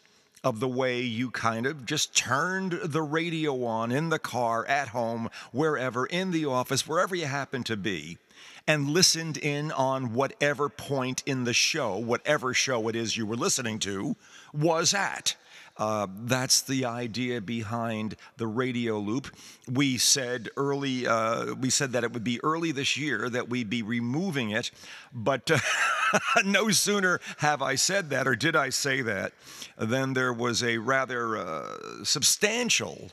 of 0.44 0.60
the 0.62 0.68
way 0.68 1.02
you 1.02 1.30
kind 1.32 1.66
of 1.66 1.86
just 1.86 2.16
turned 2.16 2.80
the 2.84 3.02
radio 3.02 3.66
on 3.66 3.92
in 3.92 4.10
the 4.10 4.20
car, 4.20 4.66
at 4.68 4.90
home, 4.90 5.30
wherever, 5.52 6.06
in 6.06 6.32
the 6.32 6.46
office, 6.46 6.88
wherever 6.88 7.16
you 7.16 7.26
happen 7.26 7.64
to 7.64 7.76
be 7.76 8.18
and 8.66 8.92
listened 8.92 9.38
in 9.38 9.72
on 9.72 10.14
whatever 10.14 10.70
point 10.70 11.24
in 11.26 11.44
the 11.44 11.54
show, 11.54 11.98
whatever 11.98 12.54
show 12.54 12.88
it 12.88 12.96
is 12.96 13.18
you 13.18 13.26
were 13.26 13.36
listening 13.36 13.80
to, 13.80 14.16
was 14.54 14.94
at. 14.94 15.36
Uh, 15.80 16.08
that's 16.26 16.62
the 16.62 16.84
idea 16.84 17.40
behind 17.40 18.18
the 18.36 18.46
radio 18.46 19.00
loop. 19.00 19.28
We 19.72 19.98
said 19.98 20.50
early, 20.58 21.08
uh, 21.08 21.54
we 21.54 21.70
said 21.70 21.94
that 21.94 22.04
it 22.04 22.12
would 22.12 22.24
be 22.24 22.44
early 22.44 22.74
this 22.74 22.98
year 22.98 23.30
that 23.30 23.48
we'd 23.48 23.70
be 23.70 23.82
removing 23.82 24.52
it, 24.52 24.72
but 25.14 25.50
uh, 25.50 25.60
no 26.46 26.70
sooner 26.70 27.22
have 27.38 27.62
I 27.62 27.76
said 27.76 28.10
that, 28.10 28.28
or 28.28 28.36
did 28.36 28.58
I 28.58 28.70
say 28.70 29.02
that, 29.04 29.32
than 29.78 30.14
there 30.14 30.34
was 30.34 30.62
a 30.62 30.78
rather 30.80 31.38
uh, 31.38 32.04
substantial 32.04 33.12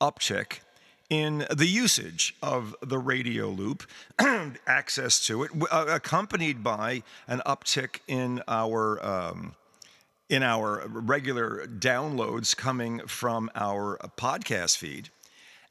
uptick 0.00 0.60
in 1.10 1.46
the 1.50 1.66
usage 1.66 2.36
of 2.42 2.76
the 2.80 2.98
radio 2.98 3.48
loop, 3.48 3.82
access 4.66 5.26
to 5.26 5.42
it, 5.42 5.50
uh, 5.72 5.86
accompanied 5.88 6.62
by 6.62 7.02
an 7.26 7.40
uptick 7.44 8.00
in 8.06 8.42
our 8.46 9.04
um, 9.04 9.54
in 10.28 10.42
our 10.42 10.86
regular 10.88 11.66
downloads 11.66 12.56
coming 12.56 13.00
from 13.06 13.50
our 13.54 13.98
podcast 14.16 14.76
feed, 14.76 15.10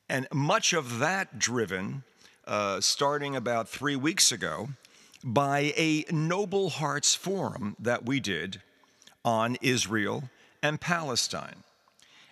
and 0.10 0.28
much 0.34 0.74
of 0.74 1.00
that 1.00 1.38
driven, 1.38 2.04
uh, 2.46 2.82
starting 2.82 3.36
about 3.36 3.70
three 3.70 3.96
weeks 3.96 4.32
ago, 4.32 4.70
by 5.24 5.74
a 5.76 6.06
Noble 6.12 6.70
Hearts 6.70 7.16
forum 7.16 7.76
that 7.80 8.06
we 8.06 8.20
did 8.20 8.62
on 9.24 9.58
Israel 9.62 10.30
and 10.64 10.80
Palestine. 10.80 11.64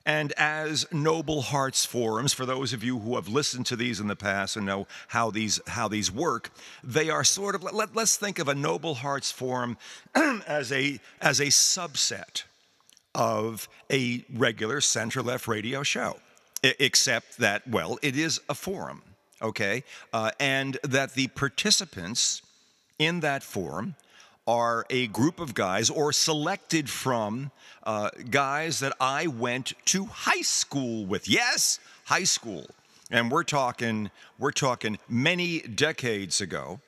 And 0.05 0.33
as 0.33 0.85
Noble 0.91 1.41
Hearts 1.41 1.83
forums, 1.83 2.31
for 2.31 2.45
those 2.45 2.73
of 2.73 2.83
you 2.83 2.99
who 2.99 3.16
have 3.16 3.27
listened 3.27 3.66
to 3.67 3.75
these 3.75 3.99
in 3.99 4.07
the 4.07 4.16
past 4.16 4.55
and 4.55 4.66
know 4.66 4.88
how 5.07 5.31
these 5.31 5.59
how 5.67 5.88
these 5.88 6.11
work, 6.11 6.51
they 6.83 7.09
are 7.09 7.23
sort 7.23 7.55
of 7.55 7.63
let, 7.63 7.97
us 7.97 8.15
think 8.15 8.38
of 8.38 8.47
a 8.47 8.53
Noble 8.53 8.95
Hearts 8.95 9.31
forum 9.31 9.77
as 10.15 10.71
a 10.71 10.99
as 11.21 11.39
a 11.39 11.47
subset 11.47 12.44
of 13.15 13.67
a 13.91 14.23
regular 14.31 14.79
center 14.79 15.23
left 15.23 15.47
radio 15.47 15.81
show, 15.81 16.17
except 16.61 17.38
that 17.38 17.67
well, 17.67 17.97
it 18.03 18.15
is 18.15 18.39
a 18.47 18.53
forum, 18.53 19.01
okay, 19.41 19.83
uh, 20.13 20.29
and 20.39 20.77
that 20.83 21.15
the 21.15 21.27
participants 21.29 22.44
in 22.99 23.21
that 23.21 23.41
forum 23.41 23.95
are 24.47 24.85
a 24.89 25.07
group 25.07 25.39
of 25.39 25.53
guys 25.53 25.89
or 25.89 26.13
selected 26.13 26.89
from 26.89 27.51
uh, 27.83 28.09
guys 28.29 28.79
that 28.79 28.95
I 29.00 29.28
went 29.28 29.73
to 29.85 30.06
high 30.06 30.41
school 30.41 31.06
with. 31.06 31.28
Yes, 31.28 31.79
high 32.06 32.23
school. 32.23 32.66
And 33.11 33.31
we're 33.31 33.44
talking, 33.44 34.11
we're 34.39 34.51
talking 34.51 34.97
many 35.07 35.59
decades 35.59 36.41
ago. 36.41 36.79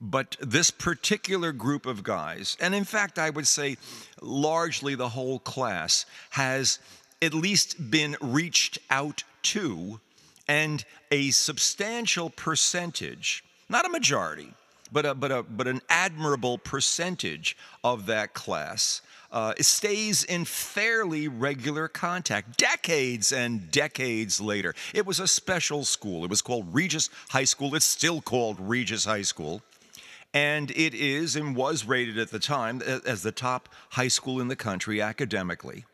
But 0.00 0.36
this 0.40 0.70
particular 0.70 1.50
group 1.50 1.84
of 1.84 2.04
guys, 2.04 2.56
and 2.60 2.72
in 2.72 2.84
fact, 2.84 3.18
I 3.18 3.30
would 3.30 3.48
say 3.48 3.76
largely 4.22 4.94
the 4.94 5.08
whole 5.08 5.40
class, 5.40 6.06
has 6.30 6.78
at 7.20 7.34
least 7.34 7.90
been 7.90 8.16
reached 8.20 8.78
out 8.90 9.24
to, 9.42 9.98
and 10.46 10.84
a 11.10 11.30
substantial 11.30 12.30
percentage, 12.30 13.42
not 13.68 13.86
a 13.86 13.88
majority, 13.88 14.54
but 14.92 15.06
a, 15.06 15.14
but 15.14 15.30
a, 15.30 15.42
but 15.42 15.66
an 15.66 15.80
admirable 15.88 16.58
percentage 16.58 17.56
of 17.84 18.06
that 18.06 18.34
class 18.34 19.02
uh, 19.30 19.52
stays 19.60 20.24
in 20.24 20.44
fairly 20.44 21.28
regular 21.28 21.88
contact 21.88 22.56
decades 22.56 23.32
and 23.32 23.70
decades 23.70 24.40
later. 24.40 24.74
It 24.94 25.06
was 25.06 25.20
a 25.20 25.28
special 25.28 25.84
school. 25.84 26.24
It 26.24 26.30
was 26.30 26.42
called 26.42 26.72
Regis 26.72 27.10
High 27.30 27.44
School. 27.44 27.74
It's 27.74 27.84
still 27.84 28.20
called 28.20 28.56
Regis 28.58 29.04
High 29.04 29.22
School. 29.22 29.62
And 30.34 30.70
it 30.72 30.94
is 30.94 31.36
and 31.36 31.56
was 31.56 31.86
rated 31.86 32.18
at 32.18 32.30
the 32.30 32.38
time 32.38 32.82
as 32.82 33.22
the 33.22 33.32
top 33.32 33.68
high 33.90 34.08
school 34.08 34.40
in 34.40 34.48
the 34.48 34.56
country 34.56 35.00
academically. 35.00 35.84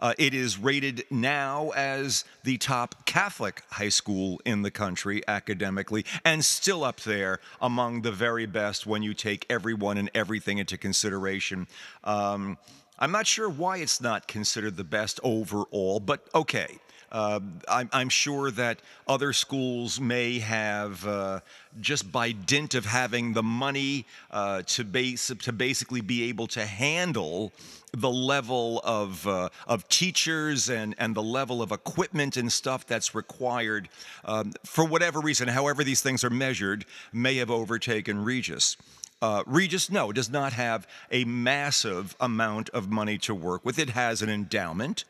Uh, 0.00 0.14
it 0.18 0.34
is 0.34 0.58
rated 0.58 1.04
now 1.10 1.70
as 1.76 2.24
the 2.42 2.56
top 2.58 3.04
Catholic 3.06 3.62
high 3.70 3.88
school 3.88 4.40
in 4.44 4.62
the 4.62 4.70
country 4.70 5.22
academically, 5.28 6.04
and 6.24 6.44
still 6.44 6.84
up 6.84 7.00
there 7.00 7.40
among 7.60 8.02
the 8.02 8.12
very 8.12 8.46
best 8.46 8.86
when 8.86 9.02
you 9.02 9.14
take 9.14 9.46
everyone 9.48 9.98
and 9.98 10.10
everything 10.14 10.58
into 10.58 10.76
consideration. 10.76 11.66
Um, 12.04 12.58
I'm 12.98 13.10
not 13.10 13.26
sure 13.26 13.48
why 13.48 13.78
it's 13.78 14.00
not 14.00 14.28
considered 14.28 14.76
the 14.76 14.84
best 14.84 15.18
overall, 15.22 16.00
but 16.00 16.26
okay. 16.34 16.78
Uh, 17.14 17.38
I'm, 17.68 17.88
I'm, 17.92 18.08
sure 18.08 18.50
that 18.50 18.80
other 19.06 19.32
schools 19.32 20.00
may 20.00 20.40
have, 20.40 21.06
uh, 21.06 21.40
just 21.80 22.10
by 22.10 22.32
dint 22.32 22.74
of 22.74 22.84
having 22.84 23.34
the 23.34 23.42
money 23.42 24.04
uh, 24.32 24.62
to, 24.62 24.82
base, 24.82 25.30
to 25.42 25.52
basically 25.52 26.00
be 26.00 26.24
able 26.24 26.48
to 26.48 26.66
handle 26.66 27.52
the 27.92 28.10
level 28.10 28.80
of, 28.82 29.24
uh, 29.28 29.48
of 29.68 29.88
teachers 29.88 30.68
and, 30.68 30.96
and 30.98 31.14
the 31.14 31.22
level 31.22 31.62
of 31.62 31.70
equipment 31.70 32.36
and 32.36 32.50
stuff 32.50 32.84
that's 32.84 33.14
required, 33.14 33.88
um, 34.24 34.52
for 34.64 34.84
whatever 34.84 35.20
reason, 35.20 35.46
however 35.46 35.84
these 35.84 36.02
things 36.02 36.24
are 36.24 36.30
measured, 36.30 36.84
may 37.12 37.36
have 37.36 37.48
overtaken 37.48 38.24
Regis. 38.24 38.76
Uh, 39.22 39.44
Regis, 39.46 39.88
no, 39.88 40.10
does 40.10 40.30
not 40.30 40.52
have 40.52 40.84
a 41.12 41.24
massive 41.24 42.16
amount 42.18 42.70
of 42.70 42.90
money 42.90 43.18
to 43.18 43.36
work 43.36 43.64
with. 43.64 43.78
It 43.78 43.90
has 43.90 44.20
an 44.20 44.28
endowment. 44.28 45.04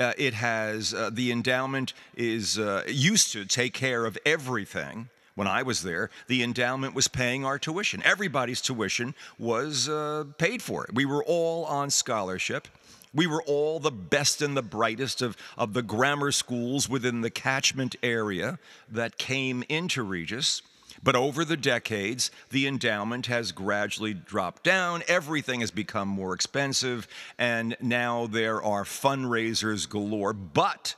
Uh, 0.00 0.14
it 0.16 0.32
has 0.32 0.94
uh, 0.94 1.10
the 1.12 1.30
endowment 1.30 1.92
is 2.16 2.58
uh, 2.58 2.82
used 2.88 3.32
to 3.32 3.44
take 3.44 3.74
care 3.74 4.06
of 4.06 4.16
everything. 4.24 5.10
When 5.34 5.46
I 5.46 5.62
was 5.62 5.82
there, 5.82 6.10
the 6.26 6.42
endowment 6.42 6.94
was 6.94 7.06
paying 7.06 7.44
our 7.44 7.58
tuition. 7.58 8.02
Everybody's 8.02 8.62
tuition 8.62 9.14
was 9.38 9.88
uh, 9.88 10.24
paid 10.38 10.62
for. 10.62 10.86
We 10.92 11.04
were 11.04 11.22
all 11.24 11.66
on 11.66 11.90
scholarship. 11.90 12.66
We 13.14 13.26
were 13.26 13.42
all 13.42 13.78
the 13.78 13.90
best 13.90 14.40
and 14.40 14.56
the 14.56 14.62
brightest 14.62 15.20
of, 15.20 15.36
of 15.58 15.74
the 15.74 15.82
grammar 15.82 16.32
schools 16.32 16.88
within 16.88 17.20
the 17.20 17.30
catchment 17.30 17.94
area 18.02 18.58
that 18.90 19.18
came 19.18 19.64
into 19.68 20.02
Regis. 20.02 20.62
But 21.02 21.16
over 21.16 21.44
the 21.44 21.56
decades, 21.56 22.30
the 22.50 22.66
endowment 22.66 23.26
has 23.26 23.52
gradually 23.52 24.14
dropped 24.14 24.64
down. 24.64 25.02
Everything 25.08 25.60
has 25.60 25.70
become 25.70 26.08
more 26.08 26.34
expensive, 26.34 27.08
and 27.38 27.76
now 27.80 28.26
there 28.26 28.62
are 28.62 28.84
fundraisers 28.84 29.88
galore. 29.88 30.32
But 30.32 30.94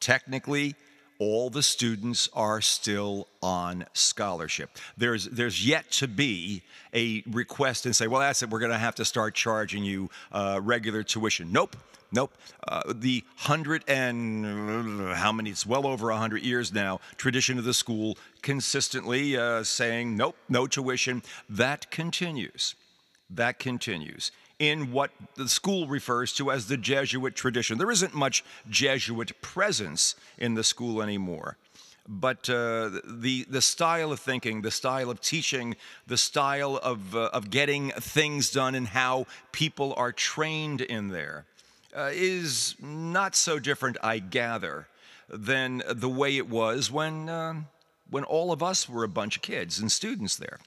technically, 0.00 0.74
all 1.18 1.50
the 1.50 1.62
students 1.62 2.28
are 2.32 2.60
still 2.60 3.28
on 3.42 3.86
scholarship. 3.92 4.70
There's, 4.96 5.26
there's 5.26 5.66
yet 5.66 5.90
to 5.92 6.08
be 6.08 6.62
a 6.94 7.22
request 7.30 7.86
and 7.86 7.96
say, 7.96 8.06
well, 8.06 8.20
that's 8.20 8.42
it, 8.42 8.50
we're 8.50 8.58
going 8.58 8.72
to 8.72 8.78
have 8.78 8.96
to 8.96 9.04
start 9.04 9.34
charging 9.34 9.84
you 9.84 10.10
uh, 10.32 10.60
regular 10.62 11.02
tuition. 11.02 11.52
Nope. 11.52 11.76
Nope. 12.12 12.32
Uh, 12.66 12.82
the 12.94 13.24
hundred 13.36 13.84
and 13.88 15.14
how 15.14 15.32
many? 15.32 15.50
It's 15.50 15.66
well 15.66 15.86
over 15.86 16.10
a 16.10 16.16
hundred 16.16 16.42
years 16.42 16.72
now. 16.72 17.00
Tradition 17.16 17.58
of 17.58 17.64
the 17.64 17.74
school 17.74 18.16
consistently 18.42 19.36
uh, 19.36 19.64
saying 19.64 20.16
nope, 20.16 20.36
no 20.48 20.66
tuition. 20.66 21.22
That 21.48 21.90
continues. 21.90 22.74
That 23.28 23.58
continues 23.58 24.30
in 24.58 24.92
what 24.92 25.10
the 25.34 25.48
school 25.48 25.86
refers 25.86 26.32
to 26.34 26.50
as 26.50 26.66
the 26.66 26.76
Jesuit 26.76 27.34
tradition. 27.34 27.78
There 27.78 27.90
isn't 27.90 28.14
much 28.14 28.44
Jesuit 28.70 29.40
presence 29.42 30.14
in 30.38 30.54
the 30.54 30.64
school 30.64 31.02
anymore. 31.02 31.56
But 32.08 32.48
uh, 32.48 33.00
the, 33.04 33.46
the 33.50 33.60
style 33.60 34.12
of 34.12 34.20
thinking, 34.20 34.62
the 34.62 34.70
style 34.70 35.10
of 35.10 35.20
teaching, 35.20 35.74
the 36.06 36.16
style 36.16 36.78
of, 36.82 37.16
uh, 37.16 37.30
of 37.32 37.50
getting 37.50 37.90
things 37.90 38.50
done, 38.50 38.76
and 38.76 38.86
how 38.86 39.26
people 39.50 39.92
are 39.96 40.12
trained 40.12 40.80
in 40.80 41.08
there 41.08 41.46
uh, 41.96 42.10
is 42.12 42.74
not 42.80 43.34
so 43.34 43.58
different, 43.58 43.96
I 44.02 44.18
gather, 44.18 44.86
than 45.28 45.82
the 45.88 46.08
way 46.08 46.36
it 46.36 46.48
was 46.48 46.90
when, 46.90 47.28
uh, 47.28 47.54
when 48.10 48.24
all 48.24 48.52
of 48.52 48.62
us 48.62 48.88
were 48.88 49.02
a 49.02 49.08
bunch 49.08 49.36
of 49.36 49.42
kids 49.42 49.78
and 49.78 49.90
students 49.90 50.36
there. 50.36 50.58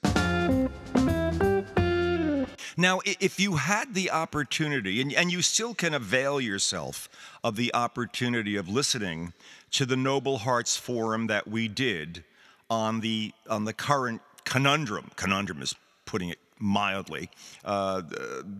Now, 2.76 3.00
if 3.04 3.38
you 3.38 3.56
had 3.56 3.94
the 3.94 4.10
opportunity, 4.10 5.00
and, 5.00 5.12
and 5.12 5.30
you 5.30 5.42
still 5.42 5.74
can 5.74 5.92
avail 5.92 6.40
yourself 6.40 7.08
of 7.44 7.56
the 7.56 7.74
opportunity 7.74 8.56
of 8.56 8.68
listening 8.68 9.32
to 9.72 9.84
the 9.84 9.96
Noble 9.96 10.38
Hearts 10.38 10.76
Forum 10.76 11.26
that 11.26 11.46
we 11.46 11.68
did 11.68 12.24
on 12.68 13.00
the, 13.00 13.32
on 13.48 13.64
the 13.64 13.72
current 13.72 14.22
conundrum, 14.44 15.10
conundrum 15.16 15.60
is 15.62 15.74
putting 16.06 16.30
it 16.30 16.38
mildly, 16.58 17.30
uh, 17.64 18.02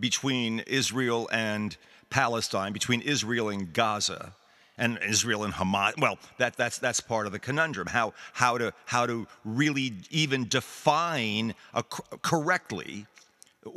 between 0.00 0.60
Israel 0.60 1.28
and 1.32 1.76
Palestine, 2.10 2.72
between 2.72 3.00
Israel 3.00 3.48
and 3.48 3.72
Gaza 3.72 4.32
and 4.76 4.98
Israel 5.06 5.44
and 5.44 5.54
Hamas. 5.54 5.92
Well, 6.00 6.18
that, 6.38 6.56
that's, 6.56 6.78
that's 6.78 7.00
part 7.00 7.26
of 7.26 7.32
the 7.32 7.38
conundrum. 7.38 7.86
How, 7.86 8.14
how, 8.32 8.58
to, 8.58 8.72
how 8.86 9.06
to 9.06 9.26
really 9.44 9.94
even 10.10 10.48
define 10.48 11.54
a, 11.74 11.82
correctly 11.82 13.06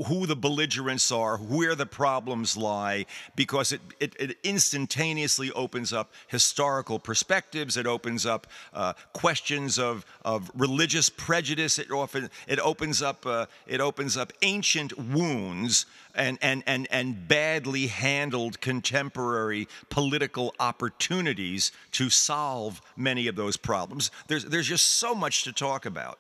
who 0.07 0.25
the 0.25 0.35
belligerents 0.35 1.12
are, 1.12 1.38
where 1.38 1.75
the 1.75 1.85
problems 1.85 2.56
lie, 2.56 3.06
because 3.35 3.74
it, 3.74 3.81
it, 4.00 4.15
it 4.18 4.38
instantaneously 4.44 5.51
opens 5.51 5.91
up 5.91 6.13
historical 6.27 7.00
perspectives. 7.00 7.75
It 7.75 7.85
opens 7.85 8.25
up 8.25 8.47
uh, 8.74 8.94
questions 9.12 9.77
of, 9.77 10.06
of 10.24 10.50
religious 10.56 11.09
prejudice. 11.09 11.80
It 11.80 11.91
often 11.91 12.30
it 12.47 12.59
opens 12.59 13.01
up 13.01 13.25
uh, 13.25 13.47
it 13.68 13.81
opens 13.81 14.15
up 14.15 14.31
ancient 14.41 14.97
wounds 14.97 15.86
and, 16.15 16.38
and, 16.41 16.63
and, 16.65 16.88
and 16.91 17.27
badly 17.27 17.88
handled 17.88 18.62
contemporary 18.62 19.68
political 19.89 20.53
opportunities 20.59 21.71
to 21.91 22.09
solve 22.09 22.81
many 22.95 23.27
of 23.27 23.36
those 23.36 23.57
problems. 23.57 24.12
There's, 24.27 24.45
there's 24.45 24.68
just 24.68 24.86
so 24.86 25.15
much 25.15 25.44
to 25.44 25.51
talk 25.51 25.86
about. 25.86 26.19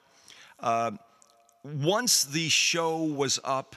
Uh, 0.59 0.91
once 1.63 2.25
the 2.25 2.49
show 2.49 3.03
was 3.03 3.39
up, 3.43 3.75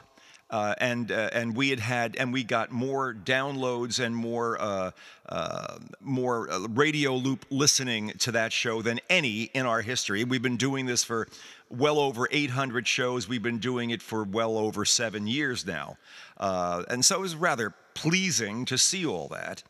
uh, 0.49 0.75
and 0.79 1.11
uh, 1.11 1.31
and 1.33 1.57
we 1.57 1.71
had 1.71 1.81
had 1.81 2.17
and 2.17 2.33
we 2.33 2.45
got 2.45 2.71
more 2.71 3.13
downloads 3.13 3.99
and 3.99 4.15
more 4.15 4.61
uh, 4.61 4.91
uh 5.29 5.79
more 6.01 6.51
uh, 6.51 6.61
radio 6.69 7.15
loop 7.15 7.45
listening 7.51 8.11
to 8.19 8.31
that 8.31 8.53
show 8.53 8.81
than 8.81 9.01
any 9.11 9.43
in 9.55 9.67
our 9.67 9.83
history. 9.83 10.23
We've 10.23 10.43
been 10.43 10.57
doing 10.57 10.87
this 10.87 11.03
for 11.03 11.27
well 11.69 11.99
over 11.99 12.29
800 12.31 12.87
shows. 12.87 13.29
We've 13.29 13.43
been 13.43 13.59
doing 13.59 13.91
it 13.91 14.03
for 14.03 14.23
well 14.23 14.57
over 14.57 14.85
seven 14.85 15.27
years 15.27 15.67
now, 15.67 15.97
uh, 16.37 16.85
and 16.89 17.05
so 17.05 17.17
it 17.17 17.23
was 17.23 17.35
rather 17.35 17.75
pleasing 17.95 18.65
to 18.67 18.79
see 18.79 19.05
all 19.05 19.27
that. 19.29 19.65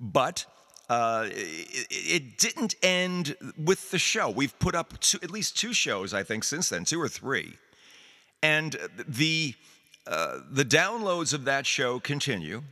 But 0.00 0.46
uh, 0.88 1.26
it, 1.30 1.86
it, 1.90 2.38
didn't 2.38 2.74
end 2.82 3.36
with 3.56 3.90
the 3.90 3.98
show. 3.98 4.28
We've 4.28 4.58
put 4.58 4.74
up 4.74 5.00
two, 5.00 5.18
at 5.22 5.30
least 5.30 5.56
two 5.56 5.72
shows, 5.72 6.12
I 6.12 6.22
think, 6.22 6.44
since 6.44 6.68
then, 6.68 6.84
two 6.84 7.00
or 7.00 7.08
three. 7.08 7.54
And 8.42 8.76
the, 9.08 9.54
uh, 10.06 10.40
the 10.50 10.64
downloads 10.64 11.32
of 11.32 11.46
that 11.46 11.66
show 11.66 12.00
continue, 12.00 12.64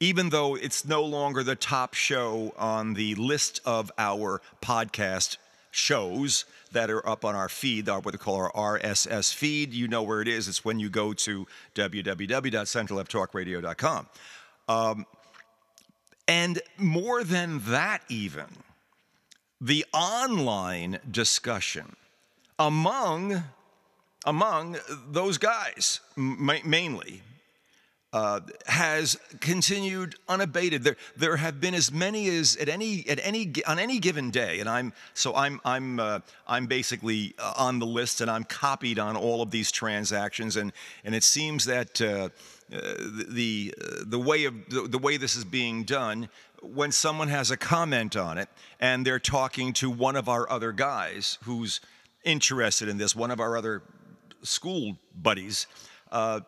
even 0.00 0.30
though 0.30 0.54
it's 0.54 0.86
no 0.86 1.04
longer 1.04 1.42
the 1.42 1.56
top 1.56 1.94
show 1.94 2.54
on 2.56 2.94
the 2.94 3.14
list 3.16 3.60
of 3.66 3.92
our 3.98 4.40
podcast 4.62 5.36
shows 5.70 6.46
that 6.72 6.90
are 6.90 7.06
up 7.08 7.24
on 7.24 7.34
our 7.34 7.48
feed, 7.48 7.88
what 7.88 8.04
they 8.06 8.12
call 8.12 8.36
our 8.36 8.52
RSS 8.52 9.34
feed. 9.34 9.72
You 9.74 9.88
know 9.88 10.02
where 10.02 10.22
it 10.22 10.28
is. 10.28 10.48
It's 10.48 10.64
when 10.64 10.78
you 10.78 10.88
go 10.88 11.12
to 11.12 11.46
www.centerlefttalkradio.com. 11.74 14.06
Um, 14.68 15.06
and 16.26 16.60
more 16.78 17.22
than 17.24 17.60
that, 17.66 18.02
even, 18.08 18.46
the 19.60 19.84
online 19.92 20.98
discussion 21.10 21.96
among, 22.58 23.44
among 24.24 24.76
those 25.10 25.38
guys, 25.38 26.00
mainly, 26.16 27.22
uh, 28.14 28.38
has 28.66 29.18
continued 29.40 30.14
unabated. 30.28 30.84
There, 30.84 30.96
there 31.16 31.36
have 31.36 31.60
been 31.60 31.74
as 31.74 31.90
many 31.90 32.28
as 32.28 32.56
at 32.56 32.68
any 32.68 33.04
at 33.08 33.18
any 33.20 33.52
on 33.66 33.80
any 33.80 33.98
given 33.98 34.30
day, 34.30 34.60
and 34.60 34.68
I'm 34.68 34.92
so 35.14 35.34
I'm 35.34 35.60
I'm 35.64 35.98
uh, 35.98 36.20
I'm 36.46 36.66
basically 36.66 37.34
uh, 37.40 37.54
on 37.56 37.80
the 37.80 37.86
list, 37.86 38.20
and 38.20 38.30
I'm 38.30 38.44
copied 38.44 39.00
on 39.00 39.16
all 39.16 39.42
of 39.42 39.50
these 39.50 39.72
transactions, 39.72 40.56
and 40.56 40.72
and 41.04 41.14
it 41.14 41.24
seems 41.24 41.64
that. 41.64 42.00
Uh, 42.00 42.04
uh, 42.04 42.28
the 42.70 43.74
uh, 43.80 44.04
the 44.06 44.18
way 44.18 44.44
of 44.44 44.54
the, 44.68 44.88
the 44.88 44.98
way 44.98 45.16
this 45.16 45.36
is 45.36 45.44
being 45.44 45.84
done 45.84 46.28
when 46.62 46.90
someone 46.92 47.28
has 47.28 47.50
a 47.50 47.56
comment 47.56 48.16
on 48.16 48.38
it 48.38 48.48
and 48.80 49.06
they're 49.06 49.18
talking 49.18 49.72
to 49.74 49.90
one 49.90 50.16
of 50.16 50.28
our 50.28 50.48
other 50.50 50.72
guys 50.72 51.38
who's 51.44 51.80
interested 52.24 52.88
in 52.88 52.96
this, 52.96 53.14
one 53.14 53.30
of 53.30 53.40
our 53.40 53.56
other 53.56 53.82
school 54.42 54.96
buddies. 55.14 55.66
Uh, 56.10 56.40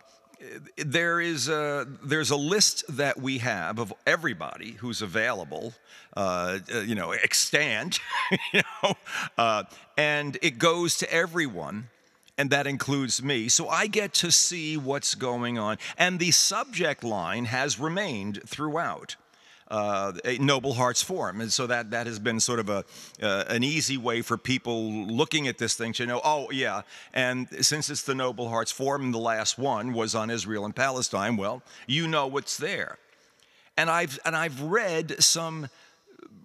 there 0.76 1.20
is 1.20 1.48
a, 1.48 1.86
there's 2.02 2.30
a 2.30 2.36
list 2.36 2.84
that 2.96 3.18
we 3.20 3.38
have 3.38 3.78
of 3.78 3.92
everybody 4.06 4.72
who's 4.72 5.00
available, 5.00 5.72
uh, 6.14 6.58
you 6.84 6.94
know, 6.94 7.12
extant, 7.12 8.00
you 8.52 8.60
know, 8.82 8.94
uh, 9.38 9.64
and 9.96 10.38
it 10.42 10.58
goes 10.58 10.98
to 10.98 11.10
everyone 11.12 11.88
and 12.38 12.50
that 12.50 12.66
includes 12.66 13.22
me. 13.22 13.48
So 13.48 13.68
I 13.68 13.86
get 13.86 14.12
to 14.14 14.30
see 14.30 14.76
what's 14.76 15.14
going 15.14 15.58
on. 15.58 15.78
And 15.96 16.18
the 16.18 16.30
subject 16.30 17.02
line 17.02 17.46
has 17.46 17.78
remained 17.78 18.40
throughout. 18.46 19.16
Uh, 19.68 20.12
Noble 20.38 20.74
Hearts 20.74 21.02
Forum, 21.02 21.40
and 21.40 21.52
so 21.52 21.66
that 21.66 21.90
that 21.90 22.06
has 22.06 22.20
been 22.20 22.38
sort 22.38 22.60
of 22.60 22.68
a 22.68 22.84
uh, 23.20 23.46
an 23.48 23.64
easy 23.64 23.96
way 23.96 24.22
for 24.22 24.38
people 24.38 24.92
looking 24.92 25.48
at 25.48 25.58
this 25.58 25.74
thing 25.74 25.92
to 25.94 26.06
know. 26.06 26.20
Oh, 26.22 26.48
yeah, 26.52 26.82
and 27.12 27.48
since 27.64 27.90
it's 27.90 28.02
the 28.02 28.14
Noble 28.14 28.48
Hearts 28.48 28.70
Forum, 28.70 29.10
the 29.10 29.18
last 29.18 29.58
one 29.58 29.92
was 29.92 30.14
on 30.14 30.30
Israel 30.30 30.64
and 30.64 30.76
Palestine. 30.76 31.36
Well, 31.36 31.64
you 31.88 32.06
know 32.06 32.28
what's 32.28 32.56
there, 32.56 32.98
and 33.76 33.90
I've 33.90 34.20
and 34.24 34.36
I've 34.36 34.62
read 34.62 35.20
some 35.20 35.68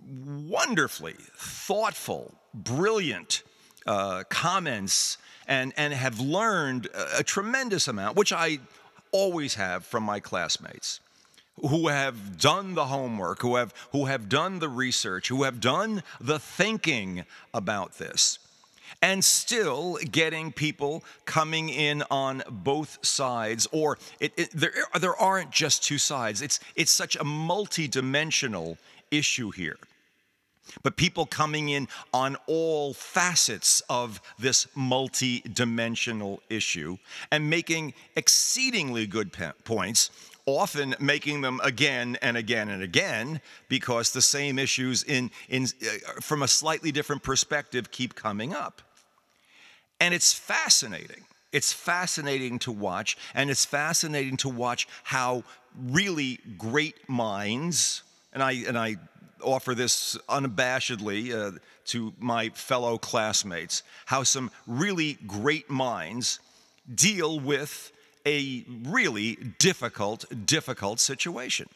wonderfully 0.08 1.13
thoughtful, 1.36 2.34
brilliant 2.56 3.44
uh, 3.86 4.24
comments 4.30 5.20
and, 5.51 5.74
and 5.75 5.93
have 5.93 6.22
learned 6.22 6.88
a, 7.17 7.24
tremendous 7.24 7.89
amount, 7.89 8.15
which 8.15 8.31
I 8.31 8.60
always 9.12 9.55
have 9.55 9.86
from 9.86 10.03
my 10.03 10.22
classmates 10.22 11.01
who 11.60 11.89
have 11.89 12.39
done 12.39 12.74
the 12.74 12.86
homework, 12.86 13.41
who 13.41 13.58
have, 13.58 13.74
who 13.91 14.05
have 14.05 14.29
done 14.29 14.60
the 14.60 14.70
research, 14.70 15.27
who 15.27 15.43
have 15.43 15.60
done 15.60 16.03
the 16.22 16.39
thinking 16.39 17.25
about 17.53 17.98
this, 17.98 18.39
and 19.01 19.25
still 19.25 19.98
getting 20.10 20.53
people 20.53 21.03
coming 21.25 21.67
in 21.67 22.01
on 22.10 22.43
both 22.50 23.05
sides. 23.05 23.67
Or 23.74 23.98
it, 24.22 24.31
it, 24.38 24.51
there, 24.51 24.72
there 25.01 25.17
aren't 25.17 25.51
just 25.51 25.84
two 25.84 25.98
sides, 25.98 26.41
it's, 26.41 26.62
it's 26.77 26.91
such 26.91 27.17
a 27.17 27.25
multidimensional 27.25 28.77
issue 29.12 29.51
here 29.51 29.77
but 30.84 30.96
people 30.96 31.25
coming 31.25 31.70
in 31.70 31.88
on 32.13 32.38
all 32.48 32.94
facets 32.94 33.82
of 33.89 34.22
this 34.39 34.68
multi 34.75 35.41
dimensional 35.41 36.41
issue 36.50 36.98
and 37.32 37.50
making 37.50 37.94
exceedingly 38.15 39.08
good 39.08 39.32
points, 39.63 40.12
often 40.46 40.96
making 41.00 41.41
them 41.41 41.60
again 41.63 42.18
and 42.22 42.38
again 42.38 42.70
and 42.70 42.82
again 42.82 43.41
because 43.70 44.12
the 44.12 44.22
same 44.22 44.58
issues 44.58 45.03
in, 45.03 45.32
in, 45.50 45.65
uh, 45.65 46.22
from 46.22 46.44
a 46.44 46.48
slightly 46.48 46.91
different 46.91 47.24
perspective 47.24 47.91
keep 47.91 48.15
coming 48.15 48.53
up. 48.53 48.82
And 50.00 50.13
it's 50.13 50.34
fascinating. 50.34 51.25
It's 51.51 51.74
fascinating 51.74 52.60
to 52.60 52.72
watch, 52.72 53.18
and 53.36 53.50
it's 53.50 53.65
fascinating 53.65 54.38
to 54.38 54.50
watch 54.50 54.88
how 55.03 55.44
really 55.75 56.39
great 56.58 57.10
minds, 57.10 58.03
and 58.32 58.41
I, 58.41 58.53
and 58.65 58.77
I 58.77 58.96
offer 59.41 59.75
this 59.75 60.17
unabashedly 60.29 61.33
uh, 61.33 61.57
to 61.86 62.13
my 62.19 62.50
fellow 62.50 62.98
classmates 62.98 63.83
how 64.05 64.24
some 64.24 64.51
really 64.67 65.17
great 65.27 65.69
minds 65.69 66.39
deal 66.93 67.39
with 67.39 67.91
a 68.25 68.63
really 68.83 69.36
difficult, 69.57 70.25
difficult 70.45 71.00
situation. 71.00 71.67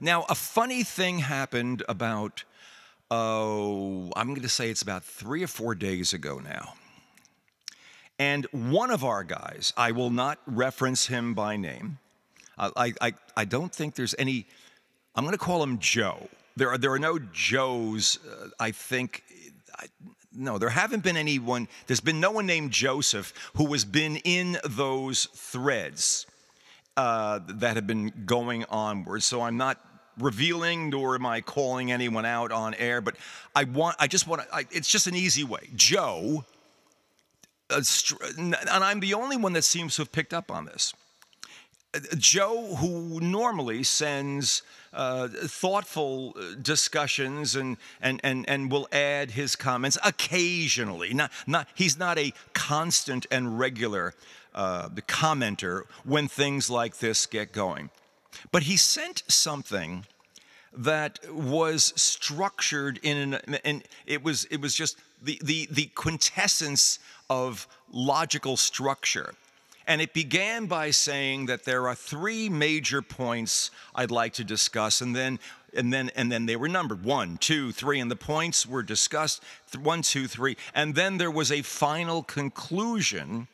Now, 0.00 0.26
a 0.28 0.34
funny 0.34 0.82
thing 0.82 1.20
happened 1.20 1.82
about, 1.88 2.44
oh, 3.10 4.10
I'm 4.16 4.28
going 4.28 4.42
to 4.42 4.48
say 4.48 4.68
it's 4.68 4.82
about 4.82 5.04
three 5.04 5.44
or 5.44 5.46
four 5.46 5.74
days 5.74 6.12
ago 6.12 6.40
now. 6.40 6.74
And 8.18 8.46
one 8.50 8.90
of 8.90 9.04
our 9.04 9.24
guys, 9.24 9.72
I 9.76 9.92
will 9.92 10.10
not 10.10 10.38
reference 10.46 11.06
him 11.06 11.34
by 11.34 11.56
name. 11.56 11.98
I, 12.58 12.92
I, 13.00 13.12
I 13.36 13.44
don't 13.44 13.72
think 13.74 13.94
there's 13.94 14.14
any, 14.18 14.46
I'm 15.14 15.24
going 15.24 15.32
to 15.32 15.38
call 15.38 15.62
him 15.62 15.78
Joe. 15.78 16.28
There 16.56 16.70
are, 16.70 16.78
there 16.78 16.92
are 16.92 16.98
no 16.98 17.18
Joes, 17.18 18.18
uh, 18.26 18.48
I 18.58 18.70
think. 18.70 19.22
I, 19.78 19.86
no, 20.34 20.58
there 20.58 20.70
haven't 20.70 21.02
been 21.02 21.16
anyone, 21.16 21.68
there's 21.86 22.00
been 22.00 22.20
no 22.20 22.30
one 22.30 22.46
named 22.46 22.70
Joseph 22.70 23.32
who 23.56 23.66
has 23.72 23.84
been 23.84 24.16
in 24.16 24.58
those 24.64 25.26
threads 25.34 26.26
uh, 26.96 27.40
that 27.48 27.76
have 27.76 27.86
been 27.86 28.12
going 28.24 28.64
onward. 28.70 29.22
So 29.22 29.42
I'm 29.42 29.56
not 29.56 29.78
revealing 30.18 30.90
nor 30.90 31.14
am 31.14 31.26
I 31.26 31.40
calling 31.40 31.92
anyone 31.92 32.24
out 32.24 32.52
on 32.52 32.74
air, 32.74 33.00
but 33.00 33.16
I 33.54 33.64
want, 33.64 33.96
I 33.98 34.06
just 34.06 34.26
want 34.26 34.42
to, 34.42 34.66
it's 34.70 34.88
just 34.88 35.06
an 35.06 35.14
easy 35.14 35.44
way. 35.44 35.68
Joe, 35.74 36.44
and 37.70 38.54
I'm 38.68 39.00
the 39.00 39.14
only 39.14 39.36
one 39.36 39.52
that 39.54 39.62
seems 39.62 39.96
to 39.96 40.02
have 40.02 40.12
picked 40.12 40.34
up 40.34 40.50
on 40.50 40.66
this. 40.66 40.94
Joe, 42.16 42.76
who 42.76 43.20
normally 43.20 43.82
sends 43.82 44.62
uh, 44.94 45.28
thoughtful 45.28 46.34
uh, 46.36 46.54
discussions 46.60 47.54
and, 47.54 47.76
and, 48.00 48.20
and, 48.24 48.48
and 48.48 48.70
will 48.70 48.88
add 48.92 49.32
his 49.32 49.56
comments 49.56 49.98
occasionally, 50.04 51.12
not, 51.12 51.30
not, 51.46 51.68
he's 51.74 51.98
not 51.98 52.18
a 52.18 52.32
constant 52.54 53.26
and 53.30 53.58
regular 53.58 54.14
uh, 54.54 54.88
commenter 55.06 55.82
when 56.04 56.28
things 56.28 56.70
like 56.70 56.98
this 56.98 57.26
get 57.26 57.52
going. 57.52 57.90
But 58.50 58.62
he 58.64 58.76
sent 58.76 59.22
something 59.28 60.06
that 60.74 61.18
was 61.30 61.92
structured 61.96 62.98
in 63.02 63.34
an, 63.34 63.58
and 63.64 63.82
it 64.06 64.22
was, 64.22 64.44
it 64.46 64.60
was 64.60 64.74
just 64.74 64.98
the, 65.22 65.38
the, 65.44 65.68
the 65.70 65.86
quintessence 65.94 66.98
of 67.28 67.66
logical 67.90 68.56
structure. 68.56 69.34
And 69.86 70.00
it 70.00 70.12
began 70.12 70.66
by 70.66 70.90
saying 70.90 71.46
that 71.46 71.64
there 71.64 71.88
are 71.88 71.94
three 71.94 72.48
major 72.48 73.02
points 73.02 73.70
I'd 73.94 74.10
like 74.10 74.34
to 74.34 74.44
discuss, 74.44 75.00
and 75.00 75.14
then 75.14 75.38
and 75.74 75.92
then 75.92 76.10
and 76.14 76.30
then 76.30 76.46
they 76.46 76.56
were 76.56 76.68
numbered 76.68 77.04
one, 77.04 77.38
two, 77.38 77.72
three, 77.72 77.98
and 77.98 78.10
the 78.10 78.16
points 78.16 78.66
were 78.66 78.82
discussed 78.82 79.42
one, 79.80 80.02
two, 80.02 80.26
three, 80.26 80.56
and 80.74 80.94
then 80.94 81.18
there 81.18 81.30
was 81.30 81.50
a 81.50 81.62
final 81.62 82.22
conclusion 82.22 83.48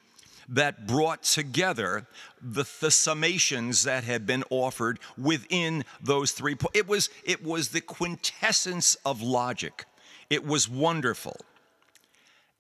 that 0.49 0.87
brought 0.87 1.23
together 1.23 2.07
the, 2.41 2.63
the 2.81 2.89
summations 2.89 3.85
that 3.85 4.05
had 4.05 4.27
been 4.27 4.43
offered 4.49 4.99
within 5.19 5.85
those 6.03 6.33
three 6.33 6.55
points. 6.55 6.77
It 6.77 6.89
was 6.89 7.11
it 7.25 7.45
was 7.45 7.69
the 7.69 7.81
quintessence 7.81 8.97
of 9.05 9.23
logic. 9.23 9.85
It 10.31 10.47
was 10.47 10.69
wonderful, 10.69 11.37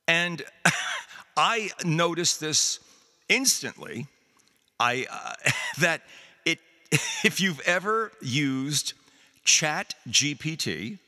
and 0.06 0.42
I 1.36 1.70
noticed 1.84 2.40
this 2.40 2.80
instantly 3.28 4.06
I 4.80 5.06
uh, 5.10 5.50
that 5.80 6.02
it 6.44 6.58
if 7.24 7.40
you've 7.40 7.60
ever 7.60 8.12
used 8.20 8.94
Chat 9.44 9.94
GPT, 10.08 10.98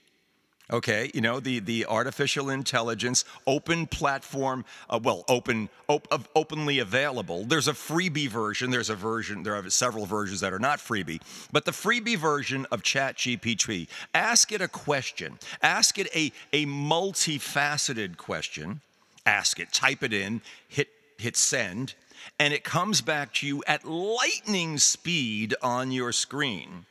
okay, 0.72 1.10
you 1.14 1.20
know 1.20 1.40
the 1.40 1.60
the 1.60 1.86
artificial 1.86 2.50
intelligence 2.50 3.24
open 3.46 3.86
platform, 3.86 4.64
uh, 4.88 4.98
well, 5.02 5.24
open 5.28 5.68
op, 5.88 6.28
openly 6.34 6.78
available. 6.78 7.44
There's 7.44 7.68
a 7.68 7.72
freebie 7.72 8.28
version. 8.28 8.70
There's 8.70 8.90
a 8.90 8.94
version. 8.94 9.42
There 9.42 9.54
are 9.54 9.70
several 9.70 10.06
versions 10.06 10.40
that 10.40 10.52
are 10.52 10.58
not 10.58 10.78
freebie, 10.78 11.20
but 11.52 11.64
the 11.64 11.72
freebie 11.72 12.18
version 12.18 12.66
of 12.72 12.82
Chat 12.82 13.16
GPT. 13.16 13.88
Ask 14.14 14.52
it 14.52 14.60
a 14.60 14.68
question. 14.68 15.38
Ask 15.62 15.98
it 15.98 16.08
a 16.14 16.32
a 16.52 16.66
multifaceted 16.66 18.16
question. 18.16 18.80
Ask 19.26 19.60
it. 19.60 19.70
Type 19.72 20.02
it 20.02 20.12
in. 20.12 20.40
Hit 20.66 20.88
hit 21.18 21.36
send 21.36 21.94
and 22.38 22.54
it 22.54 22.64
comes 22.64 23.00
back 23.00 23.34
to 23.34 23.46
you 23.46 23.62
at 23.66 23.84
lightning 23.84 24.78
speed 24.78 25.54
on 25.62 25.92
your 25.92 26.12
screen 26.12 26.86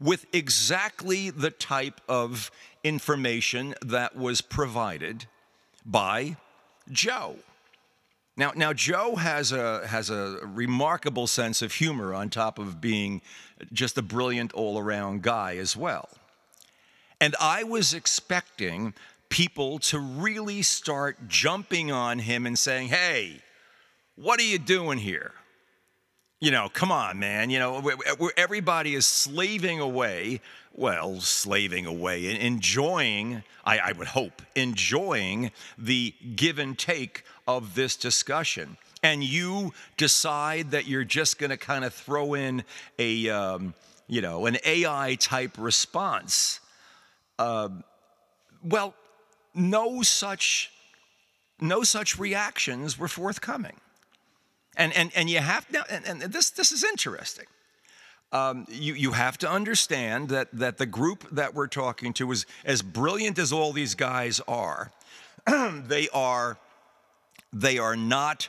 with 0.00 0.26
exactly 0.32 1.30
the 1.30 1.50
type 1.50 2.00
of 2.08 2.50
information 2.82 3.74
that 3.82 4.16
was 4.16 4.40
provided 4.40 5.26
by 5.84 6.36
Joe. 6.90 7.36
Now, 8.36 8.52
now 8.56 8.72
Joe 8.72 9.16
has 9.16 9.52
a, 9.52 9.86
has 9.86 10.08
a 10.08 10.38
remarkable 10.44 11.26
sense 11.26 11.60
of 11.60 11.74
humor 11.74 12.14
on 12.14 12.30
top 12.30 12.58
of 12.58 12.80
being 12.80 13.20
just 13.72 13.98
a 13.98 14.02
brilliant 14.02 14.52
all 14.54 14.78
around 14.78 15.22
guy 15.22 15.56
as 15.56 15.76
well. 15.76 16.08
And 17.20 17.36
I 17.38 17.64
was 17.64 17.92
expecting 17.92 18.94
people 19.28 19.78
to 19.78 19.98
really 19.98 20.62
start 20.62 21.28
jumping 21.28 21.92
on 21.92 22.20
him 22.20 22.46
and 22.46 22.58
saying, 22.58 22.88
hey, 22.88 23.42
what 24.20 24.38
are 24.38 24.44
you 24.44 24.58
doing 24.58 24.98
here? 24.98 25.32
You 26.40 26.50
know, 26.50 26.68
come 26.72 26.92
on, 26.92 27.18
man. 27.18 27.50
You 27.50 27.58
know, 27.58 27.90
everybody 28.36 28.94
is 28.94 29.06
slaving 29.06 29.80
away, 29.80 30.40
well, 30.74 31.20
slaving 31.20 31.86
away, 31.86 32.38
enjoying, 32.40 33.42
I, 33.64 33.78
I 33.78 33.92
would 33.92 34.08
hope, 34.08 34.42
enjoying 34.54 35.52
the 35.78 36.14
give 36.36 36.58
and 36.58 36.78
take 36.78 37.24
of 37.46 37.74
this 37.74 37.96
discussion. 37.96 38.76
And 39.02 39.24
you 39.24 39.72
decide 39.96 40.72
that 40.72 40.86
you're 40.86 41.04
just 41.04 41.38
going 41.38 41.50
to 41.50 41.56
kind 41.56 41.84
of 41.84 41.94
throw 41.94 42.34
in 42.34 42.64
a, 42.98 43.28
um, 43.30 43.74
you 44.06 44.20
know, 44.20 44.46
an 44.46 44.58
AI 44.64 45.16
type 45.18 45.52
response. 45.58 46.60
Uh, 47.38 47.70
well, 48.62 48.94
no 49.54 50.02
such, 50.02 50.70
no 51.60 51.82
such 51.82 52.18
reactions 52.18 52.98
were 52.98 53.08
forthcoming. 53.08 53.76
And, 54.80 54.96
and, 54.96 55.12
and 55.14 55.28
you 55.28 55.40
have 55.40 55.70
now, 55.70 55.82
and, 55.90 56.06
and 56.06 56.22
this, 56.22 56.48
this 56.48 56.72
is 56.72 56.82
interesting. 56.82 57.44
Um, 58.32 58.66
you, 58.70 58.94
you 58.94 59.12
have 59.12 59.36
to 59.38 59.50
understand 59.50 60.30
that, 60.30 60.48
that 60.54 60.78
the 60.78 60.86
group 60.86 61.28
that 61.32 61.54
we're 61.54 61.66
talking 61.66 62.14
to 62.14 62.32
is 62.32 62.46
as 62.64 62.80
brilliant 62.80 63.38
as 63.38 63.52
all 63.52 63.74
these 63.74 63.94
guys 63.94 64.40
are. 64.48 64.90
they 65.86 66.08
are 66.14 66.56
they 67.52 67.78
are 67.78 67.96
not 67.96 68.48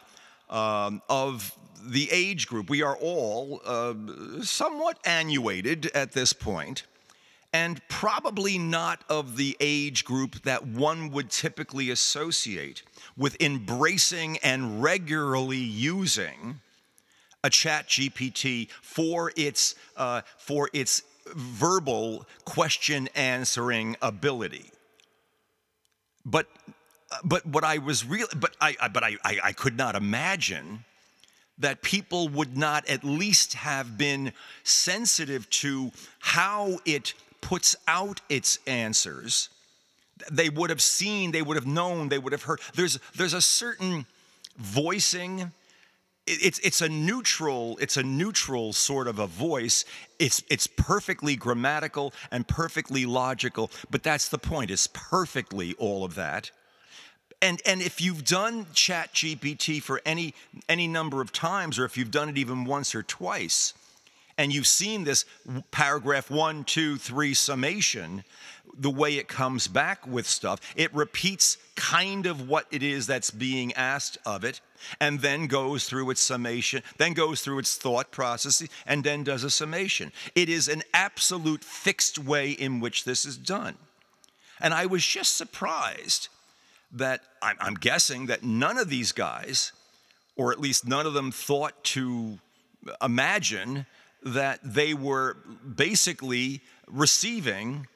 um, 0.49 1.01
of 1.09 1.53
the 1.83 2.07
age 2.11 2.47
group. 2.47 2.69
We 2.69 2.81
are 2.81 2.95
all 2.95 3.59
uh, 3.65 3.93
somewhat 4.41 4.99
annuated 5.03 5.89
at 5.95 6.13
this 6.13 6.31
point, 6.31 6.83
and 7.53 7.81
probably 7.89 8.57
not 8.57 9.03
of 9.09 9.35
the 9.35 9.57
age 9.59 10.05
group 10.05 10.43
that 10.43 10.65
one 10.65 11.11
would 11.11 11.29
typically 11.29 11.89
associate 11.89 12.83
with 13.17 13.35
embracing 13.41 14.37
and 14.37 14.81
regularly 14.81 15.57
using 15.57 16.61
a 17.43 17.49
chat 17.49 17.87
gpt 17.87 18.69
for 18.81 19.31
its 19.35 19.75
uh, 19.97 20.21
for 20.37 20.69
its 20.73 21.03
verbal 21.35 22.25
question 22.45 23.09
answering 23.15 23.95
ability. 24.01 24.71
But 26.25 26.47
but 27.25 27.45
what 27.45 27.63
i 27.65 27.77
was 27.77 28.05
really 28.05 28.33
but 28.37 28.55
i, 28.61 28.75
I 28.79 28.87
but 28.87 29.03
I, 29.03 29.17
I 29.23 29.39
i 29.43 29.51
could 29.51 29.75
not 29.75 29.95
imagine 29.95 30.85
that 31.57 31.81
people 31.81 32.29
would 32.29 32.57
not 32.57 32.87
at 32.87 33.03
least 33.03 33.53
have 33.53 33.97
been 33.97 34.31
sensitive 34.63 35.49
to 35.49 35.91
how 36.19 36.79
it 36.85 37.13
puts 37.41 37.75
out 37.87 38.21
its 38.29 38.59
answers 38.67 39.49
they 40.29 40.49
would 40.49 40.69
have 40.69 40.81
seen, 40.81 41.31
they 41.31 41.41
would 41.41 41.57
have 41.57 41.65
known, 41.65 42.09
they 42.09 42.19
would 42.19 42.33
have 42.33 42.43
heard. 42.43 42.59
There's, 42.75 42.99
there's 43.15 43.33
a 43.33 43.41
certain 43.41 44.05
voicing. 44.57 45.51
It's, 46.27 46.59
it's 46.59 46.81
a 46.81 46.89
neutral, 46.89 47.77
it's 47.81 47.97
a 47.97 48.03
neutral 48.03 48.73
sort 48.73 49.07
of 49.07 49.19
a 49.19 49.27
voice. 49.27 49.85
It's, 50.19 50.43
it's 50.49 50.67
perfectly 50.67 51.35
grammatical 51.35 52.13
and 52.29 52.47
perfectly 52.47 53.05
logical, 53.05 53.71
but 53.89 54.03
that's 54.03 54.29
the 54.29 54.37
point. 54.37 54.71
It's 54.71 54.87
perfectly 54.87 55.73
all 55.77 56.03
of 56.03 56.15
that. 56.15 56.51
And, 57.41 57.59
and 57.65 57.81
if 57.81 57.99
you've 57.99 58.23
done 58.23 58.67
chat 58.73 59.13
gpt 59.13 59.81
for 59.81 59.99
any, 60.05 60.35
any 60.69 60.87
number 60.87 61.21
of 61.21 61.31
times 61.31 61.79
or 61.79 61.85
if 61.85 61.97
you've 61.97 62.11
done 62.11 62.29
it 62.29 62.37
even 62.37 62.65
once 62.65 62.93
or 62.93 63.01
twice 63.01 63.73
and 64.41 64.51
you've 64.51 64.65
seen 64.65 65.03
this 65.03 65.23
paragraph 65.69 66.31
one 66.31 66.63
two 66.63 66.97
three 66.97 67.35
summation 67.35 68.23
the 68.75 68.89
way 68.89 69.17
it 69.17 69.27
comes 69.27 69.67
back 69.67 70.07
with 70.07 70.25
stuff. 70.25 70.59
It 70.75 70.91
repeats 70.95 71.57
kind 71.75 72.25
of 72.25 72.49
what 72.49 72.65
it 72.71 72.81
is 72.81 73.05
that's 73.05 73.29
being 73.29 73.71
asked 73.73 74.17
of 74.25 74.43
it, 74.43 74.59
and 74.99 75.19
then 75.19 75.45
goes 75.45 75.87
through 75.87 76.09
its 76.09 76.21
summation, 76.21 76.81
then 76.97 77.13
goes 77.13 77.41
through 77.41 77.59
its 77.59 77.75
thought 77.75 78.09
process, 78.09 78.67
and 78.87 79.03
then 79.03 79.23
does 79.23 79.43
a 79.43 79.51
summation. 79.51 80.11
It 80.33 80.49
is 80.49 80.67
an 80.67 80.81
absolute 80.91 81.63
fixed 81.63 82.17
way 82.17 82.49
in 82.49 82.79
which 82.79 83.03
this 83.03 83.25
is 83.25 83.37
done. 83.37 83.75
And 84.59 84.73
I 84.73 84.87
was 84.87 85.05
just 85.05 85.37
surprised 85.37 86.29
that 86.91 87.21
I'm 87.43 87.75
guessing 87.75 88.25
that 88.25 88.41
none 88.41 88.79
of 88.79 88.89
these 88.89 89.11
guys, 89.11 89.71
or 90.35 90.51
at 90.51 90.59
least 90.59 90.87
none 90.87 91.05
of 91.05 91.13
them, 91.13 91.31
thought 91.31 91.83
to 91.83 92.39
imagine 93.03 93.85
that 94.23 94.59
they 94.63 94.93
were 94.93 95.37
basically 95.75 96.61
receiving 96.87 97.87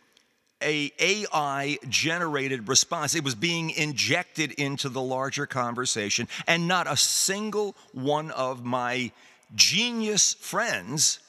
a 0.63 0.91
AI 0.99 1.77
generated 1.89 2.67
response. 2.67 3.13
It 3.13 3.23
was 3.23 3.35
being 3.35 3.69
injected 3.69 4.51
into 4.53 4.89
the 4.89 5.01
larger 5.01 5.45
conversation, 5.45 6.27
and 6.47 6.67
not 6.67 6.87
a 6.87 6.97
single 6.97 7.75
one 7.93 8.31
of 8.31 8.63
my 8.63 9.11
genius 9.53 10.33
friends 10.33 11.19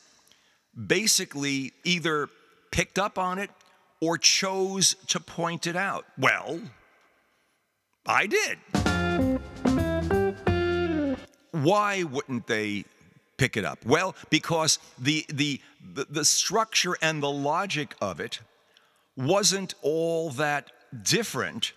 basically 0.87 1.73
either 1.85 2.29
picked 2.71 2.99
up 2.99 3.19
on 3.19 3.39
it 3.39 3.51
or 4.01 4.19
chose 4.19 4.95
to 5.09 5.21
point 5.21 5.67
it 5.67 5.77
out. 5.77 6.05
Well, 6.19 6.61
I 8.07 8.27
did. 8.27 8.59
Why 11.53 12.03
wouldn't 12.03 12.47
they 12.47 12.85
pick 13.37 13.57
it 13.57 13.65
up? 13.65 13.85
Well, 13.85 14.15
because 14.31 14.79
the, 14.99 15.25
the, 15.33 15.61
the, 16.11 16.25
structure 16.25 16.97
and 17.03 17.23
the 17.23 17.31
logic 17.31 17.95
of 18.01 18.21
it 18.21 18.41
wasn't 19.17 19.75
all 19.83 20.31
that 20.31 20.71
different 21.03 21.73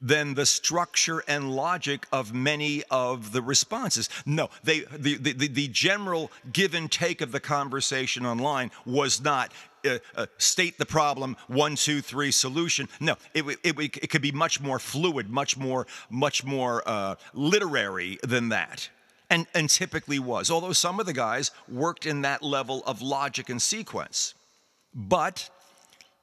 than 0.00 0.34
the 0.34 0.44
structure 0.44 1.22
and 1.26 1.50
logic 1.50 2.06
of 2.12 2.34
many 2.34 2.82
of 2.90 3.32
the 3.32 3.40
responses. 3.40 4.10
No, 4.26 4.50
they, 4.62 4.80
the, 4.80 5.16
the, 5.16 5.48
the 5.48 5.68
general 5.68 6.30
give 6.52 6.74
and 6.74 6.90
take 6.90 7.22
of 7.22 7.32
the 7.32 7.40
conversation 7.40 8.26
online 8.26 8.70
was 8.84 9.22
not 9.22 9.52
uh, 9.86 9.98
uh, 10.16 10.26
state 10.38 10.78
the 10.78 10.86
problem, 10.86 11.36
one, 11.46 11.76
two, 11.76 12.00
three, 12.02 12.30
solution. 12.30 12.88
No, 13.00 13.16
it, 13.32 13.44
it, 13.46 13.58
it, 13.62 13.78
it 13.78 14.10
could 14.10 14.22
be 14.22 14.32
much 14.32 14.60
more 14.60 14.78
fluid, 14.78 15.30
much 15.30 15.56
more, 15.56 15.86
much 16.10 16.44
more 16.44 16.82
uh, 16.86 17.14
literary 17.32 18.18
than 18.22 18.50
that. 18.50 18.88
And, 19.34 19.48
and 19.52 19.68
typically 19.68 20.20
was, 20.20 20.48
although 20.48 20.72
some 20.72 21.00
of 21.00 21.06
the 21.06 21.12
guys 21.12 21.50
worked 21.68 22.06
in 22.06 22.22
that 22.22 22.40
level 22.40 22.84
of 22.86 23.02
logic 23.02 23.48
and 23.48 23.60
sequence. 23.60 24.34
But 24.94 25.50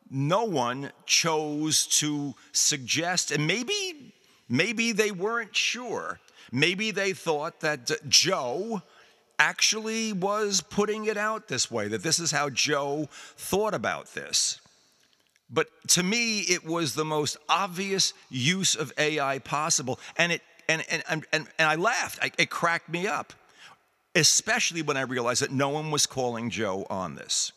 no 0.10 0.46
one 0.46 0.92
chose 1.06 1.88
to 2.00 2.36
suggest, 2.54 3.32
and 3.32 3.46
maybe, 3.46 4.14
maybe 4.48 4.94
they 4.94 5.12
weren't 5.12 5.54
sure. 5.54 6.22
Maybe 6.54 6.92
they 6.92 7.12
thought 7.12 7.60
that 7.60 7.92
Joe 8.08 8.82
actually 9.38 10.14
was 10.14 10.62
putting 10.62 11.06
it 11.06 11.18
out 11.18 11.50
this 11.50 11.70
way, 11.70 11.90
that 11.90 12.04
this 12.04 12.20
is 12.20 12.32
how 12.32 12.50
Joe 12.50 13.10
thought 13.36 13.74
about 13.74 14.14
this. 14.14 14.62
But 15.54 15.68
to 15.90 16.04
me, 16.04 16.40
it 16.40 16.64
was 16.66 16.96
the 16.96 17.04
most 17.04 17.36
obvious 17.50 18.14
use 18.30 18.74
of 18.74 18.94
AI 18.98 19.40
possible. 19.40 20.00
And 20.16 20.32
it 20.32 20.42
and 20.68 20.84
and 20.90 21.04
and, 21.10 21.26
and, 21.32 21.48
I 21.60 21.76
laughed. 21.76 22.20
I, 22.22 22.32
it 22.38 22.50
cracked 22.50 22.90
me 22.90 23.08
up. 23.08 23.34
Especially 24.14 24.82
when 24.82 24.98
I 24.98 25.02
realized 25.02 25.42
that 25.42 25.52
no 25.52 25.70
one 25.70 25.90
was 25.90 26.06
calling 26.06 26.50
Joe 26.50 26.86
on 26.90 27.16
this. 27.16 27.54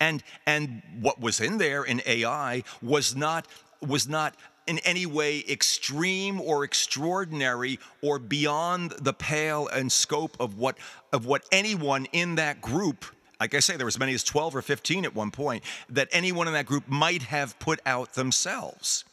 And, 0.00 0.22
and 0.46 0.82
what 1.00 1.20
was 1.20 1.40
in 1.40 1.58
there 1.58 1.82
in 1.82 2.02
AI 2.06 2.62
was 2.82 3.16
not, 3.16 3.46
was 3.80 4.08
not 4.08 4.36
in 4.66 4.78
any 4.80 5.06
way 5.06 5.42
extreme 5.48 6.40
or 6.40 6.62
extraordinary 6.62 7.78
or 8.02 8.18
beyond 8.18 8.92
the 9.00 9.12
pale 9.12 9.66
and 9.68 9.90
scope 9.90 10.36
of 10.38 10.58
what, 10.58 10.76
of 11.12 11.26
what 11.26 11.44
anyone 11.50 12.06
in 12.12 12.36
that 12.36 12.60
group 12.60 13.04
like 13.40 13.54
I 13.54 13.60
say, 13.60 13.76
there 13.76 13.86
were 13.86 13.88
as 13.88 14.00
many 14.00 14.14
as 14.14 14.24
12 14.24 14.56
or 14.56 14.62
15 14.62 15.04
at 15.04 15.14
one 15.14 15.30
point 15.30 15.62
that 15.90 16.08
anyone 16.10 16.48
in 16.48 16.54
that 16.54 16.66
group 16.66 16.88
might 16.88 17.22
have 17.22 17.56
put 17.60 17.78
out 17.86 18.14
themselves. 18.14 19.04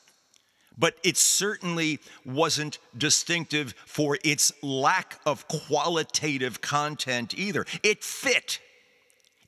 But 0.77 0.96
it 1.03 1.17
certainly 1.17 2.00
wasn't 2.25 2.79
distinctive 2.98 3.74
for 3.86 4.17
its 4.24 4.51
lack 4.62 5.20
of 5.25 5.48
qualitative 5.48 6.62
content 6.62 7.38
either. 7.38 7.65
It 7.84 8.03
fit. 8.03 8.60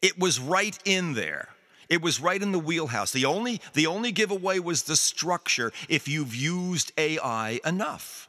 It 0.02 0.18
was 0.18 0.40
right 0.40 0.78
in 0.86 1.14
there. 1.14 1.50
It 1.90 2.02
was 2.02 2.20
right 2.20 2.42
in 2.42 2.52
the 2.52 2.60
wheelhouse. 2.60 3.12
The 3.12 3.26
only, 3.26 3.62
the 3.74 3.88
only 3.88 4.12
giveaway 4.12 4.60
was 4.60 4.84
the 4.84 4.96
structure 4.96 5.72
if 5.90 6.08
you've 6.08 6.36
used 6.36 6.92
AI 6.98 7.60
enough. 7.66 8.28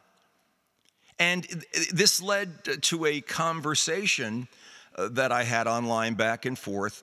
And 1.19 1.45
this 1.93 2.23
led 2.23 2.83
to 2.83 3.05
a 3.05 3.21
conversation 3.21 4.47
uh, 4.95 5.09
that 5.13 5.33
I 5.33 5.43
had 5.43 5.67
online 5.67 6.15
back 6.15 6.45
and 6.45 6.57
forth 6.57 7.03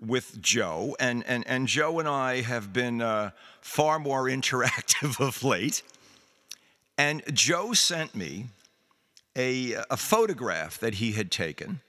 with 0.00 0.40
Joe. 0.40 0.96
And, 1.00 1.24
and, 1.26 1.44
and 1.48 1.66
Joe 1.66 1.98
and 1.98 2.08
I 2.08 2.42
have 2.42 2.72
been 2.72 3.02
uh, 3.02 3.30
far 3.68 3.98
more 3.98 4.24
interactive 4.38 5.20
of 5.20 5.44
late. 5.44 5.82
And 6.96 7.22
Joe 7.32 7.72
sent 7.74 8.14
me 8.14 8.46
a, 9.36 9.74
a 9.90 9.96
photograph 9.96 10.78
that 10.78 10.94
he 10.94 11.12
had 11.12 11.30
taken 11.30 11.80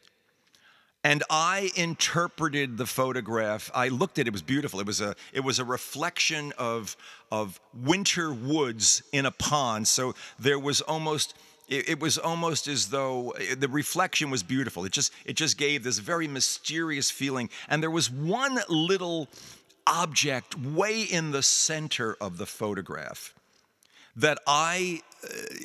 and 1.03 1.23
I 1.29 1.71
interpreted 1.75 2.77
the 2.77 2.85
photograph. 2.85 3.71
I 3.73 3.87
looked 3.87 4.19
at 4.19 4.23
it, 4.23 4.27
it 4.27 4.33
was 4.33 4.41
beautiful. 4.41 4.79
It 4.79 4.85
was 4.85 5.01
a 5.01 5.15
it 5.31 5.41
was 5.41 5.59
a 5.59 5.63
reflection 5.63 6.53
of 6.57 6.97
of 7.31 7.59
winter 7.73 8.33
woods 8.33 9.01
in 9.11 9.25
a 9.25 9.31
pond. 9.31 9.87
So 9.87 10.13
there 10.37 10.59
was 10.59 10.81
almost 10.81 11.35
it, 11.69 11.89
it 11.89 11.99
was 11.99 12.17
almost 12.17 12.67
as 12.67 12.89
though 12.89 13.31
eh, 13.31 13.55
the 13.57 13.69
reflection 13.69 14.29
was 14.29 14.43
beautiful. 14.43 14.83
It 14.83 14.91
just 14.91 15.13
it 15.25 15.37
just 15.37 15.57
gave 15.57 15.83
this 15.83 15.99
very 15.99 16.27
mysterious 16.27 17.09
feeling. 17.09 17.49
And 17.69 17.81
there 17.81 17.91
was 17.91 18.11
one 18.11 18.59
little 18.67 19.29
object 19.89 20.58
way 20.58 21.02
in 21.02 21.32
the 21.32 21.43
center 21.43 22.15
of 22.21 22.38
the 22.38 22.45
photograph 22.45 23.34
that 24.15 24.39
I 24.47 25.02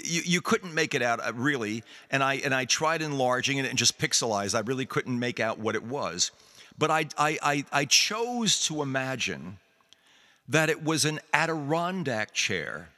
you, 0.05 0.23
you 0.25 0.41
couldn't 0.41 0.75
make 0.75 0.95
it 0.95 1.03
out 1.03 1.25
uh, 1.25 1.33
really, 1.35 1.85
and 2.11 2.23
I 2.23 2.35
and 2.37 2.55
I 2.55 2.65
tried 2.65 3.03
enlarging 3.03 3.59
it 3.59 3.67
and 3.67 3.79
just 3.79 3.99
pixelized. 3.99 4.55
I 4.55 4.61
really 4.61 4.87
couldn't 4.87 5.19
make 5.19 5.39
out 5.41 5.59
what 5.59 5.75
it 5.75 5.85
was, 5.85 6.31
but 6.79 6.91
I 6.91 7.07
I 7.17 7.39
I, 7.43 7.65
I 7.73 7.85
chose 7.85 8.65
to 8.67 8.83
imagine 8.83 9.59
that 10.49 10.69
it 10.69 10.83
was 10.83 11.05
an 11.05 11.21
Adirondack 11.33 12.33
chair 12.33 12.89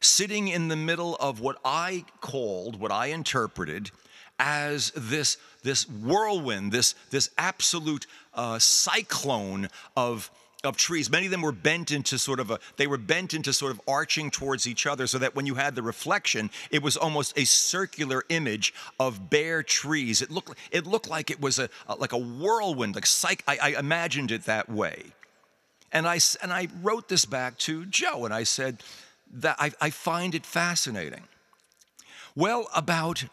sitting 0.00 0.48
in 0.48 0.68
the 0.68 0.76
middle 0.76 1.16
of 1.16 1.40
what 1.40 1.58
I 1.64 2.04
called, 2.20 2.80
what 2.80 2.92
I 2.92 3.06
interpreted 3.06 3.90
as 4.38 4.92
this, 4.92 5.36
this 5.62 5.88
whirlwind, 5.88 6.70
this, 6.70 6.94
this 7.10 7.30
absolute 7.36 8.06
uh, 8.34 8.58
cyclone 8.58 9.68
of, 9.96 10.30
of 10.64 10.76
trees. 10.76 11.08
Many 11.08 11.26
of 11.26 11.30
them 11.30 11.42
were 11.42 11.52
bent 11.52 11.92
into 11.92 12.18
sort 12.18 12.40
of 12.40 12.50
a, 12.50 12.58
they 12.76 12.86
were 12.86 12.98
bent 12.98 13.32
into 13.32 13.52
sort 13.52 13.70
of 13.70 13.80
arching 13.86 14.30
towards 14.30 14.66
each 14.66 14.86
other 14.86 15.06
so 15.06 15.18
that 15.18 15.36
when 15.36 15.46
you 15.46 15.54
had 15.54 15.74
the 15.74 15.82
reflection, 15.82 16.50
it 16.70 16.82
was 16.82 16.96
almost 16.96 17.38
a 17.38 17.44
circular 17.44 18.24
image 18.28 18.74
of 18.98 19.30
bare 19.30 19.62
trees. 19.62 20.20
It 20.20 20.30
looked, 20.30 20.58
it 20.72 20.86
looked 20.86 21.08
like 21.08 21.30
it 21.30 21.40
was 21.40 21.58
a, 21.58 21.68
a 21.86 21.94
like 21.94 22.12
a 22.12 22.18
whirlwind, 22.18 22.96
like 22.96 23.06
psych, 23.06 23.44
I, 23.46 23.58
I 23.62 23.78
imagined 23.78 24.32
it 24.32 24.44
that 24.44 24.68
way. 24.68 25.04
And 25.92 26.06
I, 26.08 26.18
and 26.42 26.52
I 26.52 26.68
wrote 26.82 27.08
this 27.08 27.24
back 27.24 27.56
to 27.58 27.86
Joe 27.86 28.24
and 28.24 28.34
I 28.34 28.42
said 28.42 28.82
that 29.32 29.56
I, 29.60 29.70
I 29.80 29.90
find 29.90 30.34
it 30.34 30.44
fascinating. 30.44 31.22
Well, 32.34 32.68
about 32.74 33.24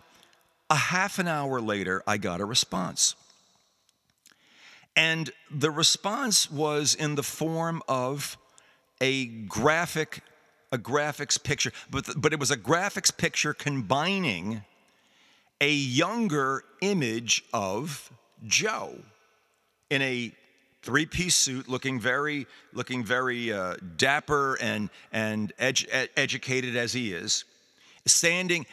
a 0.70 0.76
half 0.76 1.20
an 1.20 1.28
hour 1.28 1.60
later, 1.60 2.04
I 2.08 2.18
got 2.18 2.40
a 2.40 2.46
response. 2.46 3.16
And 4.96 5.32
the 5.52 5.72
response 5.72 6.50
was 6.50 6.96
in 6.96 7.16
the 7.16 7.24
form 7.24 7.82
of 7.88 8.38
a 9.02 9.26
graphic, 9.26 10.22
a 10.72 10.78
graphics 10.78 11.42
picture, 11.42 11.72
but, 11.90 12.10
but 12.16 12.32
it 12.32 12.40
was 12.40 12.52
a 12.52 12.58
graphics 12.58 13.16
picture 13.16 13.54
combining 13.54 14.64
a 15.60 15.72
younger 15.72 16.64
image 16.82 17.44
of 17.54 18.10
Joe 18.46 19.00
in 19.90 20.02
a 20.02 20.32
three-piece 20.82 21.36
suit, 21.36 21.68
looking 21.68 22.00
very, 22.00 22.46
looking 22.74 23.04
very 23.04 23.52
uh, 23.52 23.76
dapper 23.98 24.56
and 24.62 24.90
and 25.12 25.52
ed- 25.58 26.10
educated 26.16 26.76
as 26.76 26.94
he 26.94 27.12
is 27.12 27.44
standing 28.06 28.66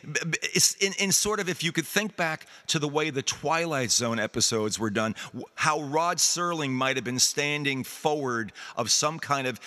in, 0.81 0.93
in 0.99 1.13
sort 1.13 1.41
of 1.41 1.49
if 1.49 1.65
you 1.65 1.73
could 1.73 1.87
think 1.87 2.17
back 2.17 2.47
to 2.67 2.79
the 2.79 2.89
way 2.89 3.11
the 3.11 3.23
twilight 3.23 3.91
zone 3.91 4.19
episodes 4.19 4.79
were 4.79 4.91
done 4.91 5.15
how 5.55 5.81
rod 5.83 6.19
serling 6.19 6.71
might 6.71 6.97
have 6.97 7.05
been 7.05 7.19
standing 7.19 7.83
forward 7.83 8.53
of 8.77 8.91
some 8.91 9.19
kind 9.19 9.47
of 9.47 9.59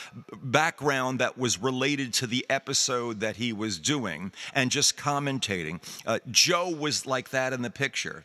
background 0.43 1.19
that 1.19 1.37
was 1.37 1.61
related 1.61 2.13
to 2.13 2.27
the 2.27 2.45
episode 2.49 3.19
that 3.19 3.37
he 3.37 3.51
was 3.51 3.79
doing 3.79 4.31
and 4.53 4.69
just 4.69 4.97
commentating. 4.97 5.81
Uh, 6.05 6.19
joe 6.29 6.69
was 6.69 7.05
like 7.05 7.29
that 7.29 7.53
in 7.53 7.61
the 7.61 7.69
picture. 7.69 8.23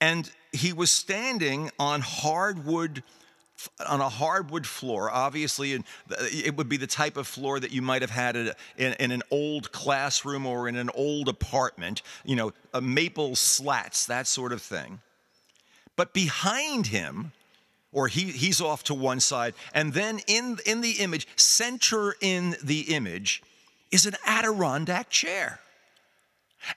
And 0.00 0.30
he 0.52 0.72
was 0.72 0.90
standing 0.90 1.70
on 1.78 2.02
hardwood 2.02 3.02
on 3.86 4.00
a 4.00 4.08
hardwood 4.08 4.66
floor, 4.66 5.10
obviously, 5.10 5.82
it 6.10 6.56
would 6.56 6.68
be 6.68 6.76
the 6.76 6.86
type 6.86 7.16
of 7.16 7.26
floor 7.26 7.58
that 7.60 7.72
you 7.72 7.82
might 7.82 8.02
have 8.02 8.10
had 8.10 8.36
in, 8.76 8.92
an 8.98 9.22
old 9.30 9.72
classroom 9.72 10.46
or 10.46 10.68
in 10.68 10.76
an 10.76 10.90
old 10.94 11.28
apartment, 11.28 12.02
you 12.24 12.36
know, 12.36 12.52
maple 12.80 13.36
slats, 13.36 14.06
that 14.06 14.26
sort 14.26 14.52
of 14.52 14.62
thing. 14.62 15.00
But 15.96 16.12
behind 16.12 16.88
him, 16.88 17.32
or 17.92 18.08
he, 18.08 18.24
he's 18.24 18.60
off 18.60 18.84
to 18.84 18.94
one 18.94 19.20
side, 19.20 19.54
and 19.72 19.94
then 19.94 20.20
in, 20.26 20.58
in 20.66 20.82
the 20.82 20.92
image, 20.92 21.26
center 21.36 22.14
in 22.20 22.56
the 22.62 22.94
image, 22.94 23.42
is 23.90 24.04
an 24.04 24.16
Adirondack 24.26 25.08
chair. 25.08 25.60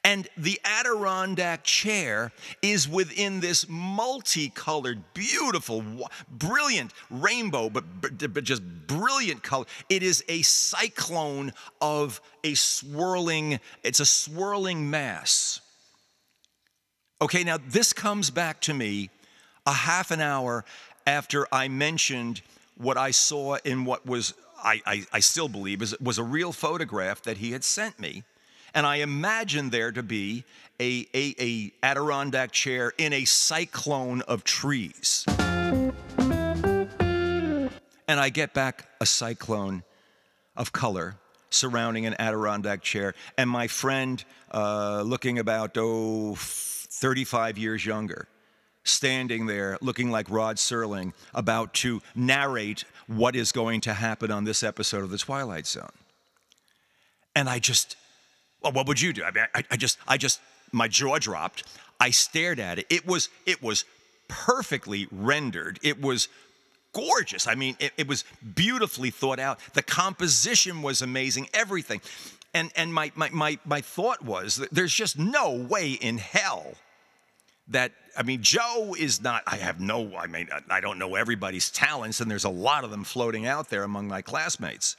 And 0.04 0.28
the 0.38 0.60
Adirondack 0.64 1.64
chair 1.64 2.32
is 2.62 2.88
within 2.88 3.40
this 3.40 3.68
multicolored, 3.68 5.02
beautiful, 5.14 5.84
brilliant 6.30 6.94
rainbow, 7.10 7.70
but, 7.70 7.84
but 8.02 8.44
just 8.44 8.62
brilliant 8.88 9.44
color. 9.44 9.66
It 9.90 10.04
is 10.04 10.24
a 10.28 10.42
cyclone 10.42 11.54
of 11.82 12.22
a 12.44 12.54
swirling, 12.54 13.60
it's 13.84 14.00
a 14.00 14.06
swirling 14.06 14.90
mass. 14.90 15.62
Okay, 17.22 17.44
now 17.44 17.58
this 17.58 17.92
comes 17.92 18.30
back 18.30 18.62
to 18.62 18.74
me 18.74 19.10
a 19.66 19.74
half 19.74 20.12
an 20.12 20.22
hour 20.22 20.64
after 21.06 21.48
I 21.52 21.68
mentioned 21.68 22.42
what 22.78 22.98
I 22.98 23.12
saw 23.12 23.58
in 23.66 23.84
what 23.84 24.06
was, 24.06 24.34
I, 24.64 24.82
I, 24.86 25.06
I 25.12 25.20
still 25.20 25.50
believe, 25.50 25.82
is, 25.82 26.00
was 26.00 26.18
a 26.18 26.24
real 26.24 26.54
photograph 26.54 27.22
that 27.24 27.38
he 27.38 27.52
had 27.52 27.64
sent 27.64 28.00
me 28.00 28.24
and 28.74 28.86
I 28.86 28.98
imagine 28.98 29.70
there 29.70 29.92
to 29.92 30.04
be 30.04 30.44
a, 30.80 31.08
a, 31.14 31.36
a 31.40 31.72
Adirondack 31.84 32.52
chair 32.52 32.94
in 32.98 33.14
a 33.14 33.26
cyclone 33.26 34.22
of 34.22 34.44
trees. 34.44 35.26
And 38.08 38.20
I 38.20 38.30
get 38.30 38.54
back 38.54 38.90
a 39.00 39.06
cyclone 39.06 39.84
of 40.56 40.72
color 40.72 41.18
surrounding 41.50 42.06
an 42.06 42.16
Adirondack 42.20 42.82
chair, 42.82 43.14
and 43.38 43.50
my 43.50 43.68
friend, 43.68 44.24
uh, 44.52 45.02
looking 45.06 45.40
about, 45.40 45.76
oh, 45.78 46.36
35 46.38 47.58
years 47.58 47.86
younger, 47.86 48.28
standing 48.84 49.46
there 49.46 49.78
looking 49.82 50.12
like 50.12 50.30
Rod 50.30 50.58
Serling, 50.58 51.14
about 51.34 51.74
to 51.76 52.02
narrate 52.16 52.84
what 53.08 53.36
is 53.36 53.52
going 53.52 53.82
to 53.82 53.94
happen 53.94 54.32
on 54.32 54.44
this 54.44 54.64
episode 54.64 55.04
of 55.04 55.10
The 55.10 55.18
Twilight 55.18 55.68
Zone. 55.68 55.90
And 57.36 57.50
I 57.50 57.60
just, 57.60 57.96
well, 58.62 58.72
what 58.72 58.88
would 58.88 59.02
you 59.02 59.14
do? 59.14 59.24
I 59.24 59.32
mean, 59.32 59.46
I, 59.54 59.64
I 59.72 59.78
just, 59.78 59.98
I 60.08 60.18
just, 60.18 60.42
my 60.72 60.88
jaw 60.88 61.18
dropped. 61.20 61.64
I 62.00 62.12
stared 62.12 62.60
at 62.60 62.80
it. 62.80 62.86
It 62.90 63.06
was, 63.06 63.30
it 63.46 63.62
was 63.62 63.86
perfectly 64.28 65.08
rendered. 65.12 65.80
It 65.82 66.02
was 66.02 66.28
gorgeous. 66.94 67.48
I 67.48 67.56
mean, 67.56 67.76
it, 67.80 67.92
it, 67.98 68.08
was 68.08 68.24
beautifully 68.56 69.10
thought 69.10 69.40
out. 69.40 69.60
The 69.74 69.84
composition 69.84 70.82
was 70.82 71.02
amazing, 71.02 71.50
everything. 71.54 72.02
And, 72.54 72.72
and 72.76 72.94
my, 72.94 73.12
my, 73.16 73.30
my, 73.30 73.60
my 73.66 73.82
thought 73.82 74.24
was 74.24 74.56
that 74.58 74.72
there's 74.72 74.94
just 74.94 75.18
no 75.18 75.54
way 75.54 75.92
in 75.92 76.18
hell 76.18 76.74
that, 77.68 77.92
I 78.18 78.24
mean, 78.24 78.42
Joe 78.42 78.96
is 78.98 79.22
not, 79.22 79.44
I 79.46 79.58
have 79.58 79.80
no, 79.80 80.16
I 80.16 80.26
mean, 80.26 80.50
I 80.70 80.82
don't 80.82 80.98
know 80.98 81.16
everybody's 81.16 81.70
talents, 81.70 82.20
and 82.20 82.30
there's 82.30 82.46
a 82.46 82.50
lot 82.50 82.84
of 82.84 82.90
them 82.90 83.04
floating 83.04 83.46
out 83.46 83.70
there 83.70 83.84
among 83.84 84.08
my 84.08 84.24
classmates. 84.24 84.96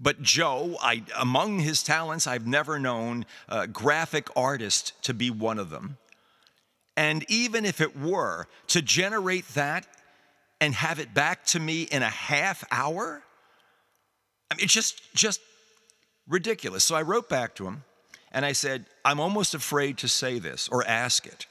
But 0.00 0.22
Joe, 0.22 0.78
I, 0.80 1.02
among 1.18 1.58
his 1.58 1.82
talents, 1.82 2.26
I've 2.26 2.46
never 2.46 2.78
known 2.78 3.26
a 3.48 3.66
graphic 3.66 4.28
artist 4.34 4.94
to 5.02 5.12
be 5.12 5.30
one 5.30 5.58
of 5.58 5.68
them. 5.68 5.98
And 6.96 7.24
even 7.28 7.66
if 7.66 7.80
it 7.80 7.98
were, 7.98 8.46
to 8.68 8.80
generate 8.82 9.46
that 9.48 9.86
and 10.60 10.74
have 10.74 10.98
it 10.98 11.12
back 11.12 11.44
to 11.46 11.60
me 11.60 11.82
in 11.82 12.02
a 12.02 12.08
half 12.08 12.64
hour, 12.70 13.22
I 14.50 14.54
mean, 14.54 14.64
it's 14.64 14.72
just, 14.72 15.00
just 15.14 15.40
ridiculous. 16.26 16.82
So 16.82 16.94
I 16.94 17.02
wrote 17.02 17.28
back 17.28 17.54
to 17.56 17.66
him 17.66 17.84
and 18.32 18.46
I 18.46 18.52
said, 18.52 18.86
I'm 19.04 19.20
almost 19.20 19.54
afraid 19.54 19.98
to 19.98 20.08
say 20.08 20.38
this 20.38 20.68
or 20.68 20.86
ask 20.86 21.26
it, 21.26 21.46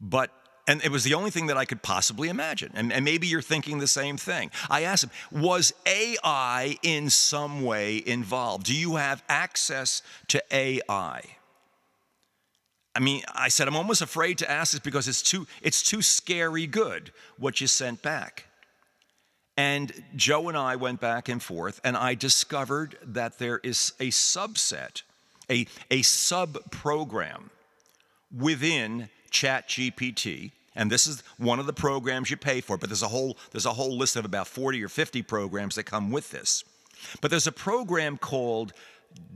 but 0.00 0.30
and 0.68 0.84
it 0.84 0.92
was 0.92 1.02
the 1.02 1.14
only 1.14 1.30
thing 1.30 1.46
that 1.46 1.56
I 1.56 1.64
could 1.64 1.82
possibly 1.82 2.28
imagine. 2.28 2.70
And, 2.74 2.92
and, 2.92 3.04
maybe 3.04 3.26
you're 3.26 3.40
thinking 3.40 3.78
the 3.78 3.86
same 3.86 4.18
thing. 4.18 4.50
I 4.68 4.82
asked 4.82 5.04
him, 5.04 5.10
was 5.32 5.72
AI 5.86 6.76
in 6.82 7.08
some 7.08 7.62
way 7.62 8.02
involved? 8.04 8.66
Do 8.66 8.76
you 8.76 8.96
have 8.96 9.24
access 9.30 10.02
to 10.28 10.42
AI? 10.50 11.22
I 12.94 13.00
mean, 13.00 13.22
I 13.34 13.48
said, 13.48 13.66
I'm 13.66 13.76
almost 13.76 14.02
afraid 14.02 14.38
to 14.38 14.50
ask 14.50 14.72
this 14.72 14.80
because 14.80 15.08
it's 15.08 15.22
too, 15.22 15.46
it's 15.62 15.82
too 15.82 16.02
scary 16.02 16.66
good 16.66 17.12
what 17.38 17.60
you 17.62 17.66
sent 17.66 18.02
back. 18.02 18.44
And 19.56 19.92
Joe 20.14 20.48
and 20.48 20.56
I 20.56 20.76
went 20.76 21.00
back 21.00 21.28
and 21.28 21.42
forth, 21.42 21.80
and 21.82 21.96
I 21.96 22.14
discovered 22.14 22.96
that 23.02 23.38
there 23.38 23.58
is 23.64 23.92
a 23.98 24.08
subset, 24.08 25.02
a, 25.50 25.66
a 25.90 26.02
sub 26.02 26.70
program 26.70 27.50
within 28.36 29.08
ChatGPT 29.30 30.52
and 30.78 30.92
this 30.92 31.08
is 31.08 31.24
one 31.38 31.58
of 31.58 31.66
the 31.66 31.72
programs 31.72 32.30
you 32.30 32.36
pay 32.36 32.60
for, 32.62 32.78
but 32.78 32.88
there's 32.88 33.02
a 33.02 33.08
whole 33.08 33.36
there's 33.50 33.66
a 33.66 33.72
whole 33.72 33.98
list 33.98 34.16
of 34.16 34.24
about 34.24 34.46
40 34.46 34.82
or 34.82 34.88
50 34.88 35.22
programs 35.22 35.74
that 35.74 35.82
come 35.82 36.10
with 36.10 36.30
this. 36.30 36.64
But 37.20 37.30
there's 37.30 37.48
a 37.48 37.52
program 37.52 38.16
called 38.16 38.72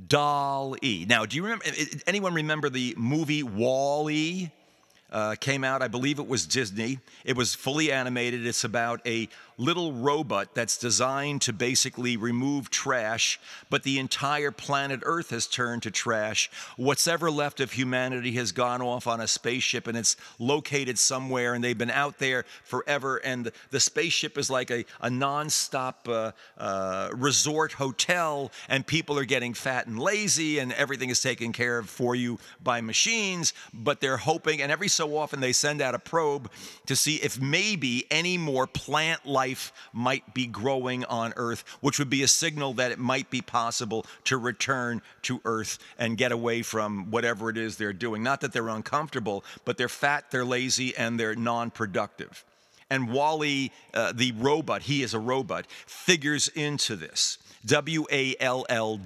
DALL-E. 0.07 1.07
Now, 1.09 1.27
do 1.27 1.37
you 1.37 1.43
remember 1.43 1.65
anyone 2.07 2.33
remember 2.33 2.71
the 2.71 2.95
movie 2.97 3.43
Wall-E? 3.43 4.51
Uh, 5.11 5.35
came 5.39 5.63
out, 5.63 5.83
I 5.83 5.89
believe 5.89 6.19
it 6.19 6.27
was 6.27 6.47
Disney. 6.47 6.99
It 7.27 7.37
was 7.37 7.55
fully 7.55 7.93
animated. 7.93 8.47
It's 8.47 8.65
about 8.65 9.07
a 9.07 9.29
little 9.57 9.93
robot 9.93 10.55
that's 10.55 10.77
designed 10.77 11.43
to 11.43 11.53
basically 11.53 12.17
remove 12.17 12.71
trash, 12.71 13.39
but 13.71 13.83
the 13.83 13.99
entire 13.99 14.51
planet 14.51 15.01
Earth 15.05 15.31
has 15.31 15.47
turned 15.47 15.83
to 15.83 15.91
trash. 15.91 16.51
What's 16.77 17.07
ever 17.07 17.31
left 17.31 17.61
of 17.61 17.73
humanity 17.73 18.33
has 18.33 18.53
gone 18.53 18.83
off 18.83 19.07
on 19.07 19.21
a 19.21 19.27
spaceship 19.27 19.87
and 19.87 19.97
it's 19.97 20.17
located 20.39 20.99
somewhere, 20.99 21.55
and 21.55 21.63
they've 21.63 21.77
been 21.77 21.91
out 21.91 22.19
there 22.19 22.45
forever. 22.65 23.19
And 23.19 23.53
the 23.71 23.81
spaceship 23.81 24.39
is 24.39 24.51
like 24.51 24.71
a, 24.71 24.85
a 25.01 25.11
non-stop 25.11 26.09
uh, 26.09 26.33
uh, 26.59 27.11
resort 27.15 27.73
hotel, 27.73 28.51
and 28.69 28.87
people 28.87 29.19
are 29.19 29.25
getting 29.25 29.55
fat 29.55 29.87
and 29.87 29.99
lazy, 29.99 30.59
and 30.59 30.73
everything 30.73 31.11
is 31.11 31.21
taken 31.21 31.53
care 31.53 31.79
of 31.79 31.89
for 31.89 32.15
you 32.15 32.39
by 32.63 32.81
machines. 32.81 33.53
But 33.75 34.01
they're 34.01 34.17
hoping, 34.17 34.63
and 34.63 34.73
every 34.73 34.89
so 34.89 35.17
often 35.17 35.41
they 35.41 35.53
send 35.53 35.83
out 35.83 35.95
a 35.95 35.99
probe 35.99 36.51
to 36.87 36.97
see 36.97 37.17
if 37.17 37.41
maybe 37.41 38.07
any 38.11 38.39
more 38.39 38.67
plant 38.67 39.27
life 39.27 39.42
life 39.43 39.73
might 39.93 40.35
be 40.35 40.47
growing 40.47 41.05
on 41.07 41.33
Earth, 41.37 41.65
which 41.81 41.99
would 41.99 42.11
be 42.11 42.23
a 42.23 42.29
signal 42.29 42.75
that 42.75 42.93
it 42.93 42.99
might 42.99 43.29
be 43.29 43.43
possible 43.43 44.07
to 44.25 44.37
return 44.37 45.03
to 45.23 45.41
Earth 45.45 45.79
and 45.99 46.17
get 46.17 46.31
away 46.31 46.63
from 46.63 47.11
whatever 47.11 47.51
it 47.51 47.57
is 47.57 47.77
they're 47.77 47.93
doing. 47.93 48.23
Not 48.23 48.41
that 48.43 48.53
they're 48.53 48.69
uncomfortable, 48.69 49.45
but 49.65 49.77
they're 49.77 49.89
fat, 49.89 50.31
they're 50.31 50.45
lazy, 50.45 50.97
and 50.97 51.19
they're 51.19 51.35
non 51.35 51.71
productive. 51.71 52.45
And 52.89 53.11
WALL-E, 53.11 53.73
uh, 53.95 54.13
the 54.13 54.33
robot, 54.33 54.83
he 54.83 55.03
is 55.03 55.15
a 55.15 55.19
robot, 55.19 55.67
figures 55.87 56.47
into 56.49 56.95
this. 56.95 57.39
W 57.67 58.07
A 58.13 58.37
L 58.39 58.65
L 58.69 59.01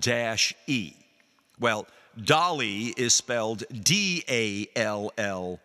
E. 0.66 0.92
Well, 1.58 1.86
DALL-E 2.24 2.94
is 2.96 3.14
spelled 3.14 3.64
D 3.82 4.24
A 4.28 4.68
L 4.74 5.12
L 5.18 5.60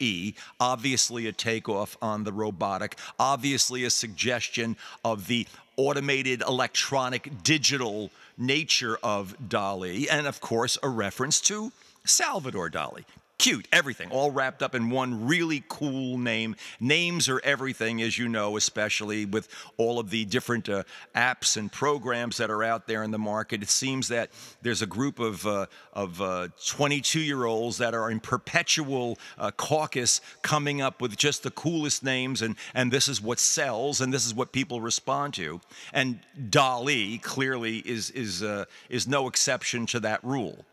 E, 0.00 0.34
obviously 0.58 1.26
a 1.26 1.32
takeoff 1.32 1.96
on 2.02 2.24
the 2.24 2.32
robotic, 2.32 2.98
obviously 3.18 3.84
a 3.84 3.90
suggestion 3.90 4.76
of 5.04 5.28
the 5.28 5.46
automated 5.76 6.42
electronic 6.42 7.42
digital 7.42 8.10
nature 8.36 8.98
of 9.02 9.36
DALL-E, 9.48 10.08
and 10.08 10.26
of 10.26 10.40
course, 10.40 10.76
a 10.82 10.88
reference 10.88 11.40
to 11.42 11.72
Salvador 12.04 12.68
Dali 12.68 13.04
cute, 13.40 13.66
everything, 13.72 14.10
all 14.10 14.30
wrapped 14.30 14.62
up 14.62 14.74
in 14.74 14.90
one 14.90 15.26
really 15.26 15.64
cool 15.66 16.18
name. 16.18 16.54
Names 16.78 17.26
are 17.26 17.40
everything, 17.42 18.02
as 18.02 18.18
you 18.18 18.28
know, 18.28 18.58
especially 18.58 19.24
with 19.24 19.48
all 19.78 19.98
of 19.98 20.10
the 20.10 20.26
different 20.26 20.68
uh, 20.68 20.82
apps 21.16 21.56
and 21.56 21.72
programs 21.72 22.36
that 22.36 22.50
are 22.50 22.62
out 22.62 22.86
there 22.86 23.02
in 23.02 23.10
the 23.10 23.18
market. 23.18 23.62
It 23.62 23.70
seems 23.70 24.08
that 24.08 24.28
there's 24.60 24.82
a 24.82 24.86
group 24.86 25.18
of 25.18 25.46
uh, 25.46 25.66
of 25.94 26.18
22 26.66 27.18
uh, 27.18 27.22
year 27.22 27.46
olds 27.46 27.78
that 27.78 27.94
are 27.94 28.10
in 28.10 28.20
perpetual 28.20 29.18
uh, 29.38 29.50
caucus 29.52 30.20
coming 30.42 30.82
up 30.82 31.00
with 31.00 31.16
just 31.16 31.42
the 31.42 31.50
coolest 31.50 32.04
names, 32.04 32.42
and 32.42 32.56
and 32.74 32.92
this 32.92 33.08
is 33.08 33.22
what 33.22 33.38
sells, 33.38 34.02
and 34.02 34.12
this 34.12 34.26
is 34.26 34.34
what 34.34 34.52
people 34.52 34.82
respond 34.82 35.32
to. 35.34 35.62
And 35.94 36.20
DALL-E 36.50 37.16
clearly 37.18 37.78
is 37.78 38.10
is 38.10 38.42
uh, 38.42 38.66
is 38.90 39.08
no 39.08 39.28
exception 39.28 39.86
to 39.86 40.00
that 40.00 40.22
rule. 40.22 40.66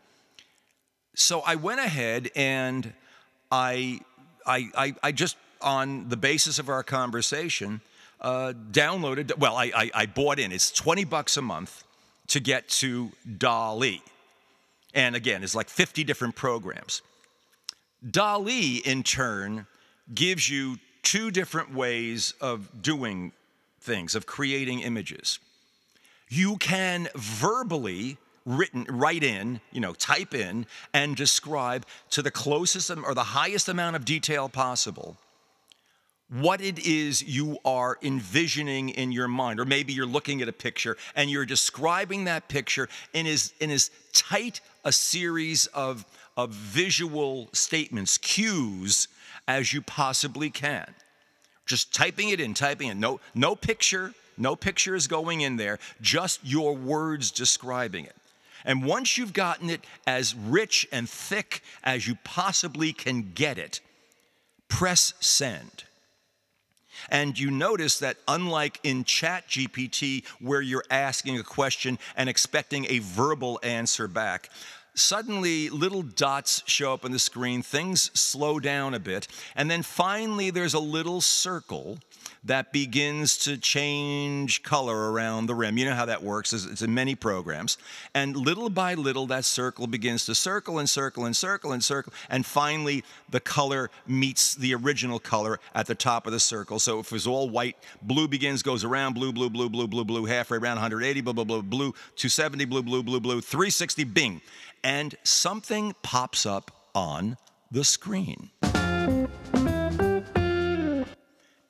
So 1.18 1.40
I 1.40 1.56
went 1.56 1.80
ahead 1.80 2.30
and 2.36 2.92
I, 3.50 4.00
I, 4.46 4.70
I, 4.76 4.94
I 5.02 5.12
just, 5.12 5.36
on 5.60 6.08
the 6.08 6.16
basis 6.16 6.60
of 6.60 6.68
our 6.68 6.84
conversation, 6.84 7.80
uh, 8.20 8.52
downloaded, 8.70 9.36
well, 9.36 9.56
I, 9.56 9.72
I, 9.74 9.90
I 9.94 10.06
bought 10.06 10.38
in. 10.38 10.52
It's 10.52 10.70
20 10.70 11.02
bucks 11.04 11.36
a 11.36 11.42
month 11.42 11.82
to 12.28 12.38
get 12.38 12.68
to 12.68 13.10
DALL-E. 13.36 14.00
And 14.94 15.16
again, 15.16 15.42
it's 15.42 15.56
like 15.56 15.68
50 15.68 16.04
different 16.04 16.36
programs. 16.36 17.02
DALL-E, 18.08 18.82
in 18.84 19.02
turn, 19.02 19.66
gives 20.14 20.48
you 20.48 20.76
two 21.02 21.32
different 21.32 21.74
ways 21.74 22.32
of 22.40 22.80
doing 22.80 23.32
things, 23.80 24.14
of 24.14 24.26
creating 24.26 24.80
images. 24.80 25.40
You 26.28 26.58
can 26.58 27.08
verbally 27.16 28.18
written, 28.48 28.86
write 28.88 29.22
in, 29.22 29.60
you 29.70 29.80
know, 29.80 29.92
type 29.92 30.34
in 30.34 30.66
and 30.94 31.14
describe 31.14 31.86
to 32.10 32.22
the 32.22 32.30
closest 32.30 32.90
or 32.90 33.14
the 33.14 33.22
highest 33.22 33.68
amount 33.68 33.94
of 33.94 34.04
detail 34.04 34.48
possible 34.48 35.16
what 36.30 36.60
it 36.60 36.78
is 36.86 37.22
you 37.22 37.58
are 37.64 37.98
envisioning 38.02 38.90
in 38.90 39.12
your 39.12 39.28
mind. 39.28 39.58
Or 39.58 39.64
maybe 39.64 39.92
you're 39.92 40.06
looking 40.06 40.42
at 40.42 40.48
a 40.48 40.52
picture 40.52 40.96
and 41.16 41.30
you're 41.30 41.46
describing 41.46 42.24
that 42.24 42.48
picture 42.48 42.88
in 43.14 43.26
as, 43.26 43.52
in 43.60 43.70
as 43.70 43.90
tight 44.12 44.60
a 44.84 44.92
series 44.92 45.66
of, 45.68 46.04
of 46.36 46.50
visual 46.50 47.48
statements, 47.52 48.18
cues, 48.18 49.08
as 49.46 49.72
you 49.72 49.80
possibly 49.80 50.50
can. 50.50 50.94
Just 51.64 51.94
typing 51.94 52.28
it 52.28 52.40
in, 52.40 52.54
typing 52.54 52.88
it. 52.88 52.96
No, 52.96 53.20
no 53.34 53.56
picture, 53.56 54.12
no 54.36 54.54
picture 54.54 54.94
is 54.94 55.06
going 55.06 55.40
in 55.40 55.56
there, 55.56 55.78
just 56.00 56.40
your 56.44 56.74
words 56.74 57.30
describing 57.30 58.04
it. 58.04 58.16
And 58.64 58.84
once 58.84 59.16
you've 59.16 59.32
gotten 59.32 59.70
it 59.70 59.84
as 60.06 60.34
rich 60.34 60.86
and 60.92 61.08
thick 61.08 61.62
as 61.82 62.06
you 62.06 62.16
possibly 62.24 62.92
can 62.92 63.32
get 63.34 63.58
it, 63.58 63.80
press 64.68 65.14
send. 65.20 65.84
And 67.10 67.38
you 67.38 67.50
notice 67.50 67.98
that 68.00 68.16
unlike 68.26 68.80
in 68.82 69.04
Chat 69.04 69.48
GPT, 69.48 70.26
where 70.40 70.60
you're 70.60 70.84
asking 70.90 71.38
a 71.38 71.44
question 71.44 71.98
and 72.16 72.28
expecting 72.28 72.86
a 72.86 72.98
verbal 72.98 73.60
answer 73.62 74.08
back, 74.08 74.50
suddenly 74.94 75.68
little 75.70 76.02
dots 76.02 76.62
show 76.66 76.92
up 76.92 77.04
on 77.04 77.12
the 77.12 77.18
screen, 77.18 77.62
things 77.62 78.10
slow 78.18 78.58
down 78.58 78.94
a 78.94 78.98
bit, 78.98 79.28
and 79.54 79.70
then 79.70 79.82
finally 79.82 80.50
there's 80.50 80.74
a 80.74 80.80
little 80.80 81.20
circle 81.20 81.98
that 82.44 82.72
begins 82.72 83.36
to 83.38 83.56
change 83.56 84.62
color 84.62 85.12
around 85.12 85.46
the 85.46 85.54
rim. 85.54 85.78
You 85.78 85.86
know 85.86 85.94
how 85.94 86.06
that 86.06 86.22
works, 86.22 86.52
it's 86.52 86.82
in 86.82 86.94
many 86.94 87.14
programs. 87.14 87.78
And 88.14 88.36
little 88.36 88.70
by 88.70 88.94
little, 88.94 89.26
that 89.26 89.44
circle 89.44 89.86
begins 89.86 90.26
to 90.26 90.34
circle 90.34 90.78
and 90.78 90.88
circle 90.88 91.24
and 91.24 91.36
circle 91.36 91.72
and 91.72 91.82
circle. 91.82 92.12
And 92.30 92.44
finally, 92.44 93.04
the 93.30 93.40
color 93.40 93.90
meets 94.06 94.54
the 94.54 94.74
original 94.74 95.18
color 95.18 95.60
at 95.74 95.86
the 95.86 95.94
top 95.94 96.26
of 96.26 96.32
the 96.32 96.40
circle. 96.40 96.78
So 96.78 97.00
if 97.00 97.12
it's 97.12 97.26
all 97.26 97.48
white, 97.48 97.76
blue 98.02 98.28
begins, 98.28 98.62
goes 98.62 98.84
around, 98.84 99.14
blue, 99.14 99.32
blue, 99.32 99.50
blue, 99.50 99.68
blue, 99.68 99.88
blue, 99.88 100.04
blue, 100.04 100.24
halfway 100.24 100.58
around 100.58 100.76
180, 100.76 101.20
blah, 101.20 101.32
blah, 101.32 101.44
blah, 101.44 101.60
blue, 101.60 101.92
270, 102.16 102.64
blue, 102.66 102.82
blue, 102.82 103.02
blue, 103.02 103.20
blue, 103.20 103.40
360, 103.40 104.04
bing. 104.04 104.40
And 104.84 105.14
something 105.24 105.94
pops 106.02 106.46
up 106.46 106.70
on 106.94 107.36
the 107.70 107.84
screen. 107.84 108.50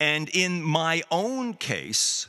And 0.00 0.28
in 0.28 0.62
my 0.62 1.02
own 1.10 1.54
case, 1.54 2.28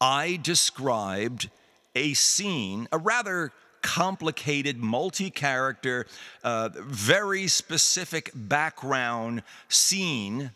I 0.00 0.38
described 0.42 1.50
a 1.94 2.14
scene, 2.14 2.88
a 2.92 2.98
rather 2.98 3.52
complicated, 3.82 4.78
multi 4.78 5.30
character, 5.30 6.06
uh, 6.44 6.68
very 6.74 7.48
specific 7.48 8.30
background 8.34 9.42
scene 9.68 10.52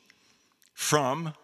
from 0.75 1.35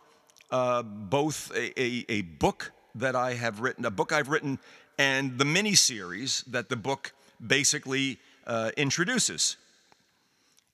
uh, 0.50 0.83
both 0.83 1.50
a, 1.54 1.80
a, 1.80 2.04
a, 2.09 2.22
book 2.22 2.72
that 2.94 3.14
I 3.14 3.35
have 3.35 3.61
written, 3.61 3.85
a 3.85 3.90
book 3.90 4.12
I've 4.12 4.28
written, 4.28 4.59
and 4.98 5.38
the 5.38 5.44
mini 5.44 5.74
series 5.74 6.42
that 6.48 6.68
the 6.68 6.76
book 6.76 7.12
basically 7.44 8.18
uh, 8.46 8.70
introduces. 8.76 9.56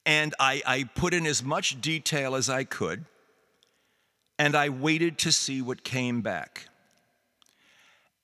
And 0.07 0.35
I, 0.41 0.63
I 0.67 0.85
put 0.85 1.13
in 1.15 1.27
as 1.27 1.43
much 1.43 1.81
detail 1.81 2.35
as 2.35 2.49
I 2.49 2.65
could 2.65 3.05
and 4.39 4.55
I 4.55 4.69
waited 4.69 5.19
to 5.19 5.33
see 5.33 5.63
what 5.63 5.85
came 5.85 6.21
back. 6.21 6.69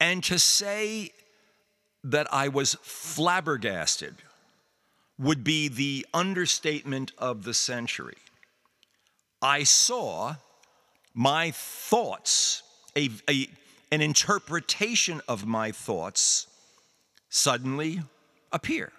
And 0.00 0.22
to 0.24 0.38
say 0.38 1.12
that 2.04 2.26
I 2.32 2.48
was 2.48 2.74
flabbergasted 2.82 4.16
would 5.18 5.44
be 5.44 5.68
the 5.68 6.06
understatement 6.12 7.12
of 7.18 7.44
the 7.44 7.54
century. 7.54 8.16
I 9.40 9.62
saw 9.62 10.36
my 11.14 11.52
thoughts, 11.52 12.62
a, 12.96 13.10
a, 13.28 13.48
an 13.90 14.00
interpretation 14.00 15.20
of 15.28 15.46
my 15.46 15.70
thoughts, 15.70 16.46
suddenly 17.28 18.02
appear. 18.50 18.92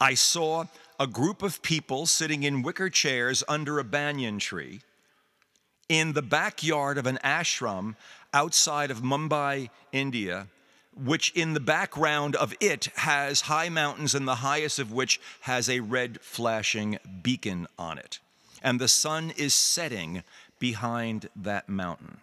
I 0.00 0.14
saw 0.14 0.66
a 1.00 1.06
group 1.06 1.42
of 1.42 1.62
people 1.62 2.06
sitting 2.06 2.42
in 2.42 2.62
wicker 2.62 2.90
chairs 2.90 3.42
under 3.48 3.78
a 3.78 3.84
banyan 3.84 4.38
tree 4.38 4.80
in 5.88 6.12
the 6.12 6.22
backyard 6.22 6.98
of 6.98 7.06
an 7.06 7.18
ashram 7.24 7.96
outside 8.32 8.90
of 8.90 9.02
Mumbai, 9.02 9.70
India, 9.92 10.48
which 10.94 11.30
in 11.32 11.54
the 11.54 11.60
background 11.60 12.36
of 12.36 12.54
it 12.60 12.88
has 12.96 13.42
high 13.42 13.68
mountains, 13.68 14.14
and 14.14 14.26
the 14.26 14.36
highest 14.36 14.78
of 14.78 14.92
which 14.92 15.20
has 15.40 15.68
a 15.68 15.80
red 15.80 16.20
flashing 16.20 16.98
beacon 17.22 17.66
on 17.78 17.98
it. 17.98 18.20
And 18.62 18.80
the 18.80 18.88
sun 18.88 19.32
is 19.36 19.54
setting 19.54 20.22
behind 20.58 21.28
that 21.36 21.68
mountain. 21.68 22.18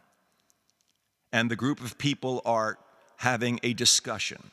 And 1.32 1.50
the 1.50 1.56
group 1.56 1.82
of 1.82 1.97
people 1.97 2.41
are 2.45 2.78
having 3.17 3.60
a 3.62 3.74
discussion. 3.74 4.52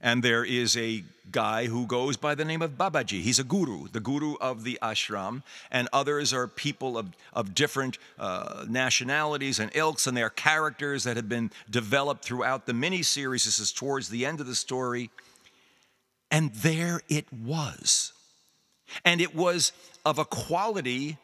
And 0.00 0.22
there 0.22 0.44
is 0.44 0.76
a 0.76 1.02
guy 1.30 1.66
who 1.66 1.86
goes 1.86 2.16
by 2.16 2.34
the 2.34 2.44
name 2.44 2.62
of 2.62 2.78
Babaji. 2.78 3.20
He's 3.20 3.38
a 3.38 3.44
guru, 3.44 3.88
the 3.88 4.00
guru 4.00 4.36
of 4.40 4.64
the 4.64 4.78
ashram. 4.80 5.42
And 5.70 5.88
others 5.92 6.32
are 6.32 6.46
people 6.46 6.96
of, 6.96 7.08
of 7.32 7.54
different 7.54 7.98
uh, 8.18 8.64
nationalities 8.68 9.58
and 9.58 9.70
ilks, 9.74 10.06
and 10.06 10.16
they're 10.16 10.30
characters 10.30 11.04
that 11.04 11.16
have 11.16 11.28
been 11.28 11.50
developed 11.68 12.24
throughout 12.24 12.66
the 12.66 12.74
mini 12.74 13.02
series. 13.02 13.44
This 13.44 13.58
is 13.58 13.72
towards 13.72 14.08
the 14.08 14.24
end 14.24 14.40
of 14.40 14.46
the 14.46 14.54
story. 14.54 15.10
And 16.30 16.54
there 16.54 17.00
it 17.08 17.26
was. 17.32 18.12
And 19.04 19.20
it 19.20 19.34
was 19.34 19.72
of 20.04 20.18
a 20.18 20.24
quality 20.24 21.18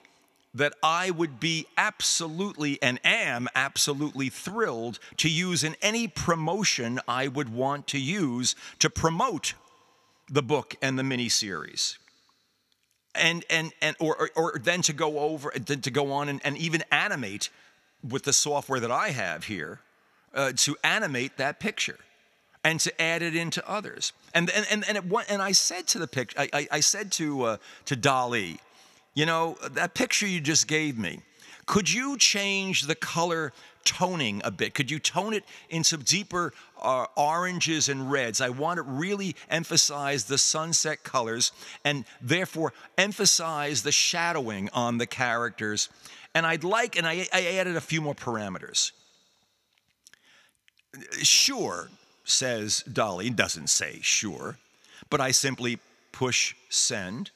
that 0.55 0.75
I 0.83 1.11
would 1.11 1.41
be 1.41 1.67
absolutely 1.77 2.81
and 2.81 3.01
am 3.05 3.49
absolutely 3.55 4.29
thrilled 4.29 5.01
to 5.17 5.29
use 5.29 5.65
in 5.65 5.77
any 5.83 6.07
promotion 6.07 7.01
I 7.09 7.27
would 7.29 7.53
want 7.53 7.89
to 7.89 7.99
use 7.99 8.55
to 8.79 8.89
promote 8.89 9.55
the 10.31 10.43
book 10.43 10.77
and 10.81 10.99
the 10.99 11.03
miniseries. 11.03 11.99
And 13.15 13.45
and 13.51 13.73
and 13.81 13.97
or, 14.01 14.17
or, 14.17 14.31
or 14.37 14.59
then 14.59 14.83
to 14.83 14.93
go 14.93 15.21
over 15.21 15.51
to, 15.51 15.91
go 15.91 16.13
on 16.13 16.29
and, 16.29 16.41
and, 16.45 16.57
even 16.57 16.83
animate 16.91 17.49
with 18.03 18.25
the 18.25 18.33
software 18.33 18.81
that 18.81 18.91
I 18.91 19.11
have 19.11 19.45
here 19.45 19.81
uh, 20.35 20.53
to 20.57 20.77
animate 20.83 21.37
that 21.37 21.61
picture 21.61 21.99
and 22.65 22.81
to 22.81 23.01
add 23.01 23.23
it 23.23 23.37
into 23.37 23.67
others. 23.69 24.13
And 24.35 24.51
and 24.51 24.67
and 24.69 24.85
and, 24.89 24.99
it, 24.99 25.05
and 25.29 25.41
I 25.41 25.53
said 25.53 25.87
to 25.89 26.01
the 26.01 26.09
picture, 26.09 26.41
I, 26.41 26.49
I, 26.53 26.69
I 26.73 26.81
said 26.81 27.13
to 27.13 27.43
uh, 27.43 27.57
to 27.85 27.95
DALL-E, 27.95 28.59
you 29.15 29.27
know, 29.27 29.57
that 29.71 29.95
picture 29.95 30.27
you 30.27 30.41
just 30.41 30.67
gave 30.67 30.99
me, 30.99 31.21
could 31.67 31.91
you 31.91 32.19
change 32.19 32.83
the 32.83 32.95
color 32.95 33.53
toning 33.85 34.41
a 34.45 34.51
bit? 34.51 34.75
Could 34.75 34.91
you 34.91 34.99
tone 34.99 35.35
it 35.35 35.45
in 35.71 35.85
some 35.85 36.03
deeper 36.03 36.53
uh, 36.83 37.07
oranges 37.17 37.89
and 37.89 38.11
reds? 38.11 38.41
I 38.41 38.49
want 38.51 38.79
to 38.79 38.83
really 38.83 39.37
emphasize 39.49 40.25
the 40.25 40.39
sunset 40.39 41.05
colors 41.05 41.53
and 41.85 42.05
therefore 42.21 42.73
emphasize 42.99 43.83
the 43.83 43.93
shadowing 43.93 44.69
on 44.73 44.99
the 44.99 45.07
characters. 45.07 45.89
And 46.35 46.45
I'd 46.45 46.65
like, 46.65 46.97
and 46.97 47.07
I, 47.07 47.27
I 47.33 47.57
added 47.57 47.77
a 47.77 47.81
few 47.81 48.01
more 48.01 48.15
parameters. 48.15 48.93
Sure, 51.23 51.89
says 52.25 52.83
DALL-E, 52.91 53.31
doesn't 53.31 53.69
say 53.69 53.99
sure, 54.03 54.59
but 55.11 55.21
I 55.21 55.31
simply 55.31 55.79
push 56.13 56.55
send 56.69 57.31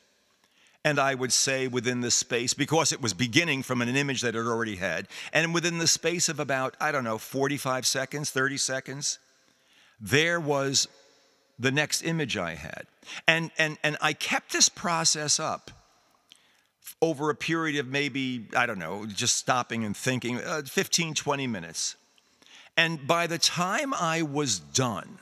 and 0.89 0.99
I 0.99 1.15
would 1.15 1.33
say 1.33 1.69
within 1.69 2.01
the 2.01 2.11
space, 2.11 2.55
because 2.55 2.93
it 2.93 3.03
was 3.03 3.13
beginning 3.13 3.63
from 3.63 3.83
an 3.83 3.95
image 3.95 4.23
that 4.23 4.35
it 4.35 4.39
already 4.39 4.77
had, 4.77 5.07
and 5.33 5.53
within 5.53 5.79
the 5.79 5.87
space 5.87 6.29
of 6.29 6.41
about, 6.41 6.77
I 6.81 6.91
don't 6.93 7.05
know, 7.05 7.19
45 7.19 7.87
seconds, 7.87 8.31
30 8.31 8.57
seconds, 8.57 9.19
there 10.01 10.41
was 10.41 10.89
the 11.59 11.71
next 11.71 12.03
image 12.03 12.37
I 12.37 12.55
had. 12.55 12.87
And, 13.27 13.51
and, 13.59 13.77
and 13.83 13.99
I 14.01 14.15
kept 14.15 14.53
this 14.53 14.69
process 14.69 15.39
up 15.39 15.71
over 17.03 17.29
a 17.29 17.35
period 17.35 17.79
of 17.79 17.87
maybe, 17.87 18.47
I 18.57 18.65
don't 18.65 18.79
know, 18.79 19.05
just 19.05 19.37
stopping 19.37 19.85
and 19.85 19.97
thinking, 19.97 20.39
uh, 20.39 20.63
15, 20.65 21.15
20 21.15 21.47
minutes. 21.47 21.97
And 22.77 23.07
by 23.07 23.27
the 23.27 23.39
time 23.39 23.93
I 23.93 24.23
was 24.23 24.59
done, 24.59 25.19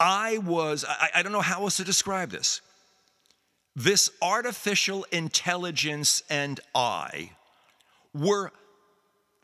I 0.00 0.38
was, 0.38 0.84
I, 0.88 1.10
I 1.16 1.22
don't 1.22 1.32
know 1.32 1.40
how 1.40 1.62
else 1.62 1.76
to 1.76 1.84
describe 1.84 2.30
this 2.30 2.60
this 3.74 4.10
artificial 4.20 5.06
intelligence 5.10 6.22
and 6.28 6.60
I 6.74 7.30
were 8.14 8.52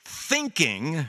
thinking 0.04 1.06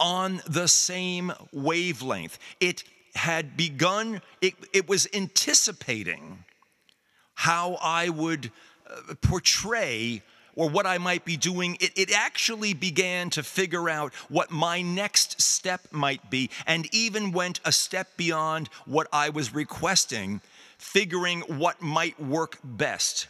on 0.00 0.40
the 0.46 0.68
same 0.68 1.32
wavelength. 1.52 2.38
It 2.60 2.84
had 3.14 3.56
begun, 3.56 4.22
it, 4.40 4.54
it 4.72 4.88
was 4.88 5.06
anticipating 5.14 6.44
how 7.34 7.78
I 7.82 8.08
would 8.08 8.50
uh, 8.88 9.14
portray 9.20 10.22
or 10.56 10.68
what 10.68 10.86
I 10.86 10.98
might 10.98 11.24
be 11.24 11.36
doing. 11.36 11.76
It, 11.80 11.92
it 11.96 12.12
actually 12.16 12.74
began 12.74 13.30
to 13.30 13.42
figure 13.42 13.88
out 13.88 14.14
what 14.28 14.50
my 14.50 14.82
next 14.82 15.40
step 15.40 15.88
might 15.90 16.30
be 16.30 16.50
and 16.66 16.92
even 16.94 17.32
went 17.32 17.60
a 17.64 17.72
step 17.72 18.16
beyond 18.16 18.68
what 18.84 19.08
I 19.12 19.30
was 19.30 19.54
requesting 19.54 20.40
figuring 20.84 21.40
what 21.40 21.80
might 21.80 22.20
work 22.20 22.58
best 22.62 23.26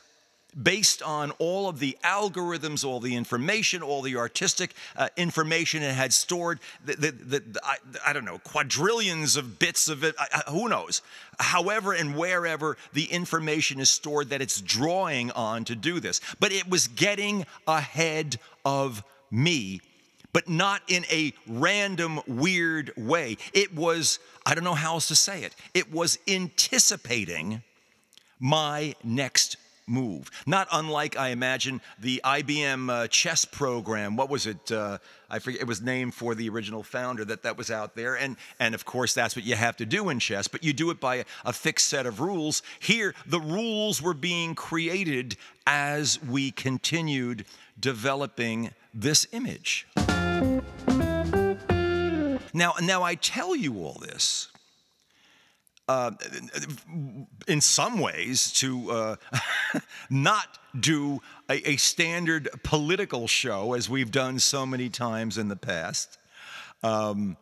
based 0.61 1.03
on 1.03 1.31
all 1.39 1.69
of 1.69 1.79
the 1.79 1.97
algorithms, 2.05 2.85
all 2.85 3.01
the 3.01 3.17
information, 3.17 3.83
all 3.83 4.03
the 4.03 4.17
artistic 4.17 4.75
uh, 4.97 5.09
information 5.17 5.83
it 5.83 5.95
had 5.95 6.13
stored, 6.13 6.61
the, 6.85 6.95
the, 6.95 7.11
the, 7.11 7.61
I, 7.65 7.77
I, 8.07 8.13
don't 8.13 8.25
know, 8.25 8.39
quadrillions 8.39 9.37
of 9.37 9.59
bits 9.59 9.89
of 9.89 10.05
it, 10.05 10.15
I, 10.19 10.43
who 10.51 10.69
knows? 10.69 11.03
However 11.39 11.93
and 11.93 12.17
wherever 12.17 12.77
the 12.93 13.05
information 13.05 13.81
is 13.81 13.91
stored 13.91 14.31
that 14.31 14.43
it's 14.43 14.61
drawing 14.61 15.31
on 15.33 15.65
to 15.65 15.75
do 15.75 16.01
this. 16.01 16.21
But 16.39 16.53
it 16.53 16.69
was 16.69 16.89
getting 16.89 17.47
ahead 17.67 18.39
of 18.65 19.03
me, 19.31 19.81
but 20.35 20.49
not 20.49 20.83
in 20.89 21.07
a 21.11 21.33
random, 21.47 22.21
weird 22.27 22.93
way. 22.99 23.39
It 23.55 23.75
was, 23.75 24.19
I 24.45 24.55
don't 24.55 24.65
know 24.65 24.75
how 24.75 24.95
else 24.95 25.09
to 25.09 25.17
say 25.17 25.45
it, 25.45 25.55
it 25.73 25.91
was 25.91 26.19
anticipating 26.29 27.63
my 28.39 28.95
next 29.03 29.57
move. 29.87 30.31
Not 30.47 30.67
unlike, 30.73 31.17
I 31.17 31.29
imagine, 31.29 31.81
the 32.01 32.21
IBM 32.25 32.91
uh, 32.91 33.07
chess 33.09 33.45
program. 33.45 34.17
What 34.17 34.29
was 34.29 34.47
it? 34.47 34.73
Uh, 34.73 34.99
I 35.31 35.39
forget. 35.39 35.61
It 35.61 35.67
was 35.67 35.83
named 35.83 36.15
for 36.15 36.35
the 36.35 36.49
original 36.49 36.83
founder 36.83 37.25
that 37.27 37.43
that 37.43 37.57
was 37.57 37.71
out 37.71 37.95
there. 37.95 38.17
And, 38.17 38.37
and 38.59 38.75
of 38.75 38.85
course, 38.85 39.15
that's 39.15 39.37
what 39.37 39.45
you 39.45 39.57
have 39.57 39.77
to 39.77 39.87
do 39.87 40.09
in 40.09 40.19
chess, 40.19 40.49
but 40.49 40.65
you 40.65 40.73
do 40.73 40.91
it 40.91 41.01
by 41.01 41.17
a, 41.17 41.25
a 41.45 41.53
fixed 41.53 41.89
set 41.89 42.07
of 42.07 42.21
rules. 42.21 42.63
Here, 42.81 43.15
the 43.27 43.41
rules 43.41 44.01
were 44.01 44.15
being 44.15 44.55
created 44.55 45.37
as 45.67 46.23
we 46.23 46.51
continued 46.51 47.45
developing 47.79 48.71
this 48.93 49.27
image. 49.33 49.87
Now, 52.55 52.75
now 52.81 53.03
I 53.03 53.17
tell 53.17 53.55
you 53.55 53.85
all 53.85 54.01
this 54.01 54.49
uh, 55.89 56.13
in 57.47 57.61
some 57.61 57.99
ways, 57.99 58.53
to 58.53 58.91
uh, 58.91 59.17
not 60.11 60.59
do 60.79 61.21
a, 61.51 61.73
a, 61.73 61.77
standard 61.77 62.49
political 62.63 63.27
show 63.27 63.75
as 63.75 63.89
we've 63.89 64.11
done 64.11 64.39
so 64.39 64.65
many 64.65 64.89
times 64.89 65.37
in 65.37 65.49
the 65.49 65.57
past. 65.57 66.19
Um, 66.83 67.37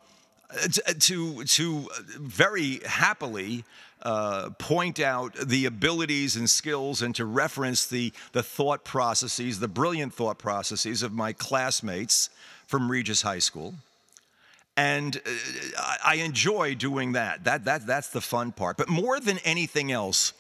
to, 0.99 1.45
to 1.45 1.89
very 2.19 2.81
happily 2.85 3.65
uh, 4.03 4.51
point 4.59 5.01
out 5.01 5.35
the 5.35 5.65
abilities 5.65 6.37
and 6.37 6.51
skills 6.51 7.01
and 7.01 7.15
to 7.15 7.25
reference 7.25 7.87
the, 7.87 8.13
the 8.33 8.43
thought 8.43 8.85
processes, 8.85 9.61
the 9.61 9.69
brilliant 9.69 10.13
thought 10.13 10.39
processes 10.39 11.03
of 11.03 11.13
my 11.13 11.33
classmates 11.33 12.29
from 12.67 12.91
Regis 12.91 13.23
High 13.23 13.39
School 13.39 13.75
and 14.77 15.21
uh, 15.27 15.95
I 16.05 16.17
enjoy 16.17 16.75
doing 16.75 17.13
that. 17.13 17.45
That, 17.45 17.65
that. 17.65 17.87
That's 17.87 18.09
the 18.09 18.21
fun 18.21 18.53
part. 18.53 18.77
But 18.77 18.89
more 18.89 19.21
than 19.21 19.39
anything 19.39 19.93
else, 19.93 20.33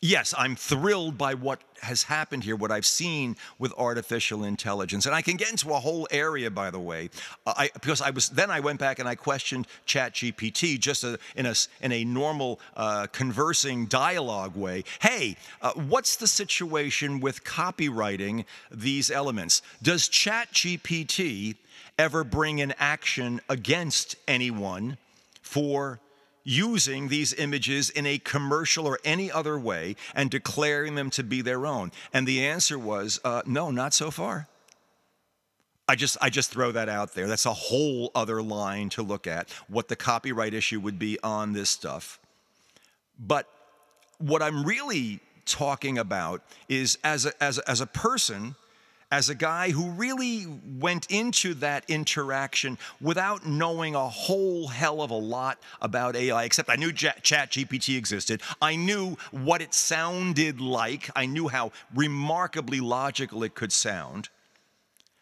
yes, 0.00 0.34
I'm 0.36 0.56
thrilled 0.56 1.18
by 1.18 1.34
what 1.34 1.60
has 1.82 2.02
happened 2.04 2.44
here, 2.44 2.56
what 2.56 2.70
I've 2.70 2.86
seen 2.86 3.36
with 3.58 3.72
artificial 3.76 4.44
intelligence. 4.44 5.06
And 5.06 5.14
I 5.14 5.22
can 5.22 5.36
get 5.36 5.50
into 5.50 5.70
a 5.70 5.80
whole 5.80 6.06
area, 6.10 6.50
by 6.50 6.70
the 6.70 6.78
way, 6.78 7.10
uh, 7.46 7.54
I, 7.56 7.70
because 7.74 8.00
I 8.00 8.10
was 8.10 8.28
then 8.28 8.50
I 8.50 8.60
went 8.60 8.78
back 8.78 8.98
and 8.98 9.08
I 9.08 9.14
questioned 9.14 9.66
ChatGPT 9.86 10.78
just 10.78 11.04
a, 11.04 11.18
in 11.36 11.46
a 11.46 11.54
in 11.80 11.92
a 11.92 12.04
normal 12.04 12.60
uh, 12.76 13.06
conversing 13.12 13.86
dialogue 13.86 14.56
way. 14.56 14.84
Hey, 15.00 15.36
uh, 15.62 15.72
what's 15.72 16.16
the 16.16 16.26
situation 16.26 17.20
with 17.20 17.44
copyrighting 17.44 18.44
these 18.70 19.10
elements? 19.10 19.62
Does 19.82 20.08
ChatGPT 20.08 21.56
ever 21.98 22.24
bring 22.24 22.60
an 22.60 22.74
action 22.78 23.40
against 23.48 24.16
anyone 24.26 24.96
for 25.42 26.00
using 26.44 27.08
these 27.08 27.32
images 27.34 27.90
in 27.90 28.06
a 28.06 28.18
commercial 28.18 28.86
or 28.86 28.98
any 29.04 29.30
other 29.30 29.58
way 29.58 29.96
and 30.14 30.30
declaring 30.30 30.94
them 30.94 31.10
to 31.10 31.22
be 31.22 31.42
their 31.42 31.66
own? 31.66 31.92
And 32.12 32.26
the 32.26 32.46
answer 32.46 32.78
was 32.78 33.20
uh, 33.24 33.42
no, 33.46 33.70
not 33.70 33.94
so 33.94 34.10
far. 34.10 34.48
I 35.88 35.96
just, 35.96 36.16
I 36.20 36.30
just 36.30 36.52
throw 36.52 36.70
that 36.70 36.88
out 36.88 37.14
there. 37.14 37.26
That's 37.26 37.46
a 37.46 37.52
whole 37.52 38.12
other 38.14 38.40
line 38.42 38.90
to 38.90 39.02
look 39.02 39.26
at, 39.26 39.50
what 39.66 39.88
the 39.88 39.96
copyright 39.96 40.54
issue 40.54 40.78
would 40.78 41.00
be 41.00 41.18
on 41.24 41.52
this 41.52 41.68
stuff. 41.68 42.20
But 43.18 43.48
what 44.18 44.40
I'm 44.40 44.64
really 44.64 45.18
talking 45.46 45.98
about 45.98 46.42
is 46.68 46.96
as 47.02 47.26
a, 47.26 47.42
as 47.42 47.58
a, 47.58 47.68
as 47.68 47.80
a 47.80 47.86
person 47.86 48.54
as 49.10 49.28
a 49.28 49.34
guy 49.34 49.70
who 49.70 49.90
really 49.90 50.46
went 50.78 51.10
into 51.10 51.54
that 51.54 51.84
interaction 51.88 52.78
without 53.00 53.46
knowing 53.46 53.94
a 53.94 54.08
whole 54.08 54.68
hell 54.68 55.02
of 55.02 55.10
a 55.10 55.14
lot 55.14 55.58
about 55.80 56.14
AI, 56.14 56.44
except 56.44 56.70
I 56.70 56.76
knew 56.76 56.92
Chat 56.92 57.24
GPT 57.24 57.96
existed. 57.98 58.40
I 58.62 58.76
knew 58.76 59.16
what 59.32 59.62
it 59.62 59.74
sounded 59.74 60.60
like. 60.60 61.10
I 61.16 61.26
knew 61.26 61.48
how 61.48 61.72
remarkably 61.94 62.80
logical 62.80 63.42
it 63.42 63.54
could 63.54 63.72
sound, 63.72 64.28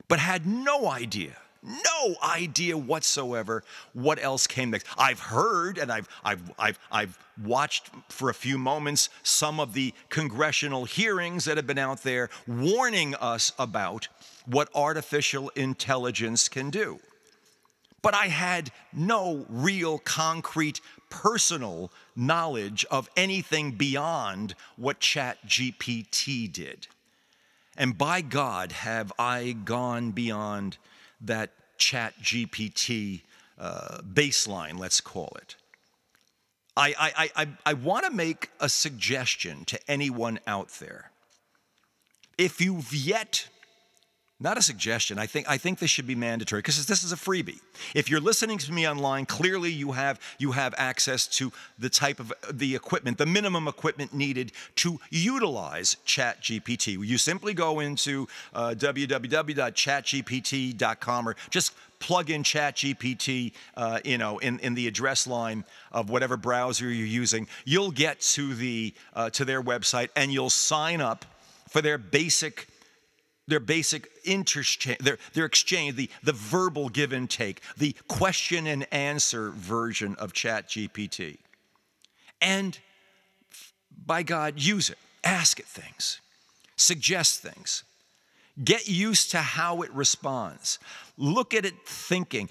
but 0.07 0.18
had 0.18 0.46
no 0.46 0.88
idea 0.88 1.37
no 1.69 2.15
idea 2.23 2.77
whatsoever 2.77 3.63
what 3.93 4.23
else 4.23 4.47
came 4.47 4.71
next. 4.71 4.87
I've 4.97 5.21
heard 5.21 5.79
and 5.79 5.93
I've, 5.93 6.09
I've, 6.25 6.51
I've, 6.59 6.79
I've 6.91 7.19
watched 7.43 7.91
for 8.09 8.31
a 8.31 8.35
few 8.35 8.59
moments 8.59 9.11
some 9.23 9.61
of 9.61 9.75
the 9.75 9.93
congressional 10.09 10.85
hearings 10.85 11.45
that 11.45 11.57
have 11.57 11.67
been 11.67 11.79
out 11.79 12.03
there 12.03 12.31
warning 12.47 13.15
us 13.17 13.53
about 13.59 14.09
what 14.47 14.69
artificial 14.75 15.51
intelligence 15.51 16.49
can 16.49 16.71
do. 16.71 16.99
But 18.01 18.15
I 18.15 18.27
had 18.27 18.71
no 18.93 19.45
real 19.49 19.99
concrete 19.99 20.81
personal 21.11 21.91
knowledge 22.15 22.85
of 22.91 23.11
anything 23.17 23.73
beyond 23.73 24.55
what 24.77 25.01
ChatGPT 25.01 26.53
did. 26.53 26.87
And 27.77 27.97
by 27.97 28.21
God, 28.21 28.73
have 28.73 29.13
I 29.19 29.53
gone 29.65 30.11
beyond 30.11 30.79
that 31.21 31.51
chat 31.79 32.14
GPT 32.23 33.23
uh, 33.59 33.99
baseline, 34.03 34.79
let's 34.79 35.01
call 35.01 35.37
it. 35.37 35.57
I, 36.77 36.95
I, 36.99 37.31
I, 37.35 37.49
I 37.67 37.73
want 37.75 38.05
to 38.05 38.11
make 38.11 38.51
a 38.61 38.69
suggestion 38.69 39.64
to 39.64 39.81
anyone 39.91 40.38
out 40.47 40.69
there. 40.79 41.11
If 42.37 42.61
you've 42.61 42.95
yet 42.95 43.49
not 44.40 44.57
a 44.57 44.62
suggestion. 44.62 45.18
I 45.18 45.27
think 45.27 45.51
I 45.51 45.59
think 45.59 45.81
this 45.81 45.90
should 45.90 46.07
be 46.07 46.14
mandatory 46.14 46.61
because 46.61 46.87
this 46.87 47.03
is 47.03 47.11
a 47.11 47.16
freebie. 47.16 47.59
If 47.94 48.09
you're 48.09 48.20
listening 48.20 48.59
to 48.59 48.72
me 48.72 48.88
online, 48.88 49.27
clearly 49.27 49.72
you 49.72 49.90
have 49.92 50.20
you 50.38 50.53
have 50.53 50.77
access 50.79 51.27
to 51.38 51.51
the 51.77 51.90
type 51.90 52.20
of 52.20 52.33
the 52.53 52.77
equipment, 52.77 53.18
the 53.18 53.27
minimum 53.27 53.66
equipment 53.66 54.14
needed 54.14 54.53
to 54.77 55.01
utilize 55.11 55.96
ChatGPT. 56.07 57.05
You 57.05 57.18
simply 57.18 57.53
go 57.53 57.81
into 57.81 58.29
uh, 58.55 58.77
www.chatgpt.com 58.79 61.29
or 61.29 61.35
just 61.51 61.72
plug 61.98 62.31
in 62.31 62.44
ChatGPT, 62.44 63.51
uh, 63.77 63.98
you 64.05 64.18
know, 64.18 64.38
in, 64.38 64.61
in 64.61 64.74
the 64.74 64.87
address 64.87 65.27
line 65.27 65.64
of 65.90 66.11
whatever 66.11 66.37
browser 66.37 66.85
you're 66.85 67.07
using. 67.07 67.48
You'll 67.64 67.90
get 67.90 68.20
to 68.20 68.55
the 68.55 68.94
uh, 69.14 69.31
to 69.31 69.44
their 69.44 69.61
website 69.61 70.11
and 70.14 70.33
you'll 70.33 70.48
sign 70.48 71.01
up 71.01 71.24
for 71.68 71.83
their 71.83 71.98
basic 71.98 72.68
their 73.49 73.61
basic 73.61 74.11
interchange, 74.25 74.99
their, 74.99 75.19
their 75.33 75.47
exchange, 75.47 75.97
the, 75.97 76.09
the 76.23 76.33
verbal 76.33 76.89
give 76.89 77.13
and 77.13 77.29
take, 77.29 77.63
the 77.77 77.97
question 78.07 78.67
and 78.67 78.87
answer 78.93 79.51
version 79.51 80.15
of 80.17 80.33
Chat 80.33 80.69
GPT. 80.69 81.39
And 82.41 82.79
by 84.07 84.23
God, 84.23 84.61
use 84.61 84.91
it. 84.91 84.99
Ask 85.25 85.59
it 85.59 85.67
things, 85.67 86.21
suggest 86.77 87.41
things. 87.43 87.83
Get 88.63 88.89
used 88.89 89.31
to 89.33 89.39
how 89.39 89.83
it 89.83 89.93
responds. 89.93 90.81
Look 91.17 91.55
at 91.55 91.65
it 91.65 91.75
thinking. 91.87 92.49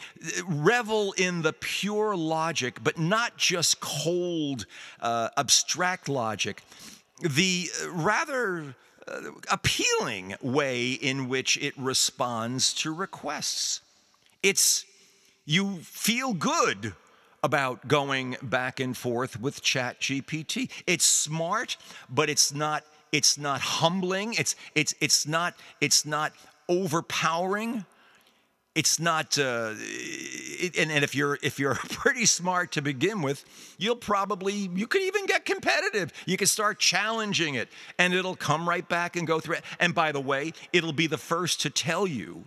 Revel 0.47 1.11
in 1.13 1.41
the 1.41 1.51
pure 1.51 2.15
logic, 2.15 2.79
but 2.81 2.97
not 2.97 3.35
just 3.37 3.81
cold, 3.81 4.65
uh, 5.01 5.29
abstract 5.35 6.07
logic. 6.07 6.63
The 7.19 7.67
rather 7.91 8.59
uh, 8.59 8.86
appealing 9.49 10.35
way 10.41 10.91
in 10.91 11.27
which 11.29 11.57
it 11.57 11.73
responds 11.77 12.73
to 12.75 12.93
requests. 12.93 13.81
It's, 14.43 14.85
you 15.45 15.77
feel 15.77 16.33
good 16.33 16.93
about 17.43 17.87
going 17.87 18.35
back 18.41 18.79
and 18.79 18.95
forth 18.95 19.39
with 19.39 19.63
ChatGPT. 19.63 20.69
It's 20.85 21.05
smart, 21.05 21.77
but 22.09 22.29
it's 22.29 22.53
not 22.53 22.83
it's 23.13 23.37
not 23.37 23.61
humbling. 23.61 24.33
It's 24.33 24.55
it's 24.75 24.93
it's 24.99 25.25
not 25.25 25.53
it's 25.79 26.05
not 26.05 26.33
overpowering 26.67 27.85
it's 28.77 28.99
not 28.99 29.39
uh, 29.39 29.73
it, 29.75 30.77
and, 30.77 30.91
and 30.91 31.03
if 31.03 31.15
you're 31.15 31.39
if 31.41 31.57
you're 31.57 31.73
pretty 31.89 32.27
smart 32.27 32.71
to 32.73 32.81
begin 32.81 33.23
with 33.23 33.43
you'll 33.79 33.95
probably 33.95 34.53
you 34.53 34.85
could 34.85 35.01
even 35.01 35.16
competitive 35.47 36.13
you 36.25 36.37
can 36.37 36.47
start 36.47 36.77
challenging 36.77 37.55
it 37.55 37.69
and 37.97 38.13
it'll 38.13 38.35
come 38.35 38.69
right 38.69 38.87
back 38.87 39.15
and 39.15 39.25
go 39.25 39.39
through 39.39 39.55
it 39.55 39.63
and 39.79 39.95
by 39.95 40.11
the 40.11 40.21
way 40.21 40.53
it'll 40.73 40.93
be 40.93 41.07
the 41.07 41.17
first 41.17 41.61
to 41.61 41.69
tell 41.69 42.05
you 42.05 42.45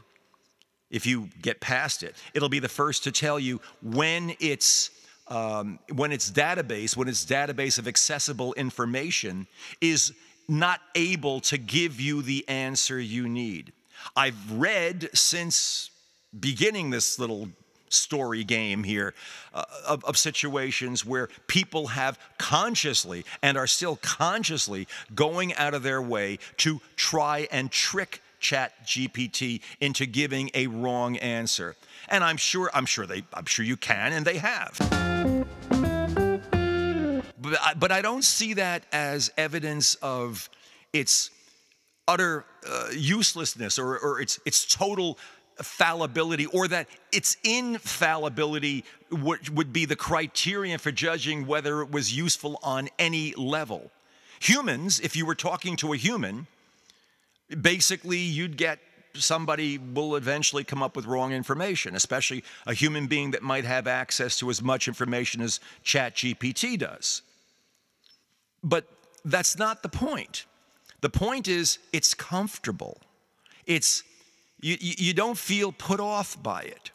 if 0.91 1.07
you 1.07 1.29
get 1.43 1.61
past 1.61 2.03
it 2.03 2.15
it'll 2.35 2.49
be 2.49 2.61
the 2.61 2.69
first 2.69 3.03
to 3.05 3.11
tell 3.11 3.41
you 3.41 3.61
when 3.83 4.35
it's 4.39 4.91
um, 5.29 5.79
when 5.95 6.13
its 6.13 6.31
database 6.31 6.97
when 6.97 7.09
its 7.09 7.25
database 7.25 7.79
of 7.79 7.89
accessible 7.89 8.53
information 8.55 9.47
is 9.81 10.13
not 10.51 10.81
able 10.97 11.41
to 11.41 11.57
give 11.57 12.01
you 12.01 12.23
the 12.23 12.47
answer 12.49 12.99
you 12.99 13.29
need. 13.29 13.73
I've 14.17 14.53
read 14.53 15.09
since 15.15 15.91
beginning 16.39 16.91
this 16.91 17.19
little 17.19 17.49
story 17.91 18.45
game 18.45 18.83
here 18.85 19.15
uh, 19.53 19.65
of, 19.87 20.05
of 20.05 20.17
situations 20.17 21.05
where 21.05 21.29
people 21.47 21.89
have 21.89 22.19
consciously 22.39 23.25
and 23.43 23.59
are 23.59 23.67
still 23.67 23.97
consciously 23.97 24.89
going 25.15 25.53
out 25.55 25.75
of 25.75 25.83
their 25.83 26.01
way 26.01 26.39
to 26.57 26.81
try 26.97 27.47
and 27.53 27.71
trick 27.71 28.23
chat 28.39 28.87
gpt 28.87 29.61
into 29.81 30.07
giving 30.07 30.51
a 30.55 30.67
wrong 30.67 31.17
answer. 31.19 31.77
And 32.09 32.25
i'm 32.25 32.39
sure 32.39 32.71
i'm 32.73 32.87
sure 32.87 33.07
they 33.07 33.23
i'm 33.35 33.45
sure 33.45 33.65
you 33.65 33.77
can 33.77 34.13
and 34.13 34.25
they 34.25 34.39
have. 34.39 34.79
But 37.43 37.59
I, 37.61 37.75
but 37.75 37.91
I 37.91 38.03
don't 38.03 38.25
see 38.25 38.55
that 38.55 38.85
as 38.93 39.31
evidence 39.37 39.95
of 39.97 40.49
its 40.93 41.31
utter 42.07 42.45
uh, 42.69 42.89
uselessness 42.93 43.79
or, 43.79 43.99
or 43.99 44.21
its, 44.21 44.41
its 44.45 44.67
total 44.67 45.17
fallibility 45.63 46.47
or 46.47 46.69
that 46.69 46.89
its 47.13 47.37
infallibility 47.45 48.85
would, 49.11 49.73
be 49.73 49.85
the 49.85 49.97
criterion 49.97 50.79
for 50.79 50.91
judging 50.91 51.47
whether 51.47 51.83
it 51.83 51.91
was 51.91 52.17
useful 52.17 52.59
on 52.63 52.89
any 52.99 53.35
level. 53.35 53.91
Humans, 54.41 55.01
if 55.01 55.17
you 55.17 55.27
were 55.27 55.35
talking 55.35 55.77
to 55.77 55.93
a 55.93 55.97
human, 55.97 56.47
basically 57.61 58.19
you'd 58.19 58.57
get 58.57 58.79
somebody 59.15 59.77
will 59.77 60.15
eventually 60.17 60.63
come 60.65 60.83
up 60.83 60.97
with 60.97 61.05
wrong 61.05 61.33
information, 61.33 61.97
especially 61.97 62.45
a 62.67 62.73
human 62.73 63.07
being 63.07 63.33
that 63.33 63.43
might 63.43 63.65
have 63.65 63.87
access 63.87 64.39
to 64.39 64.49
as 64.51 64.63
much 64.63 64.87
information 64.87 65.41
as 65.41 65.61
ChatGPT 65.85 66.79
does. 66.79 67.23
But 68.63 68.87
that's 69.25 69.59
not 69.59 69.83
the 69.83 69.89
point. 69.89 70.47
The 71.01 71.11
point 71.11 71.49
is 71.49 71.79
it's 71.93 72.15
comfortable. 72.15 72.99
It's 73.67 74.03
you, 74.61 74.77
you 74.81 75.15
don't 75.15 75.39
feel 75.39 75.73
put 75.73 76.01
off 76.01 76.41
by 76.43 76.63
it. 76.63 76.91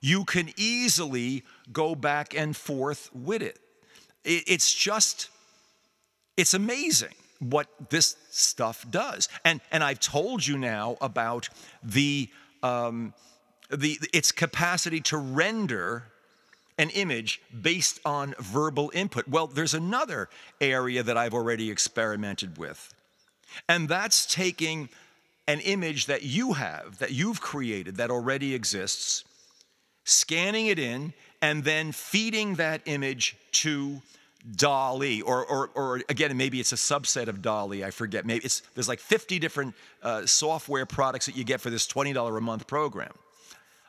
You 0.00 0.24
can 0.24 0.50
easily 0.56 1.44
go 1.72 1.94
back 1.94 2.34
and 2.34 2.56
forth 2.56 3.10
with 3.14 3.42
it. 3.42 3.58
It's 4.24 4.72
just, 4.72 5.28
it's 6.36 6.54
amazing 6.54 7.14
what 7.38 7.66
this 7.90 8.16
stuff 8.30 8.84
does. 8.90 9.28
And, 9.44 9.60
and 9.72 9.82
I've 9.82 10.00
told 10.00 10.46
you 10.46 10.58
now 10.58 10.96
about 11.00 11.48
the, 11.82 12.28
um, 12.62 13.14
the, 13.70 13.98
its 14.12 14.32
capacity 14.32 15.00
to 15.00 15.16
render 15.16 16.04
an 16.78 16.90
image 16.90 17.42
based 17.60 18.00
on 18.04 18.34
verbal 18.38 18.90
input. 18.94 19.28
Well, 19.28 19.46
there's 19.46 19.74
another 19.74 20.28
area 20.60 21.02
that 21.02 21.16
I've 21.16 21.34
already 21.34 21.70
experimented 21.70 22.56
with, 22.56 22.94
and 23.68 23.88
that's 23.88 24.24
taking 24.24 24.88
an 25.46 25.60
image 25.60 26.06
that 26.06 26.22
you 26.22 26.52
have, 26.54 26.98
that 26.98 27.12
you've 27.12 27.40
created, 27.40 27.96
that 27.96 28.10
already 28.10 28.54
exists, 28.54 29.24
scanning 30.04 30.66
it 30.66 30.78
in, 30.78 31.12
and 31.42 31.64
then 31.64 31.92
feeding 31.92 32.54
that 32.56 32.82
image 32.84 33.36
to 33.52 34.00
DALL-E, 34.56 35.22
or, 35.22 35.44
or, 35.44 35.70
or 35.74 36.02
again, 36.08 36.36
maybe 36.36 36.60
it's 36.60 36.72
a 36.72 36.76
subset 36.76 37.28
of 37.28 37.42
DALL-E. 37.42 37.84
I 37.84 37.90
forget. 37.90 38.24
Maybe 38.24 38.44
it's, 38.44 38.60
there's 38.74 38.88
like 38.88 39.00
50 39.00 39.38
different 39.38 39.74
uh, 40.02 40.24
software 40.26 40.86
products 40.86 41.26
that 41.26 41.36
you 41.36 41.44
get 41.44 41.60
for 41.60 41.70
this 41.70 41.86
$20 41.86 42.36
a 42.36 42.40
month 42.40 42.66
program. 42.66 43.12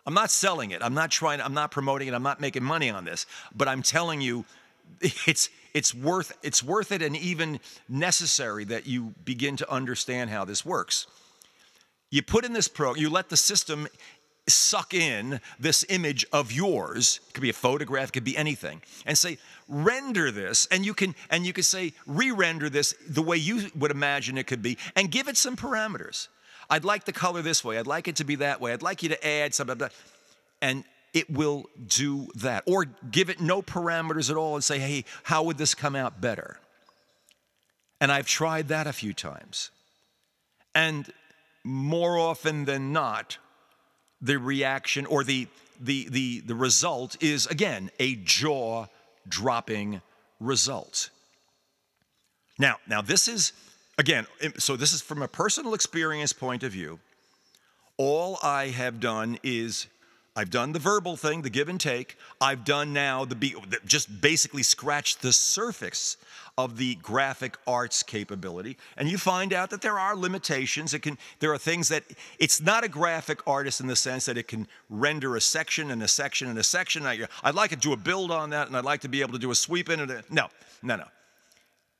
I'm 0.05 0.13
not 0.13 0.31
selling 0.31 0.71
it. 0.71 0.81
I'm 0.81 0.93
not 0.93 1.11
trying, 1.11 1.41
I'm 1.41 1.53
not 1.53 1.71
promoting 1.71 2.07
it. 2.07 2.13
I'm 2.13 2.23
not 2.23 2.41
making 2.41 2.63
money 2.63 2.89
on 2.89 3.05
this. 3.05 3.25
But 3.55 3.67
I'm 3.67 3.81
telling 3.81 4.19
you, 4.19 4.45
it's, 5.01 5.49
it's, 5.73 5.93
worth, 5.93 6.37
it's 6.43 6.63
worth 6.63 6.91
it 6.91 7.01
and 7.01 7.15
even 7.15 7.59
necessary 7.87 8.65
that 8.65 8.87
you 8.87 9.13
begin 9.23 9.55
to 9.57 9.71
understand 9.71 10.29
how 10.29 10.43
this 10.43 10.65
works. 10.65 11.07
You 12.11 12.21
put 12.21 12.45
in 12.45 12.53
this 12.53 12.67
program, 12.67 13.01
you 13.01 13.09
let 13.09 13.29
the 13.29 13.37
system 13.37 13.87
suck 14.47 14.93
in 14.93 15.39
this 15.59 15.85
image 15.89 16.25
of 16.33 16.51
yours. 16.51 17.21
It 17.27 17.33
could 17.33 17.41
be 17.41 17.49
a 17.49 17.53
photograph 17.53 18.09
it 18.09 18.11
could 18.11 18.23
be 18.23 18.37
anything. 18.37 18.81
And 19.05 19.17
say 19.17 19.37
render 19.67 20.31
this 20.31 20.67
and 20.67 20.85
you 20.85 20.93
can 20.93 21.15
and 21.29 21.45
you 21.45 21.53
can 21.53 21.63
say 21.63 21.93
re-render 22.05 22.69
this 22.69 22.93
the 23.07 23.21
way 23.21 23.37
you 23.37 23.69
would 23.75 23.91
imagine 23.91 24.37
it 24.37 24.47
could 24.47 24.61
be 24.61 24.77
and 24.95 25.09
give 25.09 25.27
it 25.27 25.37
some 25.37 25.55
parameters. 25.55 26.27
I'd 26.69 26.83
like 26.85 27.05
the 27.05 27.13
color 27.13 27.41
this 27.41 27.63
way 27.63 27.77
i'd 27.77 27.87
like 27.87 28.07
it 28.07 28.17
to 28.17 28.23
be 28.23 28.35
that 28.35 28.59
way 28.59 28.73
i'd 28.73 28.81
like 28.81 29.03
you 29.03 29.09
to 29.09 29.27
add 29.27 29.53
something 29.53 29.89
and 30.61 30.83
it 31.13 31.29
will 31.29 31.65
do 31.87 32.27
that. 32.35 32.63
Or 32.65 32.85
give 32.85 33.29
it 33.29 33.41
no 33.41 33.61
parameters 33.61 34.29
at 34.29 34.37
all 34.37 34.55
and 34.55 34.63
say 34.63 34.79
hey 34.79 35.05
how 35.23 35.43
would 35.43 35.57
this 35.57 35.75
come 35.75 35.95
out 35.95 36.19
better? 36.19 36.57
And 38.01 38.11
i've 38.11 38.27
tried 38.27 38.67
that 38.69 38.87
a 38.87 38.93
few 38.93 39.13
times. 39.13 39.69
And 40.73 41.11
more 41.63 42.17
often 42.17 42.65
than 42.65 42.91
not, 42.91 43.37
the 44.21 44.37
reaction 44.37 45.05
or 45.05 45.23
the, 45.23 45.47
the, 45.79 46.07
the, 46.09 46.39
the 46.41 46.55
result 46.55 47.21
is, 47.21 47.47
again, 47.47 47.89
a 47.99 48.15
jaw 48.15 48.85
dropping 49.27 50.01
result. 50.39 51.09
Now, 52.59 52.77
now 52.87 53.01
this 53.01 53.27
is, 53.27 53.53
again, 53.97 54.27
so 54.57 54.75
this 54.75 54.93
is 54.93 55.01
from 55.01 55.21
a 55.21 55.27
personal 55.27 55.73
experience 55.73 56.33
point 56.33 56.63
of 56.63 56.71
view. 56.71 56.99
All 57.97 58.37
I 58.43 58.67
have 58.67 58.99
done 58.99 59.37
is 59.43 59.87
I've 60.33 60.49
done 60.49 60.71
the 60.71 60.79
verbal 60.79 61.17
thing, 61.17 61.41
the 61.41 61.49
give 61.49 61.67
and 61.67 61.79
take. 61.79 62.17
I've 62.39 62.63
done 62.63 62.93
now 62.93 63.25
the 63.25 63.35
be, 63.35 63.53
just 63.85 64.21
basically 64.21 64.63
scratched 64.63 65.21
the 65.21 65.33
surface 65.33 66.15
of 66.57 66.77
the 66.77 66.95
graphic 66.95 67.57
arts 67.67 68.01
capability, 68.01 68.77
and 68.95 69.09
you 69.09 69.17
find 69.17 69.51
out 69.51 69.69
that 69.71 69.81
there 69.81 69.99
are 69.99 70.15
limitations. 70.15 70.93
It 70.93 70.99
can 70.99 71.17
there 71.39 71.53
are 71.53 71.57
things 71.57 71.89
that 71.89 72.03
it's 72.39 72.61
not 72.61 72.83
a 72.83 72.87
graphic 72.87 73.45
artist 73.45 73.81
in 73.81 73.87
the 73.87 73.95
sense 73.95 74.25
that 74.25 74.37
it 74.37 74.47
can 74.47 74.67
render 74.89 75.35
a 75.35 75.41
section 75.41 75.91
and 75.91 76.01
a 76.01 76.07
section 76.07 76.49
and 76.49 76.57
a 76.57 76.63
section. 76.63 77.05
I, 77.05 77.27
would 77.45 77.55
like 77.55 77.71
to 77.71 77.75
do 77.75 77.91
a 77.91 77.97
build 77.97 78.31
on 78.31 78.51
that, 78.51 78.67
and 78.67 78.77
I'd 78.77 78.85
like 78.85 79.01
to 79.01 79.09
be 79.09 79.21
able 79.21 79.33
to 79.33 79.39
do 79.39 79.51
a 79.51 79.55
sweep 79.55 79.89
in 79.89 79.99
it. 79.99 80.31
No, 80.31 80.47
no, 80.81 80.95
no. 80.95 81.05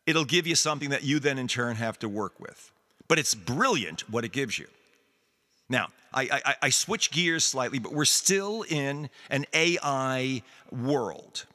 It'll 0.06 0.26
give 0.26 0.48
you 0.48 0.56
something 0.56 0.90
that 0.90 1.04
you 1.04 1.20
then 1.20 1.38
in 1.38 1.48
turn 1.48 1.76
have 1.76 2.00
to 2.00 2.10
work 2.10 2.40
with. 2.40 2.72
But 3.08 3.20
it's 3.20 3.36
brilliant 3.36 4.10
what 4.10 4.24
it 4.24 4.32
gives 4.32 4.58
you. 4.58 4.68
Now, 5.72 5.88
I, 6.14 6.42
I, 6.46 6.56
I, 6.64 6.70
switch 6.70 7.12
gears 7.12 7.46
slightly, 7.46 7.80
but 7.80 7.94
we're 7.94 8.04
still 8.04 8.64
in 8.64 9.10
an 9.30 9.46
AI 9.54 10.44
world. 10.70 11.46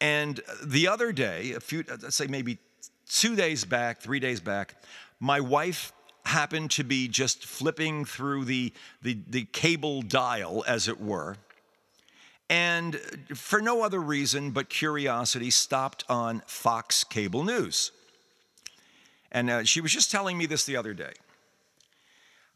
And 0.00 0.40
the 0.64 0.86
other 0.86 1.10
day, 1.10 1.52
a 1.52 1.60
few, 1.60 1.84
let's 1.88 2.14
say 2.14 2.28
maybe 2.28 2.58
two 3.08 3.34
days 3.34 3.64
back, 3.64 4.00
three 4.00 4.20
days 4.20 4.38
back, 4.38 4.76
my 5.18 5.40
wife 5.40 5.92
happened 6.24 6.70
to 6.70 6.84
be 6.84 7.08
just 7.08 7.44
flipping 7.44 8.04
through 8.04 8.44
the, 8.44 8.72
the, 9.02 9.18
the 9.28 9.44
cable 9.46 10.02
dial, 10.02 10.62
as 10.68 10.86
it 10.86 11.00
were. 11.00 11.36
And 12.48 12.94
for 13.34 13.60
no 13.60 13.82
other 13.82 14.00
reason 14.00 14.52
but 14.52 14.68
curiosity, 14.68 15.50
stopped 15.50 16.04
on 16.08 16.42
Fox 16.46 17.02
Cable 17.02 17.42
News. 17.42 17.90
And 19.32 19.50
uh, 19.50 19.64
she 19.64 19.80
was 19.80 19.92
just 19.92 20.12
telling 20.12 20.38
me 20.38 20.46
this 20.46 20.64
the 20.64 20.76
other 20.76 20.94
day. 20.94 21.12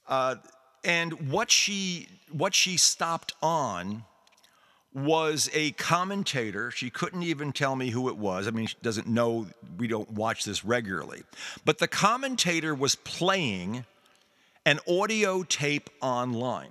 Uh, 0.07 0.37
and 0.85 1.31
what 1.31 1.51
she 1.51 2.09
what 2.31 2.55
she 2.55 2.77
stopped 2.77 3.33
on 3.43 4.05
was 4.95 5.51
a 5.53 5.73
commentator. 5.73 6.71
She 6.71 6.89
couldn't 6.89 7.25
even 7.25 7.53
tell 7.53 7.75
me 7.75 7.91
who 7.91 8.09
it 8.09 8.17
was. 8.17 8.47
I 8.47 8.53
mean, 8.53 8.67
she 8.67 8.77
doesn't 8.81 9.09
know, 9.09 9.47
we 9.77 9.89
don't 9.89 10.11
watch 10.13 10.45
this 10.45 10.65
regularly. 10.65 11.25
But 11.65 11.79
the 11.79 11.89
commentator 11.89 12.75
was 12.75 12.95
playing 12.95 13.85
an 14.65 14.79
audio 14.89 15.43
tape 15.43 15.91
online. 16.01 16.71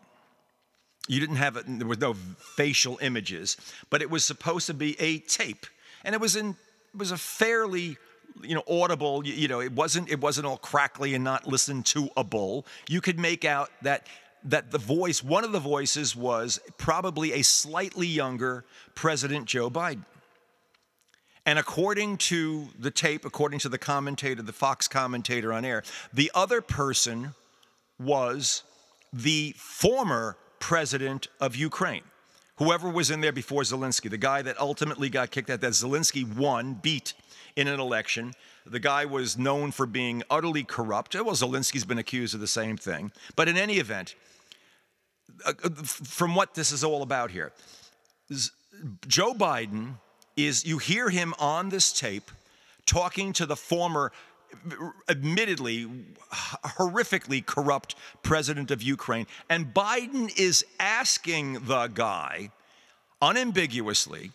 You 1.09 1.19
didn't 1.19 1.35
have 1.35 1.57
it, 1.57 1.65
there 1.67 1.87
was 1.87 1.99
no 1.99 2.13
facial 2.13 2.97
images, 3.01 3.57
but 3.89 4.01
it 4.01 4.09
was 4.09 4.23
supposed 4.23 4.67
to 4.67 4.73
be 4.73 4.99
a 5.01 5.19
tape. 5.19 5.65
And 6.05 6.15
it 6.15 6.21
was 6.21 6.37
in 6.37 6.51
it 6.93 6.99
was 6.99 7.11
a 7.11 7.17
fairly 7.17 7.97
you 8.41 8.55
know 8.55 8.63
audible 8.67 9.25
you, 9.25 9.47
know 9.47 9.61
it 9.61 9.71
wasn't 9.73 10.09
it 10.09 10.19
wasn't 10.19 10.45
all 10.45 10.57
crackly 10.57 11.13
and 11.13 11.23
not 11.23 11.47
listened 11.47 11.85
to 11.87 12.09
a 12.17 12.23
bull. 12.23 12.65
You 12.87 13.01
could 13.01 13.19
make 13.19 13.45
out 13.45 13.69
that 13.81 14.07
that 14.45 14.71
the 14.71 14.77
voice 14.77 15.23
one 15.23 15.43
of 15.43 15.51
the 15.51 15.59
voices 15.59 16.15
was 16.15 16.59
probably 16.77 17.33
a 17.33 17.41
slightly 17.41 18.07
younger 18.07 18.65
president 18.95 19.45
joe 19.45 19.69
biden. 19.69 20.05
And 21.45 21.59
according 21.59 22.17
to 22.17 22.69
the 22.77 22.91
tape 22.91 23.25
according 23.25 23.59
to 23.59 23.69
the 23.69 23.77
commentator 23.77 24.41
the 24.41 24.53
fox 24.53 24.87
commentator 24.87 25.53
on 25.53 25.65
air 25.65 25.83
the 26.13 26.31
other 26.33 26.61
person 26.61 27.33
was 27.99 28.63
the 29.11 29.53
former 29.57 30.37
president 30.59 31.27
of 31.39 31.55
ukraine. 31.55 32.03
Whoever 32.57 32.87
was 32.89 33.09
in 33.09 33.21
there 33.21 33.31
before 33.31 33.61
zelensky 33.63 34.09
the 34.09 34.17
guy 34.17 34.41
that 34.41 34.59
ultimately 34.59 35.09
got 35.09 35.31
kicked 35.31 35.49
out 35.49 35.61
that 35.61 35.71
zelensky 35.71 36.23
won 36.35 36.73
beat 36.73 37.13
in 37.55 37.67
an 37.67 37.79
election. 37.79 38.33
The 38.65 38.79
guy 38.79 39.05
was 39.05 39.37
known 39.37 39.71
for 39.71 39.85
being 39.85 40.23
utterly 40.29 40.63
corrupt. 40.63 41.15
Well, 41.15 41.35
Zelensky's 41.35 41.85
been 41.85 41.97
accused 41.97 42.33
of 42.33 42.41
the 42.41 42.47
same 42.47 42.77
thing. 42.77 43.11
But 43.35 43.47
in 43.47 43.57
any 43.57 43.77
event, 43.77 44.15
uh, 45.45 45.53
uh, 45.63 45.69
from 45.83 46.35
what 46.35 46.53
this 46.53 46.71
is 46.71 46.83
all 46.83 47.01
about 47.01 47.31
here, 47.31 47.51
Joe 49.07 49.33
Biden 49.33 49.95
is, 50.35 50.65
you 50.65 50.77
hear 50.77 51.09
him 51.09 51.33
on 51.39 51.69
this 51.69 51.91
tape 51.91 52.31
talking 52.85 53.33
to 53.33 53.45
the 53.45 53.55
former 53.55 54.11
admittedly 55.09 55.89
horrifically 56.31 57.43
corrupt 57.45 57.95
president 58.21 58.71
of 58.71 58.81
Ukraine. 58.81 59.27
And 59.49 59.73
Biden 59.73 60.31
is 60.37 60.65
asking 60.79 61.65
the 61.65 61.87
guy 61.87 62.51
unambiguously 63.21 64.31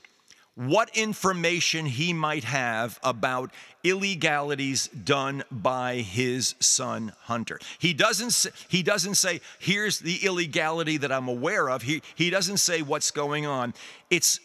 what 0.59 0.91
information 0.97 1.87
he 1.87 2.13
might 2.13 2.43
have 2.43 2.99
about 3.05 3.53
illegalities 3.85 4.89
done 4.89 5.45
by 5.53 5.99
his 5.99 6.57
son 6.59 7.13
Hunter. 7.23 7.61
He 7.79 7.93
doesn't 7.93 8.53
he 8.69 8.83
doesn't 8.83 9.15
say 9.15 9.41
here's 9.61 10.01
the 10.01 10.17
illegality 10.25 10.97
that 10.97 11.13
I'm 11.13 11.29
aware 11.29 11.71
of. 11.71 11.83
He 11.83 12.03
he 12.17 12.29
doesn't 12.29 12.57
say 12.57 12.83
what's 12.83 13.13
going 13.13 13.47
on. 13.47 13.73
It's 14.11 14.41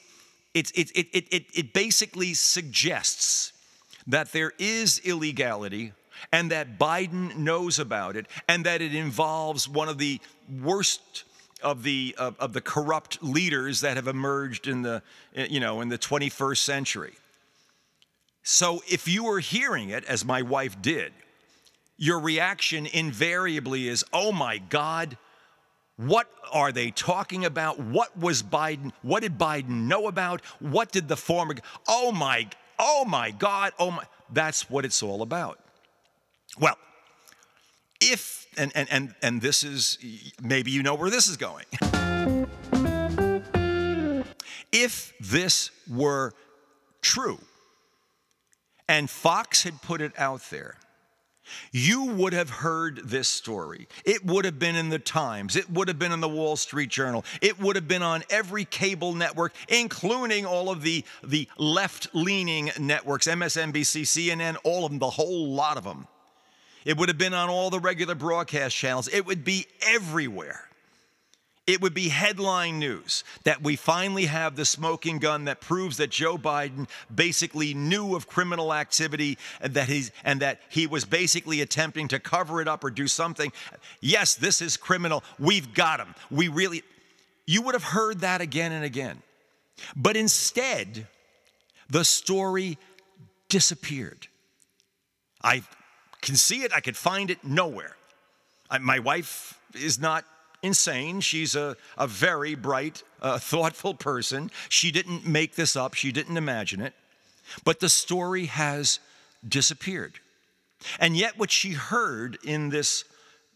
it's 0.54 0.70
it 0.72 0.92
it 0.94 1.08
it 1.14 1.26
it, 1.32 1.46
it 1.56 1.74
basically 1.74 2.36
suggests 2.36 3.52
that 4.06 4.32
there 4.34 4.54
is 4.60 5.00
illegality 5.04 5.94
and 6.32 6.52
that 6.52 6.78
Biden 6.78 7.38
knows 7.38 7.80
about 7.80 8.16
it 8.16 8.28
and 8.48 8.68
that 8.68 8.84
it 8.84 8.94
involves 8.94 9.68
one 9.68 9.90
of 9.90 9.98
the 9.98 10.22
worst 10.62 11.24
of 11.64 11.84
the 11.84 12.16
of, 12.18 12.36
of, 12.40 12.54
the 12.54 12.62
corrupt 12.62 13.24
leaders 13.24 13.82
that 13.82 13.96
have 13.96 14.08
emerged 14.08 14.68
in 14.68 14.82
the 14.82 15.02
you 15.36 15.60
know 15.60 15.82
in 15.82 15.90
the 15.90 15.98
21st 15.98 16.58
century. 16.58 17.14
So 18.44 18.84
if 18.88 19.08
you 19.08 19.24
were 19.24 19.40
hearing 19.40 19.90
it 19.90 20.04
as 20.06 20.26
my 20.26 20.42
wife 20.42 20.82
did, 20.82 21.14
your 21.98 22.20
reaction 22.20 22.86
invariably 22.86 23.88
is, 23.88 24.04
"Oh 24.12 24.32
my 24.32 24.58
god, 24.58 25.18
what 25.98 26.30
are 26.52 26.72
they 26.72 26.92
talking 26.92 27.46
about? 27.46 27.80
What 27.80 28.18
was 28.18 28.44
Biden? 28.44 28.92
What 29.02 29.22
did 29.22 29.38
Biden 29.38 29.88
know 29.88 30.08
about? 30.08 30.42
What 30.60 30.92
did 30.92 31.08
the 31.08 31.18
former 31.18 31.56
Oh 31.88 32.12
my 32.12 32.50
oh 32.78 33.06
my 33.06 33.32
god, 33.32 33.74
oh 33.80 33.92
my 33.92 34.04
that's 34.32 34.70
what 34.70 34.86
it's 34.86 35.02
all 35.02 35.22
about." 35.22 35.60
Well, 36.60 36.78
if 38.02 38.43
and, 38.58 38.72
and, 38.76 38.88
and, 38.92 39.16
and 39.22 39.42
this 39.42 39.64
is, 39.64 39.98
maybe 40.42 40.72
you 40.72 40.84
know 40.84 40.96
where 40.96 41.10
this 41.10 41.28
is 41.28 41.38
going. 41.38 41.66
if 44.72 45.14
this 45.20 45.72
were 45.90 46.34
true, 47.02 47.40
and 48.88 49.10
Fox 49.10 49.64
had 49.64 49.82
put 49.82 50.02
it 50.02 50.12
out 50.18 50.42
there, 50.50 50.78
you 51.72 52.06
would 52.06 52.34
have 52.34 52.50
heard 52.50 53.02
this 53.04 53.28
story. 53.28 53.88
It 54.06 54.26
would 54.26 54.46
have 54.46 54.60
been 54.60 54.76
in 54.76 54.90
the 54.90 55.00
Times. 55.00 55.56
It 55.56 55.70
would 55.70 55.88
have 55.88 56.00
been 56.00 56.12
in 56.12 56.22
the 56.22 56.30
Wall 56.30 56.56
Street 56.56 56.90
Journal. 56.90 57.26
It 57.42 57.60
would 57.60 57.76
have 57.76 57.88
been 57.88 58.04
on 58.04 58.24
every 58.30 58.66
cable 58.66 59.14
network, 59.14 59.54
including 59.68 60.46
all 60.46 60.70
of 60.70 60.82
the, 60.82 61.04
the 61.24 61.48
left 61.58 62.08
leaning 62.14 62.72
networks 62.80 63.28
MSNBC, 63.28 64.04
CNN, 64.04 64.58
all 64.64 64.86
of 64.86 64.92
them, 64.92 65.00
the 65.00 65.10
whole 65.10 65.54
lot 65.54 65.78
of 65.78 65.84
them. 65.84 66.08
It 66.86 66.98
would 66.98 67.10
have 67.10 67.18
been 67.18 67.34
on 67.34 67.50
all 67.50 67.70
the 67.70 67.80
regular 67.80 68.16
broadcast 68.16 68.76
channels. 68.76 69.08
It 69.08 69.26
would 69.26 69.44
be 69.44 69.68
everywhere. 69.82 70.70
It 71.66 71.82
would 71.82 71.94
be 71.94 72.10
headline 72.10 72.78
news 72.80 73.24
that 73.46 73.64
we 73.64 73.78
finally 73.78 74.26
have 74.26 74.58
the 74.58 74.66
smoking 74.66 75.20
gun 75.20 75.46
that 75.46 75.62
proves 75.62 75.96
that 75.96 76.10
Joe 76.10 76.38
Biden 76.38 76.90
basically 77.14 77.74
knew 77.74 78.16
of 78.16 78.28
criminal 78.28 78.74
activity 78.74 79.38
and 79.62 79.74
that 79.76 79.88
he's 79.88 80.12
and 80.26 80.42
that 80.42 80.60
he 80.68 80.88
was 80.88 81.06
basically 81.06 81.62
attempting 81.62 82.10
to 82.10 82.20
cover 82.20 82.62
it 82.62 82.68
up 82.68 82.84
or 82.84 82.92
do 82.92 83.08
something. 83.08 83.54
Yes, 84.02 84.36
this 84.36 84.62
is 84.62 84.76
criminal. 84.76 85.24
We've 85.40 85.74
got 85.74 86.02
him. 86.02 86.14
We 86.30 86.50
really 86.50 86.84
you 87.46 87.62
would 87.62 87.76
have 87.76 87.84
heard 87.84 88.20
that 88.20 88.42
again 88.42 88.74
and 88.74 88.84
again. 88.84 89.22
But 89.96 90.18
instead, 90.18 91.08
the 91.90 92.04
story 92.04 92.78
disappeared. 93.48 94.28
I 95.42 95.64
can 96.24 96.36
see 96.36 96.64
it, 96.64 96.74
I 96.74 96.80
could 96.80 96.98
find 96.98 97.30
it 97.30 97.44
nowhere. 97.44 97.96
I, 98.72 98.80
my 98.80 99.00
wife 99.00 99.60
is 99.76 100.00
not 100.00 100.26
insane. 100.64 101.20
She's 101.20 101.54
a, 101.54 101.76
a 101.98 102.08
very 102.08 102.56
bright, 102.56 103.04
uh, 103.22 103.38
thoughtful 103.52 103.94
person. 103.94 104.50
She 104.70 104.90
didn't 104.90 105.28
make 105.28 105.56
this 105.56 105.76
up, 105.76 105.94
she 105.94 106.12
didn't 106.12 106.38
imagine 106.38 106.82
it. 106.82 106.94
But 107.66 107.82
the 107.82 107.90
story 107.90 108.46
has 108.46 109.00
disappeared. 109.48 110.14
And 111.00 111.16
yet, 111.16 111.38
what 111.38 111.52
she 111.52 111.72
heard 111.72 112.38
in 112.44 112.70
this 112.70 113.04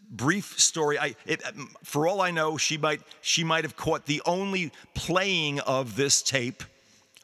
brief 0.09 0.59
story, 0.59 0.99
I, 0.99 1.15
it, 1.25 1.41
for 1.83 2.07
all 2.07 2.21
I 2.21 2.31
know, 2.31 2.57
she 2.57 2.77
might, 2.77 3.01
she 3.21 3.43
might 3.43 3.63
have 3.63 3.75
caught 3.75 4.05
the 4.05 4.21
only 4.25 4.71
playing 4.93 5.59
of 5.61 5.95
this 5.95 6.21
tape 6.21 6.63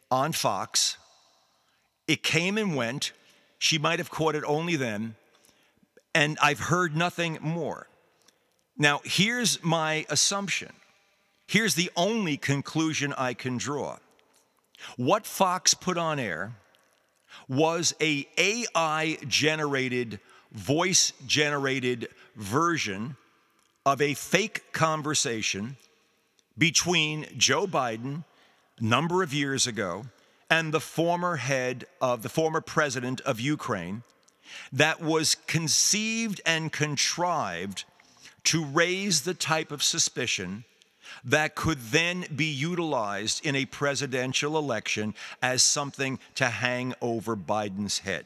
on 0.10 0.32
Fox. 0.32 0.98
It 2.08 2.24
came 2.24 2.58
and 2.58 2.76
went. 2.76 3.12
She 3.60 3.78
might 3.78 4.00
have 4.00 4.10
caught 4.10 4.36
it 4.36 4.44
only 4.46 4.76
then 4.76 5.16
and 6.14 6.38
I've 6.42 6.60
heard 6.60 6.96
nothing 6.96 7.38
more. 7.42 7.88
Now, 8.78 9.02
here's 9.04 9.64
my 9.64 10.06
assumption. 10.10 10.72
Here's 11.48 11.76
the 11.76 11.92
only 11.96 12.38
conclusion 12.38 13.14
I 13.18 13.34
can 13.34 13.58
draw. 13.58 13.98
What 14.98 15.26
Fox 15.26 15.74
put 15.74 15.98
on 15.98 16.20
air 16.20 16.54
was 17.48 17.94
a 18.02 18.28
AI 18.38 19.18
generated 19.28 20.20
voice 20.52 21.14
generated 21.26 22.08
version 22.36 23.16
of 23.86 24.02
a 24.02 24.14
fake 24.14 24.72
conversation 24.72 25.78
between 26.58 27.26
Joe 27.38 27.66
Biden 27.66 28.24
a 28.80 28.84
number 28.84 29.24
of 29.24 29.34
years 29.34 29.68
ago 29.68 30.06
and 30.50 30.74
the 30.74 30.80
former 30.80 31.38
head 31.38 31.86
of 32.00 32.22
the 32.22 32.30
former 32.30 32.62
president 32.62 33.22
of 33.22 33.40
Ukraine 33.40 34.04
that 34.72 35.02
was 35.02 35.36
conceived 35.48 36.42
and 36.46 36.72
contrived 36.72 37.86
to 38.46 38.64
raise 38.64 39.22
the 39.22 39.34
type 39.34 39.72
of 39.72 39.82
suspicion 39.82 40.66
that 41.24 41.56
could 41.56 41.80
then 41.80 42.26
be 42.36 42.46
utilized 42.46 43.46
in 43.46 43.56
a 43.56 43.66
presidential 43.66 44.58
election 44.58 45.14
as 45.42 45.64
something 45.64 46.20
to 46.36 46.46
hang 46.46 46.94
over 47.02 47.36
Biden's 47.36 48.00
head. 48.00 48.26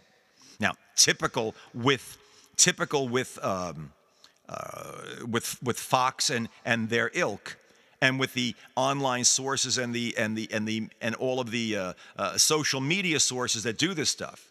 Now, 0.60 0.74
typical 0.96 1.54
with 1.74 2.18
typical 2.56 3.08
with 3.08 3.38
um, 3.44 3.92
uh, 4.50 4.94
with 5.30 5.62
with 5.62 5.80
Fox 5.80 6.30
and 6.30 6.50
and 6.66 6.90
their 6.90 7.12
ilk, 7.14 7.58
and 8.02 8.20
with 8.20 8.34
the 8.34 8.56
online 8.76 9.24
sources 9.24 9.78
and 9.78 9.94
the 9.94 10.16
and 10.18 10.36
the 10.38 10.50
and 10.52 10.68
the 10.68 10.90
and 11.02 11.16
all 11.16 11.40
of 11.40 11.52
the 11.52 11.78
uh, 11.78 11.94
uh, 12.18 12.38
social 12.38 12.82
media 12.82 13.20
sources 13.20 13.64
that 13.64 13.78
do 13.78 13.94
this 13.94 14.10
stuff. 14.10 14.47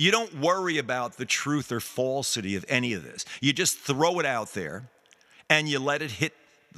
You 0.00 0.10
don't 0.10 0.40
worry 0.40 0.78
about 0.78 1.18
the 1.18 1.26
truth 1.26 1.70
or 1.70 1.78
falsity 1.78 2.56
of 2.56 2.64
any 2.70 2.94
of 2.94 3.04
this. 3.04 3.26
You 3.42 3.52
just 3.52 3.76
throw 3.76 4.18
it 4.18 4.24
out 4.24 4.54
there 4.54 4.88
and 5.50 5.68
you 5.68 5.78
let 5.78 6.00
it 6.00 6.10
hit 6.10 6.32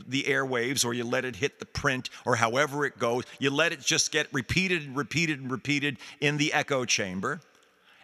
the 0.08 0.24
airwaves 0.24 0.84
or 0.84 0.92
you 0.92 1.04
let 1.04 1.24
it 1.24 1.36
hit 1.36 1.60
the 1.60 1.64
print 1.64 2.10
or 2.26 2.34
however 2.34 2.84
it 2.84 2.98
goes. 2.98 3.22
You 3.38 3.50
let 3.50 3.70
it 3.70 3.78
just 3.78 4.10
get 4.10 4.26
repeated 4.32 4.82
and 4.82 4.96
repeated 4.96 5.38
and 5.38 5.52
repeated 5.52 5.98
in 6.20 6.36
the 6.36 6.52
echo 6.52 6.84
chamber 6.84 7.40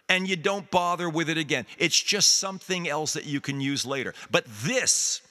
and 0.07 0.25
you 0.25 0.37
don't 0.37 0.71
bother 0.71 1.09
with 1.09 1.27
it 1.27 1.37
again. 1.37 1.65
It's 1.77 2.01
just 2.01 2.39
something 2.39 2.87
else 2.87 3.11
that 3.11 3.25
you 3.25 3.41
can 3.41 3.59
use 3.59 3.85
later. 3.85 4.13
But 4.31 4.45
this 4.63 5.21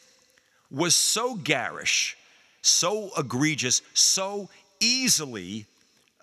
was 0.70 0.95
so 0.95 1.34
garish, 1.34 2.14
so 2.61 3.09
egregious, 3.16 3.80
so 3.95 4.51
easily 4.80 5.64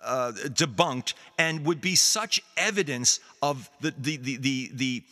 uh, 0.06 0.32
debunked 0.36 1.14
and 1.38 1.66
would 1.66 1.82
be 1.82 1.96
such 1.96 2.42
evidence 2.58 3.20
of 3.42 3.70
the, 3.82 3.94
the, 3.98 4.18
the, 4.18 4.38
the, 4.38 4.72
the 4.74 5.04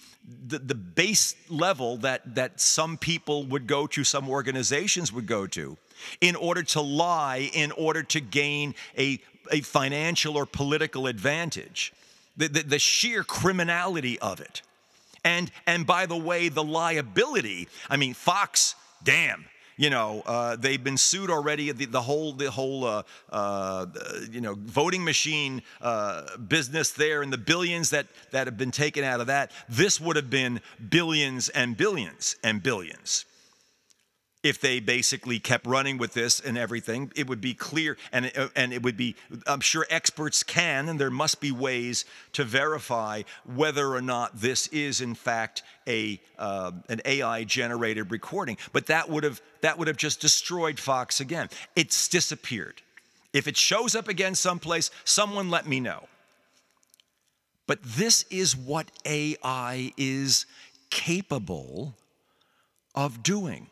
the, 0.48 0.60
the 0.60 0.76
base 0.76 1.36
level 1.50 1.98
that, 1.98 2.36
that 2.36 2.60
some 2.62 2.98
people 2.98 3.46
would 3.48 3.68
go 3.68 3.88
to, 3.88 4.04
some 4.04 4.30
organizations 4.30 5.12
would 5.12 5.28
go 5.28 5.48
to, 5.48 5.78
in 6.22 6.36
order 6.36 6.64
to 6.64 6.82
lie, 6.82 7.50
in 7.54 7.72
order 7.74 8.04
to 8.04 8.22
gain 8.22 8.74
a, 8.98 9.20
a 9.52 9.62
financial 9.62 10.38
or 10.38 10.46
political 10.46 11.08
advantage. 11.08 11.94
The, 12.38 12.48
the, 12.48 12.64
the 12.64 12.80
sheer 12.80 13.24
criminality 13.24 14.18
of 14.20 14.40
it. 14.40 14.62
And, 15.26 15.52
and 15.68 15.86
by 15.86 16.06
the 16.06 16.18
way, 16.18 16.50
the 16.50 16.64
liability. 16.64 17.68
I 17.90 17.98
mean, 17.98 18.14
Fox, 18.14 18.76
damn, 19.04 19.46
you 19.78 19.90
know, 19.90 20.24
uh, 20.26 20.56
they've 20.56 20.84
been 20.84 20.98
sued 20.98 21.30
already. 21.30 21.72
The, 21.72 21.86
the 21.86 22.02
whole, 22.02 22.34
the 22.34 22.52
whole, 22.52 22.86
uh, 22.86 23.04
uh, 23.32 23.86
you 24.32 24.42
know, 24.42 24.56
voting 24.58 25.04
machine 25.04 25.62
uh, 25.82 26.38
business 26.38 26.92
there, 26.92 27.22
and 27.22 27.32
the 27.32 27.38
billions 27.38 27.90
that 27.92 28.08
that 28.32 28.48
have 28.48 28.58
been 28.58 28.72
taken 28.72 29.04
out 29.04 29.20
of 29.22 29.28
that. 29.28 29.52
This 29.70 30.00
would 30.00 30.16
have 30.16 30.30
been 30.30 30.62
billions 30.90 31.50
and 31.50 31.76
billions 31.76 32.36
and 32.44 32.62
billions 32.62 33.26
if 34.44 34.60
they 34.60 34.82
basically 34.82 35.40
kept 35.40 35.66
running 35.66 35.98
with 35.98 36.14
this 36.14 36.42
and 36.42 36.58
everything, 36.58 37.12
it 37.16 37.28
would 37.28 37.40
be 37.40 37.54
clear 37.54 37.98
and, 38.12 38.32
uh, 38.38 38.50
and 38.56 38.74
it 38.74 38.84
would 38.84 38.98
be, 38.98 39.16
I'm 39.48 39.62
sure 39.62 39.86
experts 39.90 40.44
can, 40.44 40.90
and 40.90 41.00
there 41.00 41.10
must 41.10 41.40
be 41.40 41.52
ways 41.52 42.04
to 42.34 42.44
verify 42.44 43.24
whether 43.46 43.96
or 43.96 44.02
not 44.02 44.42
this 44.42 44.68
is 44.68 45.00
in 45.00 45.16
fact 45.16 45.64
a, 45.88 46.20
uh, 46.38 46.72
an 46.90 47.02
AI 47.06 47.46
generated 47.46 48.12
recording. 48.12 48.58
But 48.74 48.88
that 48.88 49.10
would, 49.10 49.24
have, 49.24 49.42
that 49.62 49.80
would 49.80 49.88
have 49.88 49.98
just 49.98 50.20
destroyed 50.20 50.78
Fox 50.78 51.22
again. 51.22 51.50
It's 51.76 52.10
disappeared. 52.10 52.82
If 53.32 53.48
it 53.48 53.58
shows 53.58 53.96
up 53.96 54.10
again 54.10 54.36
someplace, 54.36 54.92
someone 55.06 55.50
let 55.50 55.66
me 55.66 55.80
know. 55.80 56.08
But 57.66 57.82
this 57.82 58.26
is 58.30 58.58
what 58.58 58.92
AI 59.06 59.94
is 59.96 60.46
capable 60.90 61.96
of 62.94 63.24
doing. 63.24 63.70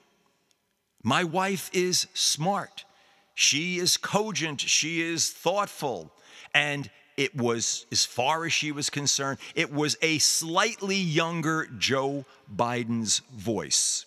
My 1.03 1.23
wife 1.23 1.69
is 1.73 2.07
smart. 2.13 2.85
She 3.33 3.79
is 3.79 3.97
cogent. 3.97 4.61
She 4.61 5.01
is 5.01 5.31
thoughtful. 5.31 6.11
And 6.53 6.89
it 7.17 7.35
was, 7.35 7.85
as 7.91 8.05
far 8.05 8.45
as 8.45 8.53
she 8.53 8.71
was 8.71 8.89
concerned, 8.89 9.39
it 9.55 9.73
was 9.73 9.97
a 10.01 10.19
slightly 10.19 10.97
younger 10.97 11.67
Joe 11.77 12.25
Biden's 12.53 13.19
voice. 13.33 14.05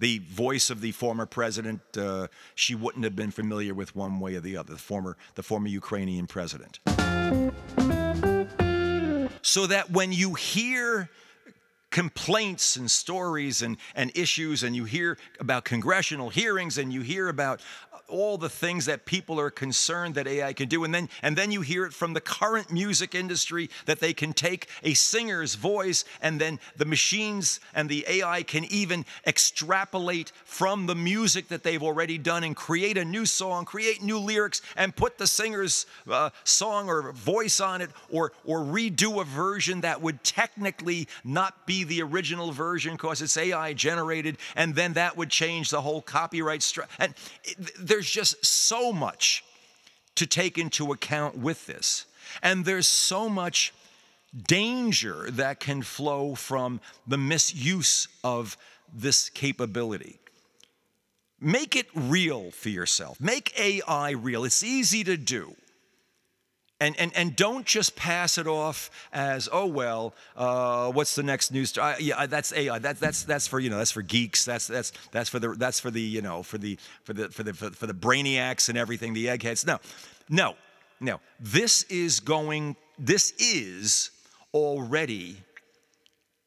The 0.00 0.18
voice 0.18 0.68
of 0.68 0.80
the 0.80 0.90
former 0.90 1.26
president, 1.26 1.80
uh, 1.96 2.26
she 2.56 2.74
wouldn't 2.74 3.04
have 3.04 3.14
been 3.14 3.30
familiar 3.30 3.72
with 3.72 3.94
one 3.94 4.18
way 4.18 4.34
or 4.34 4.40
the 4.40 4.56
other, 4.56 4.72
the 4.72 4.78
former, 4.78 5.16
the 5.36 5.44
former 5.44 5.68
Ukrainian 5.68 6.26
president. 6.26 6.80
So 9.42 9.66
that 9.66 9.90
when 9.90 10.12
you 10.12 10.34
hear 10.34 11.08
complaints 11.92 12.76
and 12.76 12.90
stories 12.90 13.62
and, 13.62 13.76
and 13.94 14.10
issues, 14.16 14.64
and 14.64 14.74
you 14.74 14.84
hear 14.84 15.16
about 15.38 15.64
congressional 15.64 16.30
hearings, 16.30 16.78
and 16.78 16.92
you 16.92 17.02
hear 17.02 17.28
about 17.28 17.60
all 18.12 18.36
the 18.36 18.48
things 18.48 18.86
that 18.86 19.06
people 19.06 19.40
are 19.40 19.50
concerned 19.50 20.14
that 20.14 20.26
AI 20.26 20.52
can 20.52 20.68
do. 20.68 20.84
And 20.84 20.94
then, 20.94 21.08
and 21.22 21.36
then 21.36 21.50
you 21.50 21.62
hear 21.62 21.86
it 21.86 21.92
from 21.92 22.12
the 22.12 22.20
current 22.20 22.70
music 22.70 23.14
industry 23.14 23.70
that 23.86 24.00
they 24.00 24.12
can 24.12 24.32
take 24.32 24.68
a 24.82 24.94
singer's 24.94 25.54
voice 25.54 26.04
and 26.20 26.40
then 26.40 26.60
the 26.76 26.84
machines 26.84 27.58
and 27.74 27.88
the 27.88 28.04
AI 28.08 28.42
can 28.42 28.64
even 28.66 29.04
extrapolate 29.26 30.30
from 30.44 30.86
the 30.86 30.94
music 30.94 31.48
that 31.48 31.62
they've 31.62 31.82
already 31.82 32.18
done 32.18 32.44
and 32.44 32.54
create 32.54 32.98
a 32.98 33.04
new 33.04 33.24
song, 33.24 33.64
create 33.64 34.02
new 34.02 34.18
lyrics, 34.18 34.60
and 34.76 34.94
put 34.94 35.18
the 35.18 35.26
singer's 35.26 35.86
uh, 36.08 36.30
song 36.44 36.88
or 36.88 37.12
voice 37.12 37.60
on 37.60 37.80
it 37.80 37.90
or, 38.10 38.32
or 38.44 38.58
redo 38.58 39.20
a 39.20 39.24
version 39.24 39.80
that 39.80 40.02
would 40.02 40.22
technically 40.22 41.08
not 41.24 41.66
be 41.66 41.81
the 41.84 42.02
original 42.02 42.52
version 42.52 42.92
because 42.92 43.22
it's 43.22 43.36
AI 43.36 43.72
generated. 43.72 44.38
And 44.56 44.74
then 44.74 44.94
that 44.94 45.16
would 45.16 45.30
change 45.30 45.70
the 45.70 45.80
whole 45.80 46.02
copyright. 46.02 46.72
And 46.98 47.14
it, 47.44 47.56
there's 47.78 48.10
just 48.10 48.44
so 48.44 48.92
much 48.92 49.44
to 50.14 50.26
take 50.26 50.58
into 50.58 50.92
account 50.92 51.38
with 51.38 51.66
this. 51.66 52.06
And 52.42 52.64
there's 52.64 52.86
so 52.86 53.28
much 53.28 53.72
danger 54.46 55.30
that 55.30 55.60
can 55.60 55.82
flow 55.82 56.34
from 56.34 56.80
the 57.06 57.18
misuse 57.18 58.08
of 58.24 58.56
this 58.92 59.28
capability. 59.28 60.18
Make 61.40 61.74
it 61.74 61.88
real 61.94 62.50
for 62.50 62.68
yourself. 62.68 63.20
Make 63.20 63.58
AI 63.58 64.10
real. 64.12 64.44
It's 64.44 64.62
easy 64.62 65.02
to 65.04 65.16
do. 65.16 65.56
And, 66.82 66.98
and, 66.98 67.12
and 67.14 67.36
don't 67.36 67.64
just 67.64 67.94
pass 67.94 68.38
it 68.38 68.48
off 68.48 68.90
as 69.12 69.48
oh 69.52 69.66
well 69.66 70.14
uh, 70.36 70.90
what's 70.90 71.14
the 71.14 71.22
next 71.22 71.52
news? 71.52 71.68
Story? 71.68 71.94
yeah 72.00 72.26
that's 72.26 72.52
AI 72.52 72.80
that, 72.80 72.98
that's 72.98 73.22
that's 73.22 73.46
for 73.46 73.60
you 73.60 73.70
know 73.70 73.78
that's 73.78 73.92
for 73.92 74.02
geeks. 74.02 74.44
That's 74.44 74.66
that's 74.66 74.92
that's 75.12 75.30
for 75.30 75.38
the 75.38 75.50
that's 75.50 75.78
for 75.78 75.92
the 75.92 76.00
you 76.00 76.22
know 76.22 76.42
for 76.42 76.58
the 76.58 76.76
for 77.04 77.12
the 77.12 77.28
for 77.28 77.44
the 77.44 77.54
for 77.54 77.86
the 77.86 77.94
brainiacs 77.94 78.68
and 78.68 78.76
everything 78.76 79.14
the 79.14 79.28
eggheads. 79.28 79.64
No. 79.64 79.78
No. 80.28 80.56
No. 81.00 81.20
This 81.38 81.84
is 81.84 82.18
going 82.18 82.74
this 82.98 83.32
is 83.38 84.10
already 84.52 85.36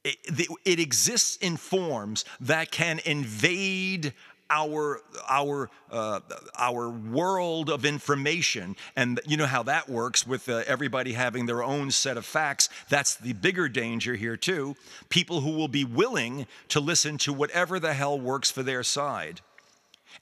it, 0.03 0.47
it 0.65 0.79
exists 0.79 1.37
in 1.37 1.55
forms 1.55 2.25
that 2.41 2.71
can 2.71 2.99
invade 3.05 4.13
our 4.49 5.01
our 5.27 5.69
uh, 5.91 6.19
our 6.57 6.89
world 6.89 7.69
of 7.69 7.85
information. 7.85 8.75
And 8.95 9.19
you 9.25 9.37
know 9.37 9.45
how 9.45 9.63
that 9.63 9.89
works 9.89 10.25
with 10.25 10.47
uh, 10.49 10.63
everybody 10.67 11.13
having 11.13 11.45
their 11.45 11.63
own 11.63 11.91
set 11.91 12.17
of 12.17 12.25
facts? 12.25 12.69
That's 12.89 13.15
the 13.15 13.33
bigger 13.33 13.69
danger 13.69 14.15
here 14.15 14.37
too. 14.37 14.75
People 15.09 15.41
who 15.41 15.51
will 15.51 15.67
be 15.67 15.85
willing 15.85 16.47
to 16.69 16.79
listen 16.79 17.17
to 17.19 17.33
whatever 17.33 17.79
the 17.79 17.93
hell 17.93 18.19
works 18.19 18.51
for 18.51 18.63
their 18.63 18.83
side. 18.83 19.41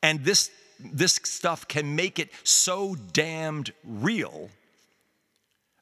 And 0.01 0.24
this 0.24 0.51
this 0.80 1.19
stuff 1.24 1.67
can 1.67 1.95
make 1.95 2.19
it 2.19 2.30
so 2.43 2.95
damned 2.95 3.74
real 3.84 4.49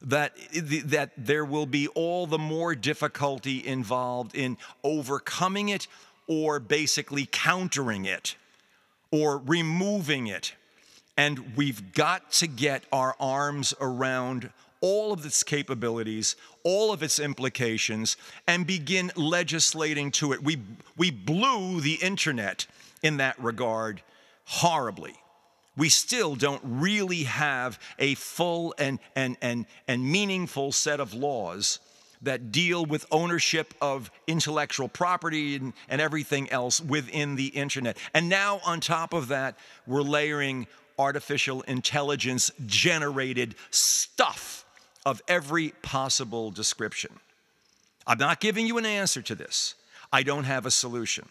that, 0.02 0.36
that 0.52 1.12
there 1.16 1.44
will 1.44 1.66
be 1.66 1.88
all 1.88 2.26
the 2.26 2.38
more 2.38 2.74
difficulty 2.74 3.64
involved 3.64 4.34
in 4.34 4.58
overcoming 4.82 5.68
it 5.68 5.86
or 6.26 6.60
basically 6.60 7.28
countering 7.30 8.04
it 8.04 8.36
or 9.10 9.38
removing 9.38 10.26
it. 10.26 10.54
And 11.16 11.54
we've 11.56 11.92
got 11.92 12.32
to 12.32 12.46
get 12.46 12.84
our 12.90 13.14
arms 13.20 13.74
around 13.80 14.50
all 14.80 15.12
of 15.12 15.24
its 15.24 15.42
capabilities, 15.42 16.34
all 16.64 16.92
of 16.92 17.02
its 17.02 17.20
implications, 17.20 18.16
and 18.46 18.66
begin 18.66 19.12
legislating 19.14 20.10
to 20.10 20.32
it. 20.32 20.42
We, 20.42 20.58
we 20.96 21.10
blew 21.10 21.80
the 21.80 21.94
internet 21.94 22.66
in 23.02 23.18
that 23.18 23.38
regard 23.40 24.02
horribly. 24.44 25.14
We 25.76 25.88
still 25.88 26.34
don't 26.34 26.60
really 26.64 27.22
have 27.24 27.78
a 27.98 28.14
full 28.14 28.74
and, 28.78 28.98
and, 29.14 29.36
and, 29.40 29.66
and 29.86 30.04
meaningful 30.04 30.72
set 30.72 31.00
of 31.00 31.14
laws 31.14 31.78
that 32.22 32.52
deal 32.52 32.84
with 32.84 33.04
ownership 33.10 33.74
of 33.80 34.10
intellectual 34.26 34.88
property 34.88 35.56
and, 35.56 35.72
and 35.88 36.00
everything 36.00 36.50
else 36.50 36.80
within 36.80 37.36
the 37.36 37.48
internet. 37.48 37.96
And 38.14 38.28
now, 38.28 38.60
on 38.64 38.80
top 38.80 39.12
of 39.12 39.28
that, 39.28 39.56
we're 39.86 40.02
layering 40.02 40.66
artificial 40.98 41.62
intelligence 41.62 42.50
generated 42.66 43.54
stuff 43.70 44.64
of 45.04 45.20
every 45.26 45.70
possible 45.82 46.50
description. 46.50 47.18
I'm 48.06 48.18
not 48.18 48.40
giving 48.40 48.66
you 48.66 48.78
an 48.78 48.86
answer 48.86 49.22
to 49.22 49.34
this. 49.34 49.74
I 50.12 50.22
don't 50.22 50.44
have 50.44 50.66
a 50.66 50.70
solution. 50.70 51.28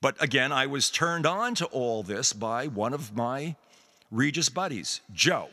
But 0.00 0.22
again, 0.22 0.52
I 0.52 0.66
was 0.66 0.90
turned 0.90 1.26
on 1.26 1.54
to 1.56 1.66
all 1.66 2.02
this 2.02 2.32
by 2.32 2.66
one 2.66 2.94
of 2.94 3.14
my 3.14 3.56
Regis 4.10 4.48
buddies, 4.48 5.00
Joe. 5.12 5.48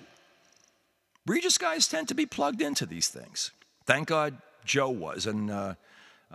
Regis 1.25 1.57
guys 1.57 1.87
tend 1.87 2.07
to 2.07 2.15
be 2.15 2.25
plugged 2.25 2.61
into 2.61 2.85
these 2.85 3.09
things. 3.09 3.51
Thank 3.87 4.09
God 4.09 4.37
Joe 4.65 4.89
was, 4.89 5.27
and 5.27 5.49
uh, 5.49 5.75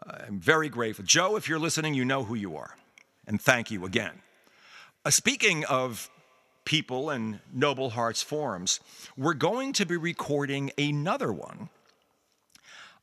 I'm 0.07 0.41
very 0.41 0.71
grateful. 0.71 1.05
Joe, 1.05 1.37
if 1.37 1.51
you're 1.51 1.59
listening, 1.59 1.93
you 1.93 2.03
know 2.03 2.25
who 2.25 2.35
you 2.35 2.57
are, 2.57 2.79
and 3.27 3.39
thank 3.39 3.71
you 3.71 3.85
again. 3.85 4.23
Uh, 5.05 5.11
speaking 5.11 5.67
of 5.67 6.09
people 6.65 7.11
and 7.11 7.41
Noble 7.53 7.91
Hearts 7.91 8.23
forums, 8.23 8.81
we're 9.19 9.35
going 9.35 9.75
to 9.75 9.85
be 9.85 9.99
recording 9.99 10.71
another 10.79 11.31
one 11.31 11.69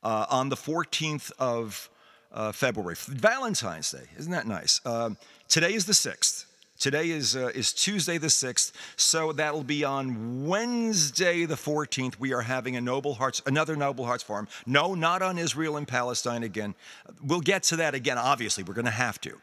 uh, 0.02 0.26
on 0.28 0.48
the 0.48 0.56
14th 0.56 1.30
of 1.38 1.88
uh, 2.32 2.50
February, 2.50 2.96
Valentine's 2.98 3.92
Day. 3.92 4.08
Isn't 4.18 4.32
that 4.32 4.48
nice? 4.48 4.80
Uh, 4.84 5.10
today 5.46 5.74
is 5.74 5.86
the 5.86 5.92
6th. 5.92 6.46
Today 6.80 7.10
is, 7.10 7.36
uh, 7.36 7.50
is 7.54 7.74
Tuesday 7.74 8.16
the 8.16 8.28
6th, 8.28 8.72
so 8.96 9.32
that'll 9.32 9.62
be 9.62 9.84
on 9.84 10.46
Wednesday 10.46 11.44
the 11.44 11.54
14th. 11.54 12.18
We 12.18 12.32
are 12.32 12.40
having 12.40 12.74
a 12.74 12.80
Noble 12.80 13.12
Hearts, 13.12 13.42
another 13.44 13.76
Noble 13.76 14.06
Hearts 14.06 14.22
Forum. 14.22 14.48
No, 14.64 14.94
not 14.94 15.20
on 15.20 15.36
Israel 15.36 15.76
and 15.76 15.86
Palestine 15.86 16.42
again. 16.42 16.74
We'll 17.22 17.42
get 17.42 17.64
to 17.64 17.76
that 17.76 17.94
again, 17.94 18.16
obviously, 18.16 18.64
we're 18.64 18.72
going 18.72 18.86
to 18.86 18.90
have 18.92 19.20
to. 19.20 19.38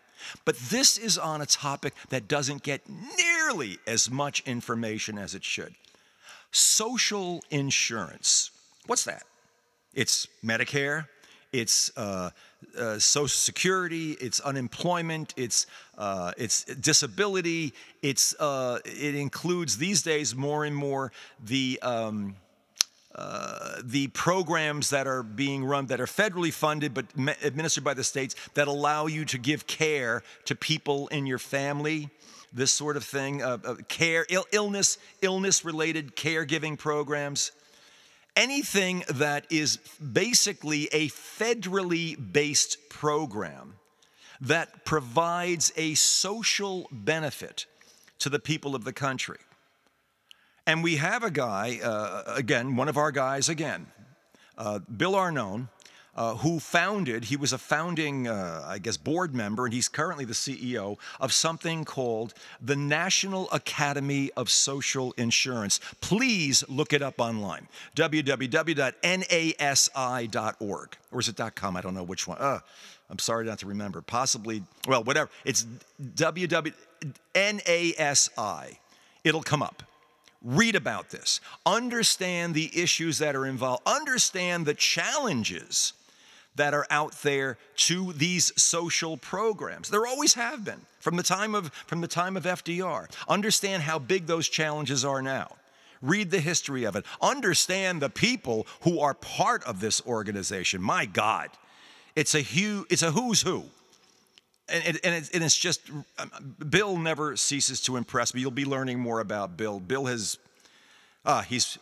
But 0.45 0.57
this 0.57 0.97
is 0.97 1.19
on 1.19 1.43
a 1.43 1.45
topic 1.45 1.93
that 2.09 2.27
doesn't 2.27 2.63
get 2.63 2.81
nearly 2.89 3.77
as 3.85 4.09
much 4.09 4.41
information 4.47 5.19
as 5.19 5.35
it 5.35 5.43
should. 5.43 5.75
Social 6.51 7.43
insurance. 7.51 8.49
What's 8.87 9.03
that? 9.03 9.21
It's 9.93 10.27
Medicare, 10.43 11.05
it's 11.51 11.91
uh, 11.97 12.29
uh, 12.77 12.99
Social 12.99 13.27
Security, 13.27 14.11
it's 14.13 14.39
unemployment, 14.39 15.33
it's 15.37 15.65
uh, 15.97 16.31
it's 16.37 16.63
disability. 16.65 17.73
It's 18.01 18.35
uh, 18.39 18.79
it 18.85 19.15
includes 19.15 19.77
these 19.77 20.01
days 20.01 20.35
more 20.35 20.65
and 20.65 20.75
more 20.75 21.11
the. 21.43 21.79
Um, 21.81 22.35
uh, 23.15 23.81
the 23.83 24.07
programs 24.09 24.91
that 24.91 25.07
are 25.07 25.23
being 25.23 25.65
run 25.65 25.87
that 25.87 25.99
are 25.99 26.05
federally 26.05 26.53
funded 26.53 26.93
but 26.93 27.05
administered 27.41 27.83
by 27.83 27.95
the 27.95 28.03
states 28.03 28.35
that 28.53 28.67
allow 28.67 29.07
you 29.07 29.25
to 29.25 29.39
give 29.39 29.65
care 29.65 30.21
to 30.45 30.53
people 30.53 31.07
in 31.07 31.25
your 31.25 31.39
family 31.39 32.11
this 32.53 32.71
sort 32.71 32.95
of 32.95 33.03
thing 33.03 33.41
uh, 33.41 33.57
uh, 33.65 33.73
care 33.87 34.27
Ill, 34.29 34.45
illness 34.51 34.99
illness 35.23 35.65
related 35.65 36.15
caregiving 36.15 36.77
programs 36.77 37.53
anything 38.37 39.03
that 39.09 39.45
is 39.49 39.77
basically 39.99 40.87
a 40.93 41.09
federally 41.09 42.15
based 42.31 42.89
program 42.89 43.73
that 44.39 44.85
provides 44.85 45.73
a 45.75 45.95
social 45.95 46.87
benefit 46.91 47.65
to 48.19 48.29
the 48.29 48.39
people 48.39 48.75
of 48.75 48.85
the 48.85 48.93
country. 48.93 49.39
And 50.67 50.83
we 50.83 50.97
have 50.97 51.23
a 51.23 51.31
guy, 51.31 51.79
uh, 51.83 52.23
again, 52.27 52.75
one 52.75 52.87
of 52.87 52.97
our 52.97 53.11
guys 53.11 53.49
again, 53.49 53.87
uh, 54.57 54.79
Bill 54.79 55.13
Arnone, 55.13 55.69
uh, 56.17 56.35
who 56.35 56.59
founded, 56.59 57.25
he 57.25 57.37
was 57.37 57.53
a 57.53 57.57
founding, 57.59 58.27
uh, 58.27 58.65
I 58.67 58.79
guess, 58.79 58.97
board 58.97 59.35
member, 59.35 59.65
and 59.65 59.73
he's 59.73 59.87
currently 59.87 60.25
the 60.25 60.33
CEO 60.33 60.97
of 61.19 61.31
something 61.31 61.85
called 61.85 62.33
the 62.59 62.75
National 62.75 63.47
Academy 63.51 64.31
of 64.35 64.49
Social 64.49 65.13
Insurance. 65.13 65.79
Please 66.01 66.63
look 66.67 66.91
it 66.91 67.03
up 67.03 67.19
online 67.19 67.67
www.nasi.org. 67.95 68.97
Or 71.11 71.19
is 71.19 71.29
it 71.29 71.39
.com? 71.55 71.77
I 71.77 71.81
don't 71.81 71.93
know 71.93 72.03
which 72.03 72.27
one. 72.27 72.39
Uh, 72.39 72.59
I'm 73.09 73.19
sorry 73.19 73.45
not 73.45 73.59
to 73.59 73.67
remember. 73.67 74.01
Possibly, 74.01 74.63
well, 74.87 75.03
whatever. 75.03 75.29
It's 75.45 75.67
www.nasi. 76.15 76.79
It'll 79.23 79.43
come 79.43 79.61
up. 79.61 79.83
Read 80.43 80.75
about 80.75 81.09
this. 81.09 81.39
Understand 81.65 82.53
the 82.55 82.71
issues 82.73 83.19
that 83.19 83.35
are 83.35 83.45
involved. 83.45 83.83
Understand 83.85 84.65
the 84.65 84.73
challenges 84.73 85.93
that 86.57 86.73
are 86.73 86.85
out 86.89 87.13
there 87.23 87.57
to 87.77 88.13
these 88.13 88.51
social 88.61 89.17
programs. 89.17 89.89
There 89.89 90.05
always 90.05 90.33
have 90.35 90.63
been 90.65 90.81
from 90.99 91.15
the 91.15 91.23
time 91.23 91.55
of 91.55 91.71
from 91.87 92.01
the 92.01 92.07
time 92.07 92.37
of 92.37 92.43
FDR. 92.43 93.09
Understand 93.27 93.83
how 93.83 93.97
big 93.97 94.27
those 94.27 94.47
challenges 94.49 95.05
are 95.05 95.21
now. 95.21 95.55
Read 96.01 96.29
the 96.31 96.39
history 96.39 96.83
of 96.83 96.95
it. 96.95 97.05
Understand 97.21 98.01
the 98.01 98.09
people 98.09 98.67
who 98.81 98.99
are 98.99 99.13
part 99.13 99.63
of 99.63 99.79
this 99.79 100.01
organization. 100.05 100.81
My 100.81 101.05
God, 101.05 101.49
it's 102.15 102.35
a 102.35 102.41
huge, 102.41 102.85
it's 102.89 103.01
a 103.01 103.11
who's 103.11 103.41
who. 103.41 103.65
And, 104.69 104.99
and, 105.03 105.15
it's, 105.15 105.29
and 105.29 105.43
it's 105.43 105.57
just, 105.57 105.81
um, 106.19 106.55
Bill 106.69 106.97
never 106.97 107.37
ceases 107.37 107.79
to 107.83 107.95
impress 107.95 108.33
me. 108.33 108.41
You'll 108.41 108.51
be 108.51 108.65
learning 108.65 108.99
more 108.99 109.21
about 109.21 109.55
Bill. 109.55 109.79
Bill 109.79 110.05
has, 110.05 110.37
uh, 111.23 111.41
he's 111.41 111.77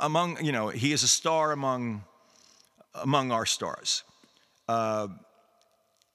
among, 0.00 0.44
you 0.44 0.52
know, 0.52 0.68
he 0.68 0.92
is 0.92 1.02
a 1.02 1.08
star 1.08 1.50
among, 1.50 2.04
among 2.94 3.32
our 3.32 3.44
stars. 3.44 4.04
Uh, 4.68 5.08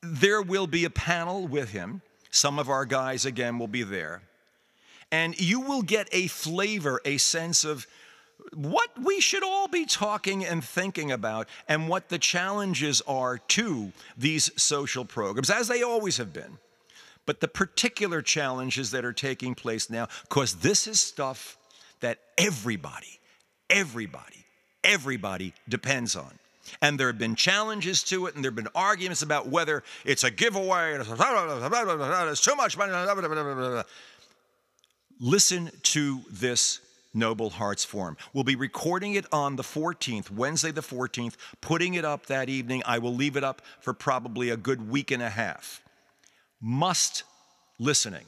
there 0.01 0.41
will 0.41 0.67
be 0.67 0.85
a 0.85 0.89
panel 0.89 1.47
with 1.47 1.71
him. 1.71 2.01
Some 2.29 2.59
of 2.59 2.69
our 2.69 2.85
guys, 2.85 3.25
again, 3.25 3.57
will 3.59 3.67
be 3.67 3.83
there. 3.83 4.21
And 5.11 5.39
you 5.39 5.61
will 5.61 5.81
get 5.81 6.09
a 6.11 6.27
flavor, 6.27 6.99
a 7.05 7.17
sense 7.17 7.63
of 7.63 7.87
what 8.53 8.89
we 9.01 9.19
should 9.21 9.43
all 9.43 9.67
be 9.67 9.85
talking 9.85 10.43
and 10.43 10.63
thinking 10.63 11.11
about 11.11 11.47
and 11.67 11.87
what 11.87 12.09
the 12.09 12.17
challenges 12.17 13.01
are 13.07 13.37
to 13.37 13.91
these 14.17 14.51
social 14.61 15.05
programs, 15.05 15.49
as 15.49 15.67
they 15.67 15.83
always 15.83 16.17
have 16.17 16.33
been. 16.33 16.57
But 17.25 17.39
the 17.39 17.47
particular 17.47 18.21
challenges 18.21 18.91
that 18.91 19.05
are 19.05 19.13
taking 19.13 19.55
place 19.55 19.89
now, 19.89 20.07
because 20.23 20.55
this 20.55 20.87
is 20.87 20.99
stuff 20.99 21.57
that 22.01 22.19
everybody, 22.37 23.19
everybody, 23.69 24.45
everybody 24.83 25.53
depends 25.69 26.15
on. 26.15 26.31
And 26.81 26.99
there 26.99 27.07
have 27.07 27.17
been 27.17 27.35
challenges 27.35 28.03
to 28.03 28.27
it, 28.27 28.35
and 28.35 28.43
there 28.43 28.49
have 28.51 28.55
been 28.55 28.69
arguments 28.73 29.21
about 29.21 29.47
whether 29.47 29.83
it's 30.05 30.23
a 30.23 30.31
giveaway, 30.31 30.97
it's 30.97 32.41
too 32.41 32.55
much 32.55 32.77
money. 32.77 33.83
Listen 35.19 35.71
to 35.83 36.21
this 36.29 36.79
Noble 37.13 37.51
Hearts 37.51 37.85
Forum. 37.85 38.17
We'll 38.33 38.43
be 38.43 38.55
recording 38.55 39.13
it 39.13 39.25
on 39.31 39.55
the 39.55 39.63
14th, 39.63 40.31
Wednesday 40.31 40.71
the 40.71 40.81
14th, 40.81 41.35
putting 41.61 41.93
it 41.93 42.03
up 42.05 42.25
that 42.25 42.49
evening. 42.49 42.81
I 42.85 42.97
will 42.97 43.13
leave 43.13 43.37
it 43.37 43.43
up 43.43 43.61
for 43.81 43.93
probably 43.93 44.49
a 44.49 44.57
good 44.57 44.89
week 44.89 45.11
and 45.11 45.21
a 45.21 45.29
half. 45.29 45.81
Must 46.59 47.23
listening. 47.77 48.25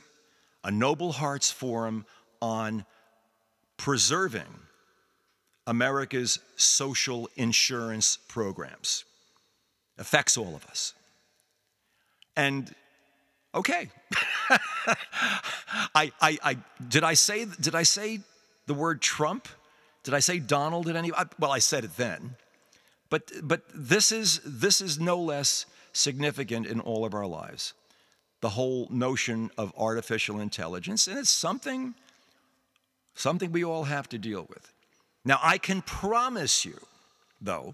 A 0.64 0.72
Noble 0.72 1.14
Hearts 1.14 1.52
Forum 1.52 2.06
on 2.42 2.86
preserving 3.78 4.44
America's 5.68 6.40
social 6.56 7.30
insurance 7.36 8.18
programs. 8.28 9.04
Affects 9.98 10.38
all 10.38 10.56
of 10.56 10.66
us. 10.66 10.94
And 12.36 12.74
okay. 13.54 13.90
I, 15.96 16.12
I, 16.22 16.38
I, 16.44 16.58
did 16.88 17.04
I 17.04 17.14
say, 17.14 17.46
did 17.60 17.76
I 17.76 17.84
say 17.84 18.20
the 18.68 18.74
word 18.74 19.02
Trump? 19.02 19.48
Did 20.04 20.14
I 20.14 20.20
say 20.20 20.40
Donald 20.40 20.88
at 20.88 20.96
any? 20.96 21.12
Well, 21.40 21.52
I 21.52 21.60
said 21.60 21.86
it 21.86 21.96
then. 21.98 22.36
But, 23.10 23.32
but 23.42 23.62
this, 23.74 24.12
is, 24.12 24.42
this 24.46 24.82
is 24.82 25.00
no 25.00 25.20
less 25.20 25.66
significant 25.94 26.68
in 26.68 26.80
all 26.82 27.06
of 27.06 27.14
our 27.14 27.26
lives. 27.26 27.74
The 28.42 28.50
whole 28.50 28.88
notion 28.92 29.50
of 29.58 29.74
artificial 29.78 30.40
intelligence, 30.40 31.08
and 31.08 31.18
it's 31.18 31.30
something, 31.30 31.96
something 33.16 33.52
we 33.52 33.64
all 33.64 33.86
have 33.86 34.10
to 34.10 34.18
deal 34.18 34.46
with. 34.50 34.72
Now, 35.26 35.40
I 35.42 35.58
can 35.58 35.82
promise 35.82 36.64
you, 36.64 36.80
though, 37.42 37.74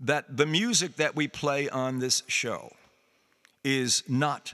that 0.00 0.36
the 0.36 0.46
music 0.46 0.96
that 0.96 1.16
we 1.16 1.26
play 1.26 1.70
on 1.70 1.98
this 1.98 2.22
show 2.26 2.72
is 3.64 4.02
not 4.06 4.52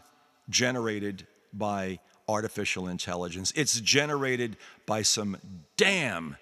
generated 0.49 1.27
by 1.53 1.99
artificial 2.29 2.87
intelligence. 2.87 3.53
It's 3.57 3.81
generated 3.81 4.57
by 4.87 5.03
some 5.03 5.37
damn 5.77 6.37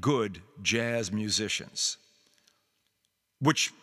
good 0.00 0.40
jazz 0.62 1.12
musicians. 1.12 1.98
Which 3.40 3.74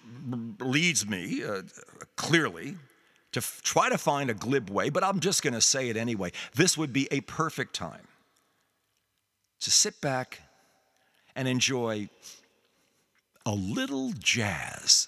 leads 0.59 1.07
me 1.07 1.43
uh, 1.43 1.61
clearly 2.15 2.77
to 3.31 3.39
f- 3.39 3.61
try 3.63 3.89
to 3.89 3.97
find 3.97 4.31
a 4.31 4.33
glib 4.33 4.71
way, 4.71 4.89
but 4.89 5.03
I'm 5.03 5.19
just 5.19 5.43
going 5.43 5.53
to 5.53 5.61
say 5.61 5.89
it 5.89 5.97
anyway. 5.97 6.31
This 6.55 6.77
would 6.77 6.91
be 6.91 7.07
a 7.11 7.21
perfect 7.21 7.75
time 7.75 8.07
to 9.59 9.69
sit 9.69 10.01
back 10.01 10.39
and 11.35 11.47
enjoy 11.47 12.09
a 13.45 13.51
little 13.51 14.11
jazz. 14.19 15.07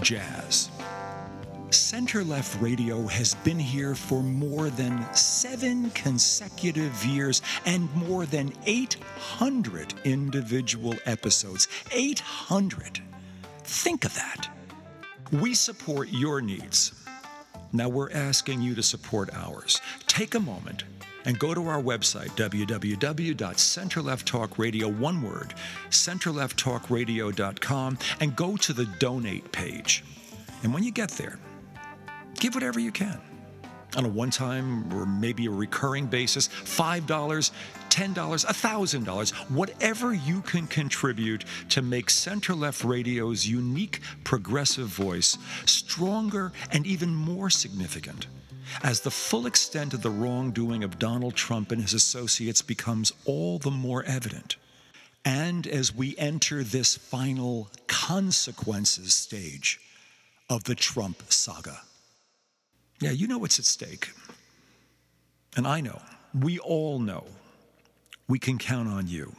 jazz. 0.00 0.70
Center 1.70 2.22
Left 2.22 2.60
Radio 2.60 3.06
has 3.06 3.34
been 3.36 3.58
here 3.58 3.94
for 3.94 4.22
more 4.22 4.70
than 4.70 5.04
seven 5.12 5.90
consecutive 5.90 7.04
years 7.04 7.42
and 7.66 7.92
more 7.94 8.26
than 8.26 8.52
800 8.66 9.94
individual 10.04 10.94
episodes. 11.04 11.66
800! 11.90 13.00
Think 13.64 14.04
of 14.04 14.14
that. 14.14 14.48
We 15.32 15.54
support 15.54 16.08
your 16.10 16.40
needs. 16.40 17.03
Now 17.74 17.88
we're 17.88 18.12
asking 18.12 18.62
you 18.62 18.76
to 18.76 18.82
support 18.82 19.34
ours. 19.34 19.80
Take 20.06 20.36
a 20.36 20.40
moment 20.40 20.84
and 21.24 21.36
go 21.38 21.54
to 21.54 21.66
our 21.66 21.82
website, 21.82 22.28
www.centerlefttalkradio, 22.36 24.98
one 24.98 25.22
word, 25.22 25.54
centerlefttalkradio.com, 25.90 27.98
and 28.20 28.36
go 28.36 28.56
to 28.56 28.72
the 28.72 28.86
donate 29.00 29.50
page. 29.50 30.04
And 30.62 30.72
when 30.72 30.84
you 30.84 30.92
get 30.92 31.10
there, 31.10 31.40
give 32.36 32.54
whatever 32.54 32.78
you 32.78 32.92
can 32.92 33.20
on 33.96 34.04
a 34.04 34.08
one 34.08 34.30
time 34.30 34.92
or 34.92 35.06
maybe 35.06 35.46
a 35.46 35.50
recurring 35.50 36.06
basis 36.06 36.48
$5, 36.48 37.02
$10, 37.06 38.14
$1,000, 38.14 39.32
whatever 39.50 40.14
you 40.14 40.40
can 40.42 40.66
contribute 40.66 41.44
to 41.68 41.82
make 41.82 42.10
Center 42.10 42.54
Left 42.54 42.84
Radio's 42.84 43.46
unique 43.46 44.00
progressive 44.24 44.88
voice 44.88 45.38
stronger 45.64 46.52
and 46.72 46.86
even 46.86 47.14
more 47.14 47.50
significant 47.50 48.26
as 48.82 49.00
the 49.00 49.10
full 49.10 49.46
extent 49.46 49.94
of 49.94 50.02
the 50.02 50.10
wrongdoing 50.10 50.82
of 50.82 50.98
Donald 50.98 51.34
Trump 51.34 51.70
and 51.70 51.82
his 51.82 51.94
associates 51.94 52.62
becomes 52.62 53.12
all 53.24 53.58
the 53.58 53.70
more 53.70 54.02
evident. 54.04 54.56
And 55.24 55.66
as 55.66 55.94
we 55.94 56.16
enter 56.18 56.62
this 56.62 56.96
final 56.96 57.70
consequences 57.86 59.14
stage 59.14 59.80
of 60.50 60.64
the 60.64 60.74
Trump 60.74 61.22
saga. 61.30 61.80
Yeah, 63.00 63.10
you 63.10 63.26
know 63.26 63.38
what's 63.38 63.58
at 63.58 63.64
stake. 63.64 64.10
And 65.56 65.66
I 65.66 65.80
know, 65.80 66.00
we 66.38 66.58
all 66.58 66.98
know, 66.98 67.26
we 68.28 68.38
can 68.38 68.58
count 68.58 68.88
on 68.88 69.06
you. 69.06 69.34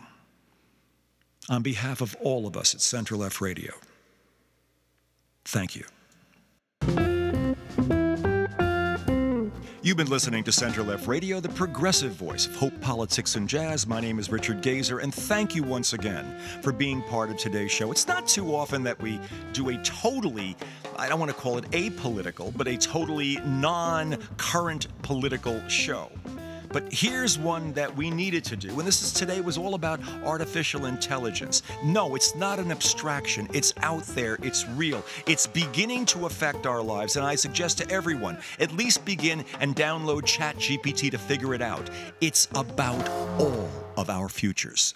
On 1.49 1.61
behalf 1.61 2.01
of 2.01 2.15
all 2.21 2.47
of 2.47 2.57
us 2.57 2.73
at 2.73 2.81
Center 2.81 3.15
Left 3.15 3.39
Radio, 3.39 3.73
thank 5.43 5.75
you. 5.75 5.85
You've 9.85 9.97
been 9.97 10.09
listening 10.09 10.43
to 10.45 10.51
Center 10.51 10.81
Left 10.81 11.05
Radio, 11.05 11.39
the 11.39 11.49
progressive 11.49 12.13
voice 12.13 12.47
of 12.47 12.55
hope, 12.55 12.81
politics, 12.81 13.35
and 13.35 13.47
jazz. 13.47 13.85
My 13.85 14.01
name 14.01 14.17
is 14.17 14.31
Richard 14.31 14.63
Gazer, 14.63 14.97
and 14.97 15.13
thank 15.13 15.53
you 15.53 15.61
once 15.61 15.93
again 15.93 16.39
for 16.63 16.71
being 16.71 17.03
part 17.03 17.29
of 17.29 17.37
today's 17.37 17.71
show. 17.71 17.91
It's 17.91 18.07
not 18.07 18.27
too 18.27 18.55
often 18.55 18.81
that 18.81 18.99
we 18.99 19.19
do 19.53 19.69
a 19.69 19.77
totally, 19.83 20.57
I 20.97 21.07
don't 21.07 21.19
want 21.19 21.29
to 21.29 21.37
call 21.37 21.59
it 21.59 21.69
apolitical, 21.69 22.51
but 22.57 22.67
a 22.67 22.77
totally 22.77 23.37
non 23.45 24.17
current 24.37 24.87
political 25.03 25.61
show. 25.67 26.09
But 26.69 26.91
here's 26.91 27.37
one 27.37 27.73
that 27.73 27.95
we 27.95 28.09
needed 28.09 28.43
to 28.45 28.55
do, 28.55 28.69
and 28.79 28.87
this 28.87 29.01
is 29.01 29.11
today 29.11 29.41
was 29.41 29.57
all 29.57 29.75
about 29.75 29.99
artificial 30.23 30.85
intelligence. 30.85 31.61
No, 31.83 32.15
it's 32.15 32.35
not 32.35 32.59
an 32.59 32.71
abstraction. 32.71 33.47
It's 33.53 33.73
out 33.77 34.03
there. 34.07 34.37
It's 34.41 34.67
real. 34.69 35.03
It's 35.27 35.47
beginning 35.47 36.05
to 36.07 36.25
affect 36.25 36.65
our 36.65 36.81
lives, 36.81 37.15
and 37.15 37.25
I 37.25 37.35
suggest 37.35 37.77
to 37.79 37.89
everyone 37.89 38.37
at 38.59 38.71
least 38.73 39.05
begin 39.05 39.45
and 39.59 39.75
download 39.75 40.23
ChatGPT 40.23 41.11
to 41.11 41.17
figure 41.17 41.53
it 41.53 41.61
out. 41.61 41.89
It's 42.21 42.47
about 42.55 43.07
all 43.39 43.69
of 43.97 44.09
our 44.09 44.29
futures. 44.29 44.95